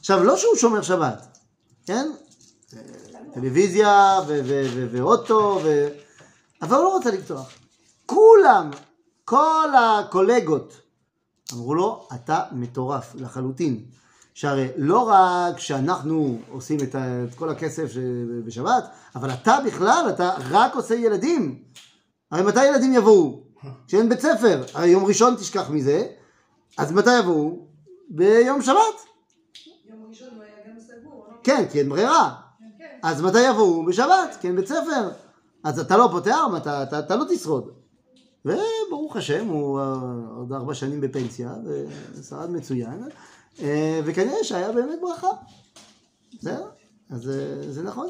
עכשיו, 0.00 0.24
לא 0.24 0.36
שהוא 0.36 0.56
שומר 0.56 0.82
שבת, 0.82 1.38
כן? 1.86 2.10
טלוויזיה 3.34 4.20
ואוטו, 4.90 5.60
ו... 5.64 5.88
אבל 6.62 6.76
הוא 6.76 6.84
לא 6.84 6.88
רוצה 6.88 7.10
לפתוח. 7.10 7.50
כולם, 8.06 8.70
כל 9.24 9.68
הקולגות, 9.78 10.74
אמרו 11.52 11.74
לו, 11.74 12.08
אתה 12.14 12.42
מטורף 12.52 13.14
לחלוטין. 13.14 13.84
שהרי 14.34 14.68
לא 14.76 15.08
רק 15.08 15.58
שאנחנו 15.58 16.38
עושים 16.50 16.78
את, 16.82 16.94
ה- 16.94 17.24
את 17.24 17.34
כל 17.34 17.48
הכסף 17.48 17.92
ש- 17.92 17.98
בשבת, 18.44 18.84
אבל 19.16 19.30
אתה 19.30 19.58
בכלל, 19.66 20.06
אתה 20.08 20.30
רק 20.50 20.74
עושה 20.74 20.94
ילדים. 20.94 21.62
הרי 22.30 22.42
מתי 22.42 22.64
ילדים 22.66 22.92
יבואו? 22.94 23.42
כשאין 23.86 24.08
בית 24.08 24.20
ספר. 24.20 24.64
הרי 24.74 24.88
יום 24.88 25.04
ראשון 25.04 25.34
תשכח 25.36 25.70
מזה, 25.70 26.06
אז 26.78 26.92
מתי 26.92 27.18
יבואו? 27.18 27.66
ביום 28.08 28.62
שבת. 28.62 28.76
יום 29.90 30.06
ראשון 30.08 30.28
היה 30.40 30.74
גם 30.74 30.80
סגור, 30.80 31.26
לא? 31.30 31.34
כן, 31.44 31.64
כי 31.72 31.78
אין 31.78 31.88
ברירה. 31.88 32.34
כן. 32.78 32.84
אז 33.02 33.22
מתי 33.22 33.40
יבואו? 33.40 33.86
בשבת, 33.86 34.36
כי 34.40 34.46
אין 34.48 34.56
בית 34.56 34.66
ספר. 34.66 35.10
אז 35.64 35.78
אתה 35.78 35.96
לא 35.96 36.08
פותח, 36.12 36.36
אתה, 36.56 36.82
אתה, 36.82 36.98
אתה 36.98 37.16
לא 37.16 37.24
תשרוד. 37.30 37.70
וברוך 38.44 39.16
השם, 39.16 39.46
הוא 39.48 39.80
אה, 39.80 39.94
עוד 40.36 40.52
ארבע 40.52 40.74
שנים 40.74 41.00
בפנסיה, 41.00 41.54
ושרד 42.14 42.50
מצוין, 42.50 43.04
וכנראה 44.04 44.44
שהיה 44.44 44.72
באמת 44.72 44.98
ברכה. 45.02 45.26
זהו, 46.40 46.64
אז 47.10 47.30
אה, 47.30 47.72
זה 47.72 47.82
נכון. 47.82 48.08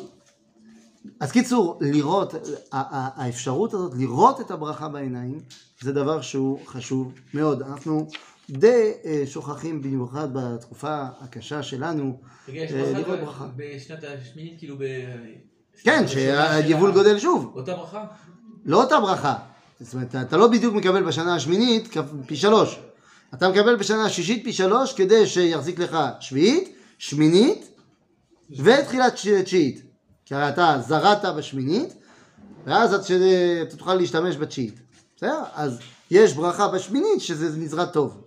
אז 1.21 1.33
קיצור, 1.33 1.79
לראות, 1.81 2.35
ה- 2.35 2.39
ה- 2.73 3.23
האפשרות 3.23 3.75
הזאת, 3.75 3.93
לראות 3.97 4.41
את 4.41 4.51
הברכה 4.51 4.89
בעיניים, 4.89 5.41
זה 5.81 5.93
דבר 5.93 6.21
שהוא 6.21 6.59
חשוב 6.67 7.13
מאוד. 7.35 7.63
אנחנו 7.63 8.07
די 8.51 8.93
אה, 9.05 9.23
שוכחים, 9.27 9.83
במיוחד 9.83 10.29
בתקופה 10.33 11.03
הקשה 11.21 11.63
שלנו, 11.63 12.17
אה, 12.49 12.65
לראות 12.99 13.21
ברכה. 13.21 13.47
בשנת 13.57 13.99
השמינית, 14.05 14.59
כאילו 14.59 14.77
ב... 14.79 14.83
כן, 15.83 16.09
שהיבול 16.09 16.93
גודל 16.93 17.19
שוב. 17.19 17.53
אותה 17.55 17.75
ברכה? 17.75 18.05
לא 18.65 18.83
אותה 18.83 19.01
ברכה. 19.01 19.35
זאת 19.81 19.95
אומרת, 19.95 20.15
אתה 20.15 20.37
לא 20.37 20.49
בדיוק 20.49 20.75
מקבל 20.75 21.03
בשנה 21.03 21.35
השמינית 21.35 21.97
פי 22.27 22.37
שלוש. 22.37 22.79
אתה 23.35 23.49
מקבל 23.49 23.77
בשנה 23.77 24.05
השישית 24.05 24.45
פי 24.45 24.53
שלוש 24.53 24.93
כדי 24.93 25.27
שיחזיק 25.27 25.79
לך 25.79 25.99
שביעית, 26.21 26.77
שמינית 26.99 27.69
ותחילת 28.51 29.15
תשיעית. 29.45 29.83
כי 30.25 30.35
הרי 30.35 30.49
אתה 30.49 30.77
זרעת 30.87 31.25
בשמינית, 31.37 31.95
ואז 32.67 32.95
אתה, 32.95 33.15
תוכל 33.77 33.95
להשתמש 33.95 34.37
בתשיעית. 34.37 34.75
בסדר? 35.17 35.43
אז 35.55 35.79
יש 36.11 36.33
ברכה 36.33 36.69
בשמינית 36.69 37.21
שזה 37.21 37.59
נזרע 37.59 37.85
טוב. 37.85 38.25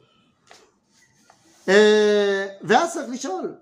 אה, 1.70 2.48
ואז 2.64 2.94
צריך 2.94 3.10
לשאול, 3.10 3.54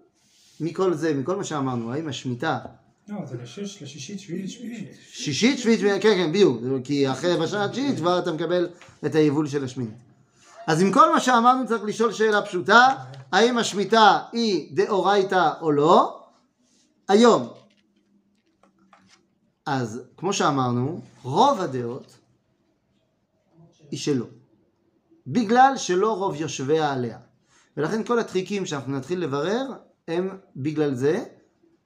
מכל 0.59 0.93
זה, 0.93 1.13
מכל 1.13 1.35
מה 1.35 1.43
שאמרנו, 1.43 1.93
האם 1.93 2.07
השמיטה 2.07 2.59
לא, 3.09 3.25
זה 3.25 3.37
לשש, 3.43 3.83
לשישית, 3.83 4.19
שביעית, 4.19 4.49
שמינית. 4.49 4.91
שישית, 5.11 5.59
שביעית, 5.59 5.81
כן, 5.81 5.99
כן, 6.01 6.29
בדיוק, 6.29 6.61
כי 6.83 7.11
אחרי 7.11 7.37
בשנה 7.37 7.65
התשיעית 7.65 7.97
כבר 7.97 8.19
אתה 8.19 8.31
מקבל 8.31 8.69
את 9.05 9.15
היבול 9.15 9.47
של 9.47 9.63
השמינית. 9.63 10.12
אז 10.67 10.81
עם 10.81 10.91
כל 10.91 11.13
מה 11.13 11.19
שאמרנו 11.19 11.67
צריך 11.67 11.83
לשאול 11.83 12.11
שאלה 12.13 12.41
פשוטה, 12.41 12.95
האם 13.31 13.57
השמיטה 13.57 14.19
היא 14.31 14.75
דאורייתא 14.75 15.51
או 15.61 15.71
לא? 15.71 16.23
היום. 17.07 17.49
אז 19.65 20.01
כמו 20.17 20.33
שאמרנו, 20.33 21.01
רוב 21.23 21.61
הדעות 21.61 22.17
היא 23.91 23.99
שלא. 23.99 24.25
בגלל 25.27 25.73
שלא 25.77 26.17
רוב 26.17 26.35
יושביה 26.35 26.91
עליה. 26.91 27.17
ולכן 27.77 28.03
כל 28.03 28.19
הטריקים 28.19 28.65
שאנחנו 28.65 28.97
נתחיל 28.97 29.19
לברר 29.19 29.73
הם 30.07 30.37
בגלל 30.55 30.93
זה, 30.93 31.23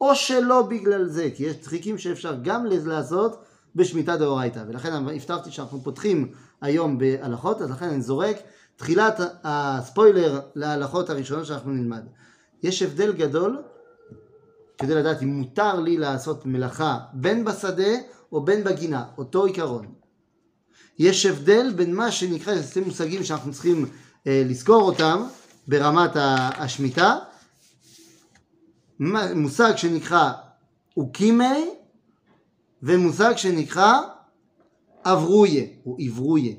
או 0.02 0.16
שלא 0.16 0.62
בגלל 0.62 1.06
זה, 1.06 1.30
כי 1.36 1.44
יש 1.44 1.56
טריקים 1.56 1.98
שאפשר 1.98 2.36
גם 2.42 2.66
לעשות 2.66 3.44
בשמיטה 3.76 4.18
דאורייתא. 4.18 4.64
ולכן 4.68 4.94
הבטחתי 4.94 5.52
שאנחנו 5.52 5.82
פותחים 5.84 6.32
היום 6.62 6.98
בהלכות, 6.98 7.62
אז 7.62 7.72
לכן 7.72 7.86
אני 7.86 8.02
זורק 8.02 8.38
תחילת 8.78 9.20
הספוילר 9.44 10.40
להלכות 10.56 11.10
הראשונות 11.10 11.46
שאנחנו 11.46 11.72
נלמד. 11.72 12.04
יש 12.64 12.82
הבדל 12.82 13.14
גדול 13.14 13.64
כדי 14.78 14.96
לדעת 14.96 15.24
אם 15.24 15.28
מותר 15.28 15.80
לי 15.80 15.98
לעשות 15.98 16.46
מלאכה 16.46 17.00
בין 17.14 17.46
בשדה 17.46 17.92
או 18.32 18.42
בין 18.46 18.64
בגינה, 18.64 19.06
אותו 19.18 19.46
עיקרון. 19.46 19.94
יש 21.00 21.26
הבדל 21.26 21.74
בין 21.76 21.96
מה 21.96 22.12
שנקרא, 22.12 22.56
זה 22.56 22.64
שתי 22.64 22.80
מושגים 22.80 23.24
שאנחנו 23.24 23.54
צריכים 23.54 23.86
אה, 24.28 24.44
לזכור 24.46 24.82
אותם 24.82 25.24
ברמת 25.68 26.12
השמיטה, 26.16 27.18
מושג 29.36 29.76
שנקרא 29.76 30.32
אוקימי 30.98 31.70
ומושג 32.84 33.34
שנקרא 33.38 33.94
אברויה 35.06 35.66
או 35.86 35.98
עברויה. 36.00 36.54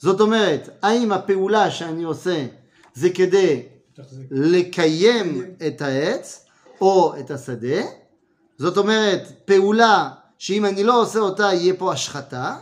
זאת 0.00 0.20
אומרת, 0.20 0.68
האם 0.82 1.12
הפעולה 1.12 1.70
שאני 1.70 2.02
עושה 2.02 2.46
זה 2.94 3.10
כדי 3.10 3.62
תחזיק. 3.94 4.26
לקיים 4.30 5.44
את 5.66 5.82
העץ 5.82 6.46
או 6.80 7.14
את 7.20 7.30
השדה, 7.30 7.82
זאת 8.58 8.76
אומרת, 8.76 9.28
פעולה 9.44 10.10
שאם 10.38 10.64
אני 10.64 10.84
לא 10.84 11.02
עושה 11.02 11.18
אותה 11.18 11.42
יהיה 11.42 11.74
פה 11.74 11.92
השחתה, 11.92 12.56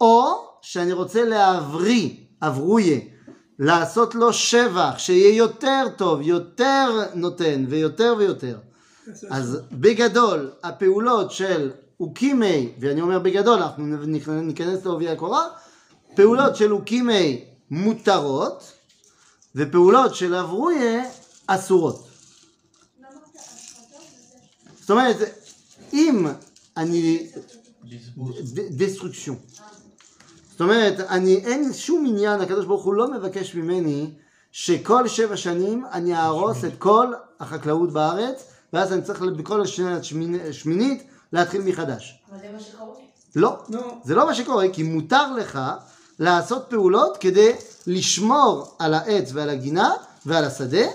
או 0.00 0.48
שאני 0.62 0.92
רוצה 0.92 1.24
להבריא, 1.24 2.10
אברויה, 2.42 2.98
לעשות 3.58 4.14
לו 4.14 4.32
שבח, 4.32 4.94
שיהיה 4.98 5.36
יותר 5.36 5.84
טוב, 5.96 6.20
יותר 6.22 7.00
נותן 7.14 7.64
ויותר 7.68 8.14
ויותר. 8.18 8.58
אז 9.30 9.60
בגדול, 9.72 10.50
הפעולות 10.62 11.30
של 11.30 11.70
אוקימי, 12.00 12.72
ואני 12.80 13.00
אומר 13.00 13.18
בגדול, 13.18 13.58
אנחנו 13.58 13.84
ניכנס 14.42 14.84
לעובי 14.84 15.08
הקורה, 15.08 15.48
פעולות 16.14 16.56
של 16.56 16.72
אוקימי 16.72 17.44
מותרות, 17.70 18.72
ופעולות 19.54 20.14
של 20.14 20.34
אברויי 20.34 21.04
אסורות. 21.46 22.08
זאת 24.80 24.90
אומרת, 24.90 25.16
אם 25.92 26.26
אני... 26.76 27.26
בזבוז. 27.84 28.54
ד- 28.54 28.82
destruction. 28.82 29.34
זאת 30.50 30.60
אומרת, 30.60 31.00
אני, 31.00 31.36
אין 31.36 31.72
שום 31.72 32.06
עניין, 32.06 32.40
הקדוש 32.40 32.66
ברוך 32.66 32.84
הוא 32.84 32.94
לא 32.94 33.10
מבקש 33.10 33.54
ממני 33.54 34.10
שכל 34.52 35.08
שבע 35.08 35.36
שנים 35.36 35.84
אני 35.92 36.14
אהרוס 36.14 36.64
את 36.64 36.72
כל 36.78 37.06
החקלאות 37.40 37.92
בארץ, 37.92 38.44
ואז 38.72 38.92
אני 38.92 39.02
צריך 39.02 39.22
בכל 39.22 39.62
השנה 39.62 39.98
השמינ- 40.00 40.48
השמינית 40.48 41.02
להתחיל 41.32 41.60
מחדש. 41.62 42.22
אבל 42.30 42.38
זה 42.40 42.46
מה 42.52 42.60
שקורה. 42.60 42.94
לא, 43.36 43.56
לא. 43.68 43.94
זה 44.04 44.14
לא 44.14 44.26
מה 44.26 44.34
שקורה, 44.34 44.66
כי 44.72 44.82
מותר 44.82 45.32
לך 45.32 45.58
לעשות 46.18 46.66
פעולות 46.68 47.16
כדי 47.16 47.52
לשמור 47.86 48.76
על 48.78 48.94
העץ 48.94 49.30
ועל 49.32 49.50
הגינה 49.50 49.92
ועל 50.26 50.44
השדה, 50.44 50.86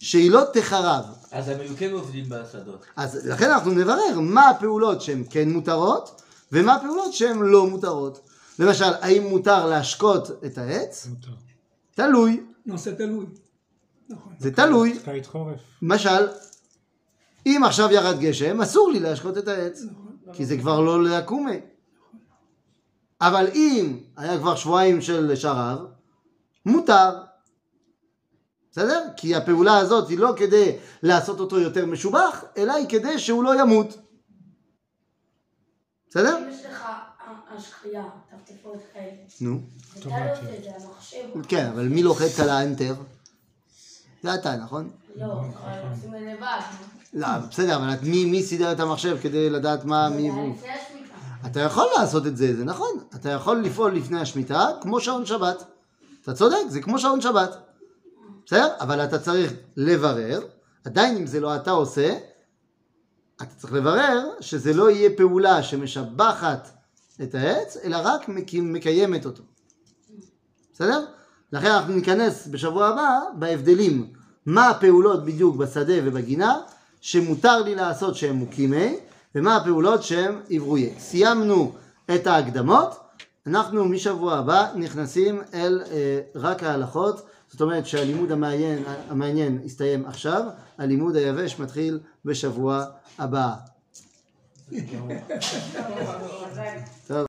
שהיא 0.00 0.30
לא 0.30 0.42
תחרב. 0.52 1.04
אז 1.32 1.48
הם 1.48 1.60
היו 1.60 1.76
כן 1.78 1.92
עובדים 1.92 2.24
בשדות. 2.28 2.84
אז 2.96 3.26
לכן 3.26 3.50
אנחנו 3.50 3.70
נברר 3.70 4.20
מה 4.20 4.48
הפעולות 4.48 5.02
שהן 5.02 5.24
כן 5.30 5.50
מותרות, 5.50 6.22
ומה 6.52 6.74
הפעולות 6.74 7.12
שהן 7.12 7.38
לא 7.38 7.66
מותרות. 7.66 8.20
למשל, 8.58 8.84
האם 9.00 9.22
מותר 9.22 9.66
להשקות 9.66 10.30
את 10.46 10.58
העץ? 10.58 11.06
מותר. 11.06 11.30
תלוי. 11.94 12.42
לא, 12.66 12.76
זה 12.76 12.96
תלוי. 12.96 13.26
נכון. 14.08 14.32
זה 14.38 14.50
תלוי. 14.50 14.98
קיץ 15.04 15.26
חורף. 15.26 15.60
למשל, 15.82 16.28
אם 17.46 17.62
עכשיו 17.66 17.92
ירד 17.92 18.20
גשם, 18.20 18.60
אסור 18.60 18.90
לי 18.92 19.00
להשקות 19.00 19.38
את 19.38 19.48
העץ, 19.48 19.82
כי 20.32 20.46
זה 20.46 20.56
כבר 20.58 20.80
לא 20.80 21.04
לעקומי. 21.04 21.60
אבל 23.20 23.46
אם 23.54 23.98
היה 24.16 24.38
כבר 24.38 24.56
שבועיים 24.56 25.00
של 25.02 25.36
שרב, 25.36 25.78
מותר. 26.66 27.10
בסדר? 28.72 29.04
כי 29.16 29.34
הפעולה 29.34 29.76
הזאת 29.78 30.08
היא 30.08 30.18
לא 30.18 30.32
כדי 30.36 30.76
לעשות 31.02 31.40
אותו 31.40 31.60
יותר 31.60 31.86
משובח, 31.86 32.44
אלא 32.56 32.72
היא 32.72 32.86
כדי 32.88 33.18
שהוא 33.18 33.44
לא 33.44 33.60
ימות. 33.60 33.96
בסדר? 36.10 36.38
אם 36.38 36.48
יש 36.50 36.64
לך 36.66 36.86
השחייה, 37.56 38.04
טפטפות 38.30 38.78
כאלה, 38.94 39.10
נו. 39.40 39.60
אתה 39.98 40.08
לא 40.08 40.14
עושה 40.32 40.56
את 40.58 40.62
זה, 40.62 40.70
המחשב, 40.86 41.42
כן, 41.48 41.66
אבל 41.66 41.88
מי 41.88 42.02
לוחץ 42.02 42.40
על 42.40 42.48
האנטר? 42.48 42.94
זה 44.22 44.34
אתה, 44.34 44.56
נכון? 44.56 44.90
לא, 45.16 45.24
אבל 45.24 45.78
עושים 45.92 46.14
את 46.14 46.20
זה 46.20 46.34
לבד. 46.36 46.60
לא, 47.14 47.28
בסדר, 47.50 47.76
אבל 47.76 47.92
את- 47.94 48.02
מי, 48.02 48.24
מי 48.24 48.42
סידר 48.42 48.72
את 48.72 48.80
המחשב 48.80 49.18
כדי 49.22 49.50
לדעת 49.50 49.84
מה... 49.84 50.08
אתה 51.46 51.60
יכול 51.60 51.86
לעשות 51.98 52.26
את 52.26 52.36
זה, 52.36 52.56
זה 52.56 52.64
נכון. 52.64 52.98
אתה 53.14 53.30
יכול 53.30 53.56
לפעול 53.60 53.94
לפני 53.94 54.20
השמיטה 54.20 54.68
כמו 54.80 55.00
שעון 55.00 55.26
שבת. 55.26 55.64
אתה 56.22 56.34
צודק, 56.34 56.56
זה 56.68 56.80
כמו 56.80 56.98
שעון 56.98 57.20
שבת. 57.20 57.56
בסדר? 58.46 58.68
אבל 58.80 59.04
אתה 59.04 59.18
צריך 59.18 59.52
לברר, 59.76 60.40
עדיין 60.84 61.16
אם 61.16 61.26
זה 61.26 61.40
לא 61.40 61.56
אתה 61.56 61.70
עושה, 61.70 62.18
אתה 63.36 63.54
צריך 63.56 63.72
לברר 63.72 64.28
שזה 64.40 64.72
לא 64.72 64.90
יהיה 64.90 65.10
פעולה 65.16 65.62
שמשבחת 65.62 66.68
את 67.22 67.34
העץ, 67.34 67.76
אלא 67.84 67.96
רק 68.04 68.28
מק- 68.28 68.54
מקיימת 68.54 69.26
אותו. 69.26 69.42
בסדר? 70.74 71.04
לכן 71.52 71.70
אנחנו 71.70 71.94
ניכנס 71.94 72.46
בשבוע 72.46 72.86
הבא 72.86 73.18
בהבדלים. 73.38 74.12
מה 74.46 74.68
הפעולות 74.68 75.24
בדיוק 75.24 75.56
בשדה 75.56 75.94
ובגינה 76.04 76.58
שמותר 77.00 77.62
לי 77.62 77.74
לעשות 77.74 78.16
שהם 78.16 78.34
מוקימי, 78.36 78.96
ומה 79.36 79.56
הפעולות 79.56 80.02
שהם 80.02 80.40
עברוי. 80.50 80.94
סיימנו 80.98 81.72
את 82.14 82.26
ההקדמות, 82.26 83.00
אנחנו 83.46 83.84
משבוע 83.84 84.34
הבא 84.34 84.66
נכנסים 84.74 85.42
אל 85.54 85.82
אה, 85.90 86.20
רק 86.34 86.62
ההלכות, 86.62 87.26
זאת 87.48 87.60
אומרת 87.60 87.86
שהלימוד 87.86 88.32
המעניין, 88.32 88.82
המעניין 89.08 89.58
הסתיים 89.64 90.06
עכשיו, 90.06 90.42
הלימוד 90.78 91.16
היבש 91.16 91.58
מתחיל 91.58 91.98
בשבוע 92.24 92.84
הבא. 93.18 93.54
טוב. 97.06 97.18